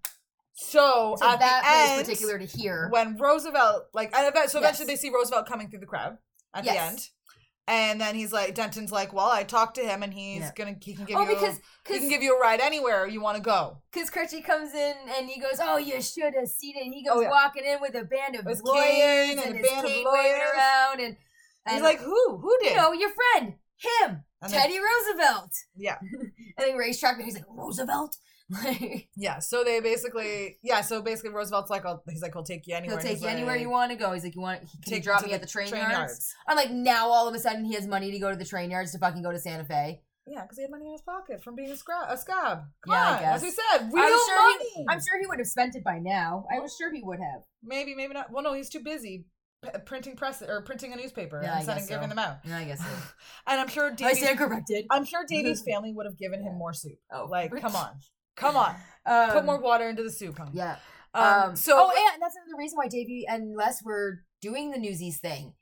[0.55, 2.89] So, So at that the end, particular to hear.
[2.91, 5.01] when Roosevelt, like, and event- so eventually Yes.
[5.01, 6.19] they see Roosevelt coming through the crowd
[6.55, 7.09] at the end,
[7.69, 10.53] and then he's like, Denton's like, well, I talked to him, and he's Yeah.
[10.55, 13.21] gonna he can give oh, you because he can give you a ride anywhere you
[13.21, 13.79] want to go.
[13.93, 17.03] because Crutchy comes in and he goes, "Oh, you should have seen it." And he
[17.05, 17.31] goes Oh, yeah.
[17.31, 20.41] walking in with a band of With lawyers and, and a his band of lawyers.
[20.57, 21.17] around, and, And
[21.67, 22.39] and he's like, who?
[22.39, 22.71] Who did?
[22.71, 25.51] you know, your friend, him, And then- Teddy Roosevelt.
[25.77, 25.99] yeah.
[26.59, 28.17] And then racetrack, he's like Roosevelt.
[28.51, 32.67] Like, Yeah, so they basically, yeah, so basically Roosevelt's like, I'll, he's like, he'll take
[32.67, 32.99] you anywhere.
[32.99, 34.13] He'll take you he's anywhere like, you want to go.
[34.13, 34.61] He's like, you want?
[34.63, 35.97] He, can you take drop to me at the train, train yards?
[35.97, 36.35] yards.
[36.49, 38.71] I'm like, now all of a sudden he has money to go to the train
[38.71, 40.03] yards to fucking go to Santa Fe.
[40.29, 42.59] Yeah, because he had money in his pocket from being a, scrap, a scab.
[42.85, 44.65] Come Yeah, I on, as we said, real I'm sure money.
[44.75, 46.47] He, I'm sure he would have spent it by now.
[46.55, 47.43] I was sure he would have.
[47.65, 48.33] Maybe, maybe not.
[48.33, 49.27] Well, no, he's too busy
[49.63, 51.95] p- printing press or printing a newspaper Yeah, and sending, so.
[51.95, 52.39] giving them out.
[52.45, 52.87] Yeah, I guess so.
[53.47, 54.87] And I'm sure I Davey's, stand corrected.
[54.91, 56.99] I'm sure Davey's family would have given him more soup.
[57.13, 57.91] Oh, Like, come on,
[58.37, 58.75] come on,
[59.05, 60.39] Um, put more water into the soup.
[60.53, 60.77] Yeah.
[61.15, 64.79] Um, Um, so oh, and that's another reason why Davey and Les were doing the
[64.79, 65.55] Newsies thing.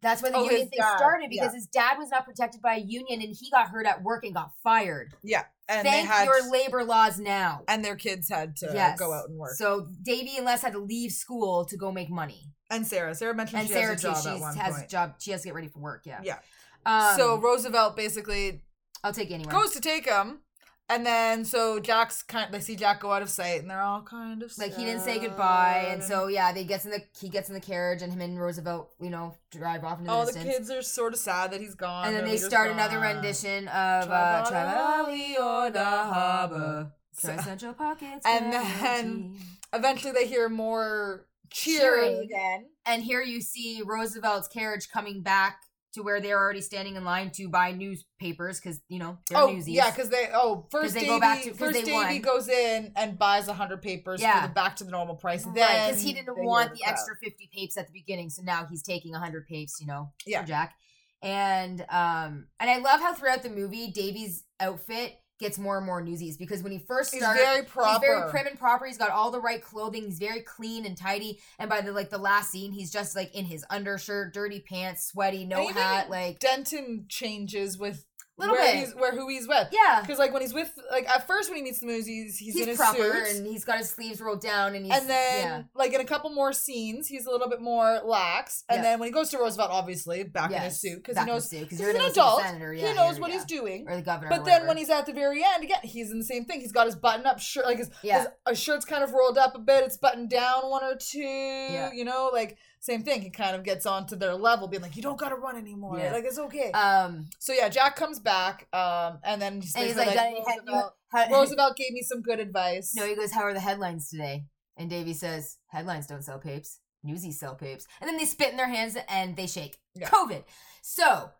[0.00, 1.56] That's when the Oh, union thing dad, started because yeah.
[1.56, 4.32] his dad was not protected by a union and he got hurt at work and
[4.34, 5.14] got fired.
[5.24, 7.62] yeah, and Thank they had your labor laws now.
[7.66, 8.96] and their kids had to yes.
[8.98, 9.54] go out and work.
[9.56, 12.52] So Davey and Les had to leave school to go make money.
[12.70, 14.74] and Sarah, Sarah mentioned And she Sarah has too, a job she at one has
[14.74, 14.90] a point.
[14.90, 15.14] job.
[15.18, 16.02] She has to get ready for work.
[16.04, 16.20] Yeah.
[16.22, 16.38] Yeah.
[16.86, 18.62] Um, so Roosevelt basically
[19.02, 19.52] I'll take you anywhere.
[19.52, 20.42] goes to take him,
[20.88, 22.52] and then so Jack's kind.
[22.52, 25.02] They see Jack go out of sight, and they're all kind of like he didn't
[25.02, 28.12] say goodbye, and so yeah, they gets in the he gets in the carriage, and
[28.12, 30.56] him and Roosevelt, you know, drive off into the all the distance.
[30.56, 32.06] kids are sort of sad that he's gone.
[32.08, 36.92] and then they start another rendition of uh, Tribali or the Harbor.
[37.12, 38.22] So- Central Pockets.
[38.26, 39.36] And then-
[39.72, 42.22] Eventually, they hear more cheering Cheering.
[42.24, 42.66] again.
[42.86, 45.60] and here you see Roosevelt's carriage coming back
[45.98, 49.50] to where they're already standing in line to buy newspapers because you know they're oh
[49.52, 49.74] newsies.
[49.74, 52.20] yeah, because they oh first they Davey, go back to- first Davey won.
[52.20, 54.40] goes in and buys a hundred papers Yeah.
[54.42, 55.44] for the back to the normal price.
[55.44, 55.54] Right,
[55.88, 59.12] because he didn't want the extra 50 papes at the beginning, so now he's taking
[59.12, 60.40] 100 papes, you know, Yeah.
[60.42, 60.74] for Jack.
[61.20, 66.00] And um and I love how throughout the movie Davy's outfit gets more and more
[66.00, 67.90] newsies because when he first He's started very proper.
[67.90, 68.86] He's very prim and proper.
[68.86, 70.04] He's got all the right clothing.
[70.04, 71.38] He's very clean and tidy.
[71.58, 75.06] And by the like the last scene, he's just like in his undershirt, dirty pants,
[75.06, 78.04] sweaty, no hat, like Denton changes with
[78.38, 78.76] little where bit.
[78.84, 79.68] he's where who he's with.
[79.72, 80.00] yeah.
[80.00, 82.56] Because like when he's with like at first when he meets the movies, he's, He's,
[82.62, 82.96] in his proper
[83.26, 83.36] suit.
[83.36, 85.62] and he's got his sleeves rolled down and he's and then yeah.
[85.74, 88.64] like in a couple more scenes, he's a little bit more lax.
[88.68, 88.82] And Yeah.
[88.82, 91.68] then when he goes to Roosevelt, obviously back in his suit because he knows suit,
[91.68, 92.42] 'cause he's an gonna go see the adult.
[92.42, 93.86] senator, yeah, he knows what he's doing.
[93.88, 94.30] or the governor.
[94.30, 96.60] But then when he's at the very end, again, he's in the same thing.
[96.60, 98.18] He's got his button-up shirt, like his, Yeah.
[98.20, 99.84] his uh, shirt's kind of rolled up a bit.
[99.84, 101.18] It's buttoned down one or two.
[101.18, 103.22] You know, like same thing.
[103.22, 105.98] He kind of gets onto their level, being like, "You don't got to run anymore.
[105.98, 106.12] Yeah.
[106.12, 109.96] Like it's okay." um so yeah, Jack comes back, um, and then he's, and he's
[109.96, 112.94] like, like, "Got any head- Roosevelt, how- Roosevelt gave me some good advice.
[112.96, 114.44] No, he goes, How are the headlines today?
[114.76, 116.78] And Davy says, Headlines don't sell papes.
[117.02, 117.86] Newsies sell papes.
[118.00, 119.78] And then they spit in their hands and they shake.
[119.94, 120.08] Yeah.
[120.08, 120.44] COVID.
[120.82, 121.30] So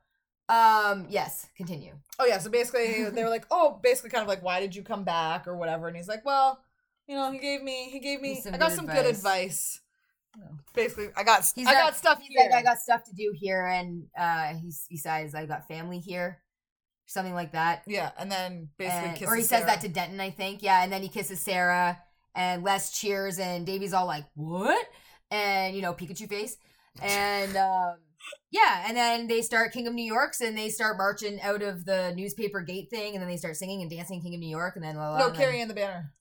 [0.49, 1.93] Um, yes, continue.
[2.19, 4.83] Oh yeah, so basically they were like, oh, basically kind of like, why did you
[4.83, 5.89] come back or whatever?
[5.89, 6.59] And he's like, well,
[7.07, 9.81] you know, he gave me, he gave me, I got some good advice.
[10.39, 10.49] Advice.
[10.51, 12.49] You know, basically, I got, He's I like- got stuff He's here.
[12.51, 15.99] like, I got stuff to do here, and uh, he's he says I got family
[15.99, 16.41] here,
[17.07, 17.83] something like that.
[17.87, 20.63] yeah, and then basically And- kisses or he says that to Denton, I think.
[20.63, 21.99] Yeah, and then he kisses Sarah,
[22.35, 24.87] and Les cheers, and Davy's all like, "What?"
[25.31, 26.57] And you know, Pikachu face,
[27.03, 27.97] and um,
[28.51, 31.85] yeah, and then they start King of New York's, and they start marching out of
[31.85, 34.77] the newspaper gate thing, and then they start singing and dancing King of New York,
[34.77, 36.13] and then la, la, no and then- carrying the banner.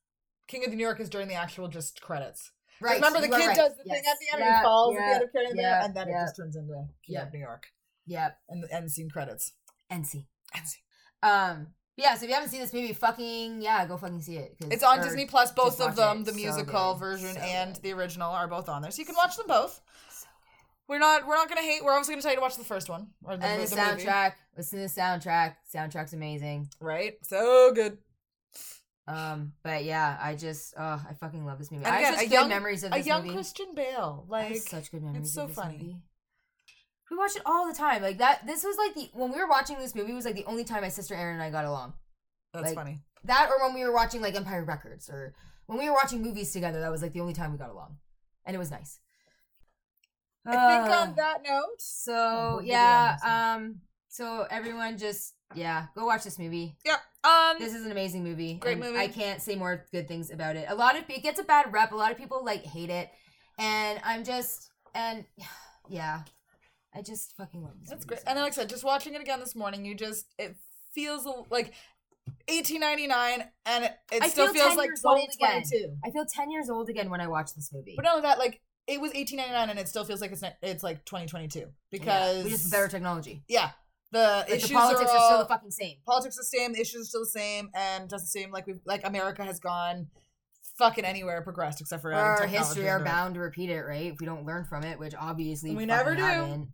[0.47, 2.51] King of New York is during the actual just credits.
[2.81, 2.95] Right.
[2.95, 3.55] Remember the you kid right.
[3.57, 3.95] does the Yes.
[4.01, 5.85] thing at the end Yeah, and he falls at the end of carrying the yeah,
[5.85, 6.21] and then yeah.
[6.21, 7.23] it just turns into King Yeah.
[7.23, 7.67] of New York
[8.05, 8.37] Yep.
[8.49, 9.53] and the end scene credits.
[9.91, 10.25] NC.
[10.55, 10.81] End scene.
[11.23, 11.67] Um.
[11.95, 12.13] Yeah.
[12.15, 14.55] So if you haven't seen this movie, fucking yeah, go fucking see it.
[14.71, 15.51] It's on Disney Plus.
[15.51, 16.25] Both of them, it.
[16.27, 16.99] the musical good.
[16.99, 17.83] version So and good.
[17.83, 19.81] the original, are both on there, so you can watch them both.
[20.11, 20.27] So
[20.87, 21.83] We're not we're not gonna hate.
[21.83, 23.75] We're obviously gonna tell you to watch the first one or the, and the, the
[23.75, 24.33] movie, soundtrack.
[24.55, 25.55] Listen to the soundtrack.
[25.73, 26.69] Soundtrack's amazing.
[26.79, 27.15] right?
[27.23, 27.97] So good.
[29.07, 31.85] Um, but yeah, I just, oh, I fucking love this movie.
[31.85, 33.33] And I again, have such good young- memories of A young movie.
[33.35, 35.27] Christian Bale, I have like such good memories.
[35.27, 35.77] It's so this funny.
[35.77, 35.97] Movie.
[37.09, 38.01] We watch it all the time.
[38.01, 38.45] Like that.
[38.45, 40.81] This was like the when we were watching this movie was like the only time
[40.81, 41.93] my sister Erin and I got along.
[42.53, 42.99] that's like, funny.
[43.23, 45.33] That or when we were watching like Empire Records or
[45.67, 46.81] when we were watching movies together.
[46.81, 47.97] That was like the only time we got along,
[48.45, 48.99] and it was nice.
[50.45, 50.51] I
[50.85, 53.17] think on that note, So we'll give it yeah,
[53.57, 56.75] um, so everyone just yeah, go watch this movie.
[56.85, 56.97] yeah.
[57.23, 58.53] Um, This is an amazing movie.
[58.55, 58.97] Great movie.
[58.97, 60.65] I can't say more good things about it.
[60.69, 61.91] A lot of it gets a bad rep.
[61.91, 63.09] A lot of people like hate it,
[63.59, 65.25] and I'm just and
[65.89, 66.21] yeah,
[66.95, 67.89] I just fucking love this.
[67.89, 68.19] That's great.
[68.21, 70.55] so And like I said, just watching it again this morning, you just it
[70.93, 71.73] feels like
[72.49, 75.97] 1899, and it, it still feel feels 10 like years old 2022.
[76.05, 77.93] I feel ten years old again when I watch this movie.
[77.95, 80.55] But not only that, like it was 1899, and it still feels like it's not-
[80.61, 83.43] it's like 2022 because yeah, we just better technology.
[83.49, 83.71] yeah,
[84.11, 85.97] the Like issues the politics are, are, still the fucking same.
[86.05, 88.65] politics are the same, the issues are still the same, and it doesn't seem like
[88.67, 90.07] we've like America has gone
[90.77, 94.11] fucking anywhere progressed except for uh, Our history are bound to repeat it, right?
[94.13, 96.21] If we don't learn from it, which obviously We never do.
[96.21, 96.69] haven't.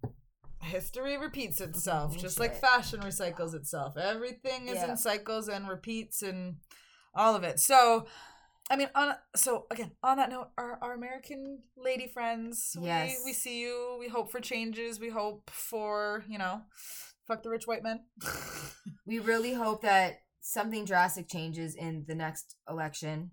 [0.62, 3.98] History repeats itself, just like fashion recycles itself.
[3.98, 4.92] Everything is Yeah.
[4.92, 6.56] in cycles and repeats and
[7.14, 7.60] all of it.
[7.60, 8.08] So,
[8.70, 13.18] I mean, on so again, on that note, our, our American lady friends, Yes.
[13.20, 13.98] we we see you.
[14.00, 15.02] We hope for changes.
[15.02, 16.62] We hope for you know,
[17.28, 18.02] fuck the rich white men.
[19.06, 23.32] We really hope that something drastic changes in the next election.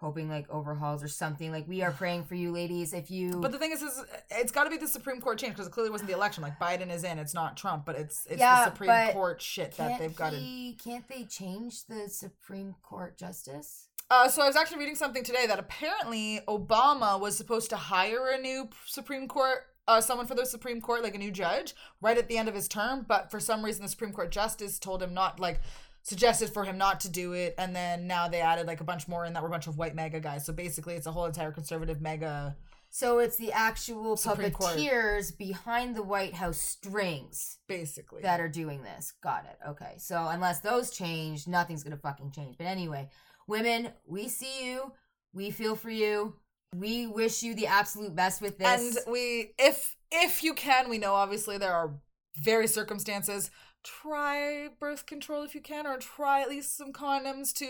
[0.00, 1.50] Hoping like overhauls or something.
[1.52, 2.92] Like we are praying for you, ladies.
[2.92, 5.54] If you But the thing is, is it's got to be the Supreme Court change
[5.54, 6.42] because it clearly wasn't the election.
[6.42, 9.76] Like Biden is in, it's not Trump, but it's it's Yeah, the Supreme Court shit
[9.76, 10.36] that they've got to.
[10.36, 13.88] he, can't they change the Supreme Court justice?
[14.10, 18.28] Uh, so I was actually reading something today that apparently Obama was supposed to hire
[18.32, 22.18] a new Supreme Court, uh, someone for the Supreme Court, like a new judge, right
[22.18, 23.04] at the end of his term.
[23.06, 25.60] But for some reason, the Supreme Court justice told him not, like,
[26.02, 27.54] suggested for him not to do it.
[27.58, 29.78] And then now they added like a bunch more in that were a bunch of
[29.78, 30.44] white MAGA guys.
[30.44, 32.56] So basically, it's a whole entire conservative MAGA.
[32.90, 34.76] So it's the actual Supreme Court.
[34.76, 39.14] puppeteers behind the White House strings Basically, that are doing this.
[39.22, 39.58] Got it.
[39.66, 39.94] Okay.
[39.96, 42.58] So unless those change, nothing's gonna fucking change.
[42.58, 43.08] But anyway,
[43.46, 44.92] women, we see you.
[45.32, 46.34] We feel for you.
[46.74, 48.96] We wish you the absolute best with this.
[48.96, 51.94] and we, if if you can, we know obviously there are
[52.42, 53.50] various circumstances.
[53.84, 57.66] Try birth control if you can, or try at least some condoms to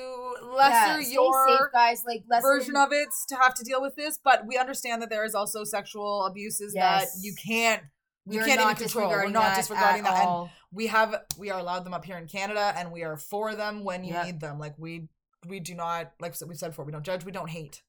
[0.54, 2.04] lesser Yeah, your safe, guys.
[2.06, 5.10] Like lessen, version of it to have to deal with this, but we understand that
[5.10, 7.12] there is also sexual abuses Yes.
[7.12, 7.82] that you can't
[8.26, 9.04] you We're can't even not control.
[9.08, 10.26] We're disregarding not that disregarding at that.
[10.28, 10.42] all.
[10.44, 13.56] And we have we are allowed them up here in Canada and we are for
[13.56, 14.26] them when you Yep.
[14.26, 14.58] need them.
[14.60, 15.08] Like we
[15.48, 17.82] we do not like we said before, we don't judge, we don't hate.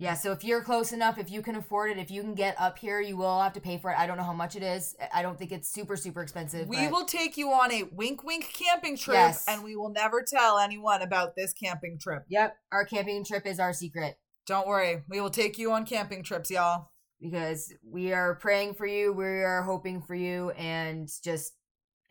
[0.00, 2.54] Yeah, so if you're close enough, if you can afford it, if you can get
[2.60, 3.98] up here, you will have to pay for it.
[3.98, 4.94] I don't know how much it is.
[5.12, 6.68] I don't think it's super, super expensive.
[6.68, 9.44] We but- will take you on a wink wink camping trip Yes.
[9.48, 12.24] and we will never tell anyone about this camping trip.
[12.28, 15.02] Yep, our camping trip is our secret Don't worry.
[15.08, 16.90] We will take you on camping trips, y'all.
[17.20, 19.12] because we are praying for you.
[19.12, 21.52] We are hoping for you, and just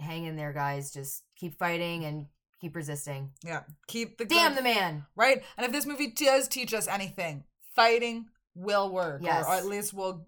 [0.02, 0.92] hang in there, guys.
[0.92, 2.26] Just keep fighting and
[2.60, 3.32] keep resisting.
[3.46, 3.62] Yeah.
[3.88, 5.06] Keep the Damn good the man.
[5.16, 5.42] right?
[5.56, 7.46] And if this movie does teach us anything,
[7.78, 8.26] fighting
[8.56, 9.46] will work, or- Yes.
[9.48, 10.26] or, at least will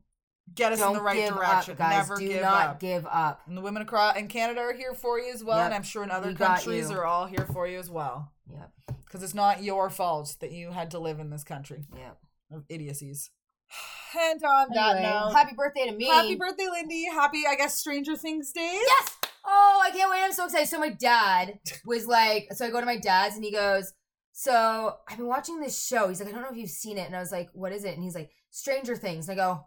[0.54, 1.74] get us Don't in the right give direction.
[1.74, 2.08] up, guys.
[2.08, 2.80] Never Do give not up.
[2.80, 3.42] give up.
[3.48, 5.66] and the women across in Canada are here for you as well, Yep.
[5.66, 8.32] and I'm sure in other We countries are all here for you as well.
[8.52, 8.72] Yep,
[9.06, 12.18] Because it's not your fault that you had to live in this country yep.
[12.52, 13.30] of idiocies.
[14.20, 16.06] And on that Anyway, note, happy birthday to me.
[16.08, 17.06] happy birthday, Lindy!
[17.14, 18.82] Happy, I guess, Stranger Things days.
[18.84, 19.18] Yes.
[19.46, 20.22] Oh, I can't wait.
[20.24, 20.68] I'm so excited.
[20.68, 23.94] So my dad was like, so I go to my dad's and he goes,
[24.40, 26.08] so I've been watching this show.
[26.08, 27.06] He's like, I don't know if you've seen it.
[27.06, 27.94] And I was like, what is it?
[27.94, 29.28] And he's like, Stranger Things.
[29.28, 29.66] And I go,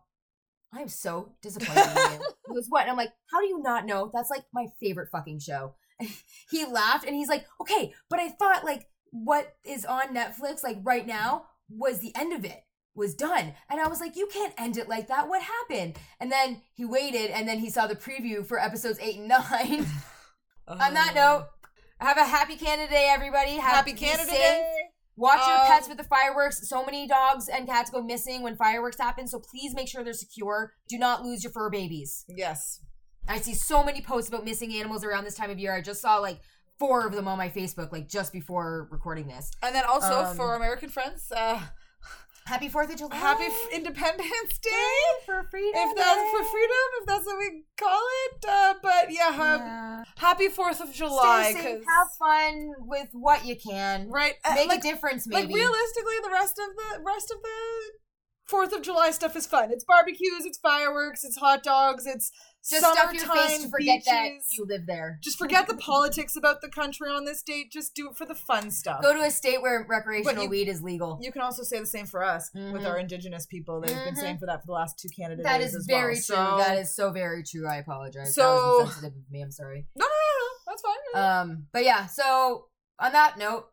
[0.72, 2.26] I'm so disappointed in you.
[2.48, 2.80] He goes, What?
[2.80, 4.10] And I'm like, How do you not know?
[4.14, 5.74] That's like my favorite fucking show.
[6.50, 10.78] he laughed and he's like, Okay, but I thought like what is on Netflix like
[10.82, 13.52] right now was the end of it was done.
[13.68, 15.28] And I was like, you can't end it like that.
[15.28, 15.98] What happened?
[16.18, 19.86] And then he waited and then he saw the preview for episodes eight and nine.
[20.66, 21.48] On that note,
[22.02, 23.52] have a happy Canada Day, everybody.
[23.52, 24.38] Have, happy Canada safe.
[24.38, 24.74] Day.
[25.16, 26.66] Watch your Um, pets with the fireworks.
[26.68, 29.28] So many dogs and cats go missing when fireworks happen.
[29.28, 30.72] So please make sure they're secure.
[30.88, 32.24] Do not lose your fur babies.
[32.28, 32.80] Yes.
[33.28, 35.74] I see so many posts about missing animals around this time of year.
[35.74, 36.40] I just saw like
[36.78, 39.50] four of them on my Facebook, like just before recording this.
[39.62, 41.60] And then also Um, for American friends, uh,
[42.46, 43.14] Happy Fourth of July.
[43.14, 44.98] happy F- Independence Day.
[45.26, 45.80] for freedom.
[45.90, 48.44] If that's for freedom, if that's what we call it.
[48.48, 49.91] Uh, but yeah, ha- Yeah.
[50.22, 51.50] Happy Fourth of July.
[51.52, 51.84] Stay safe.
[51.86, 54.08] Have fun with what you can.
[54.08, 57.42] right, uh, Make like, a difference, Maybe like realistically, the rest of the rest of
[57.42, 57.48] the
[58.46, 59.70] Fourth of July stuff is fun.
[59.70, 62.30] It's barbecues, it's fireworks, it's hot dogs, it's
[62.68, 64.54] just stuff your summertime face to forget that beaches.
[64.58, 65.18] you live there.
[65.22, 67.72] Just forget the politics about the country on this date.
[67.72, 69.00] Just do it for the fun stuff.
[69.02, 71.18] Go to a state where recreational you- weed is legal.
[71.22, 72.86] You can also say the same for us with Mhm.
[72.86, 73.80] our indigenous people.
[73.80, 74.18] They've been Mhm.
[74.20, 76.14] saying for that for the last two Canada That days is as very well.
[76.14, 76.22] true.
[76.22, 77.66] So- That is so very true.
[77.66, 78.34] I apologize.
[78.34, 79.40] So- that was insensitive of me.
[79.42, 79.86] I'm sorry.
[79.96, 80.06] no.
[80.72, 81.22] That's fine.
[81.22, 82.06] Um, but yeah.
[82.06, 82.66] So
[82.98, 83.66] on that note,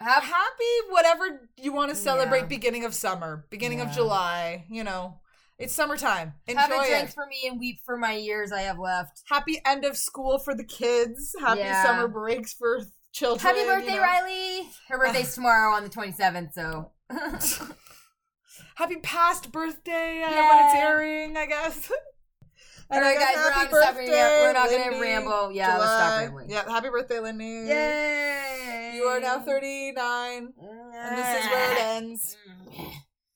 [0.00, 2.46] have happy whatever you want to celebrate Yeah.
[2.46, 5.20] beginning of summer beginning of july you know
[5.58, 8.60] it's summertime enjoy have a drink it for me and weep for my years I
[8.60, 9.22] have left.
[9.30, 11.82] happy end of school for the kids happy Yeah.
[11.82, 12.82] summer breaks for
[13.14, 14.02] children Happy you birthday, know.
[14.02, 14.68] Riley!
[14.88, 16.90] Her birthday's tomorrow on the 27th, so.
[18.74, 20.88] happy past birthday uh, when it's Yeah.
[20.88, 21.90] airing i guess
[22.90, 25.52] All And I right, guys, we're happy not gonna stop birthday, we're not gonna ramble.
[25.52, 26.50] Yeah, let's stop rambling.
[26.50, 28.92] yeah happy birthday lindy Yay!
[28.94, 32.36] you are now 39 and this is where it ends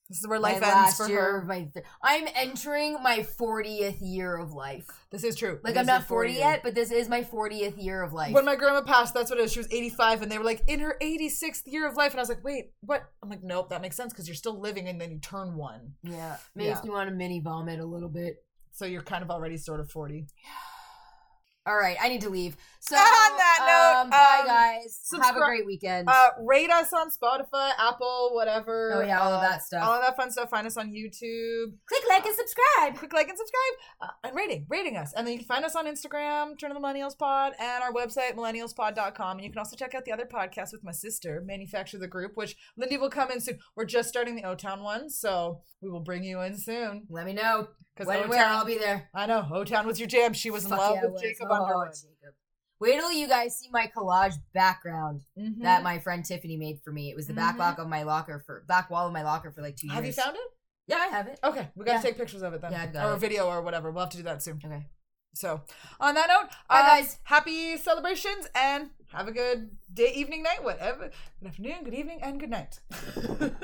[0.09, 4.37] this is where life my ends for her my th- I'm entering my 40th year
[4.37, 4.87] of life.
[5.13, 8.03] this is true Like I'm not 40 40 yet, but this is my 40th year
[8.03, 8.33] of life.
[8.35, 9.53] When my grandma passed, that's what it was.
[9.53, 12.11] She was 85, and they were like, in her 86th year of life.
[12.11, 13.03] And I was like, wait, what?
[13.23, 15.93] I'm like, nope, that makes sense because you're still living and then you turn one.
[16.03, 16.87] yeah, makes Yeah.
[16.87, 18.43] me want to mini vomit a little bit.
[18.81, 20.25] So you're kind of already sort of 40.
[21.67, 22.57] All right, I need to leave.
[22.81, 23.03] So On
[23.37, 24.99] that note, um, bye um, guys.
[25.23, 26.09] Have a great weekend.
[26.09, 28.95] Uh, rate us on Spotify, Apple, whatever.
[28.95, 29.87] Oh, yeah, all of Uh, that stuff.
[29.87, 30.49] All of that fun stuff.
[30.49, 31.67] Find us on YouTube.
[31.87, 32.97] Click like and subscribe.
[32.97, 35.13] Click like and subscribe uh, and rating, rating us.
[35.15, 37.93] And then you can find us on Instagram, Turn of the Millennials Pod, and our
[37.93, 39.37] website, millennialspod.com.
[39.37, 42.33] And you can also check out the other podcast with my sister, Manufacture the Group,
[42.37, 43.59] which Lindy will come in soon.
[43.77, 47.07] We're just starting the O Town one, so we will bring you in soon.
[47.11, 47.69] Let me know
[48.01, 49.09] Because when where I'll be there.
[49.15, 50.33] I know, O Town was your jam.
[50.33, 51.21] She was in love yeah, with.
[51.23, 51.89] Jacob Oh, Underwood.
[51.95, 52.35] Jacob.
[52.81, 55.61] Wait till you guys see my collage background Mhm.
[55.63, 57.11] that my friend Tiffany made for me.
[57.11, 57.59] It was the back Mhm.
[57.59, 59.95] lock of my locker for back wall of my locker for like two years.
[59.97, 60.43] Have you found it?
[60.87, 61.39] Yeah, I have it.
[61.45, 62.03] Okay, we got to Yeah.
[62.03, 62.73] take pictures of it then.
[62.73, 63.17] Yeah, or it.
[63.17, 63.91] a video or whatever.
[63.91, 64.63] We'll have to do that soon.
[64.65, 64.87] Okay.
[65.35, 65.61] So,
[66.01, 67.19] on that note, Bye, um, guys.
[67.25, 71.11] Happy celebrations and have a good day, evening, night, whatever.
[71.39, 72.81] Good afternoon, good evening, and good night.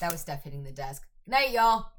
[0.00, 1.06] That was Steph hitting the desk.
[1.26, 1.90] Good night, y'all.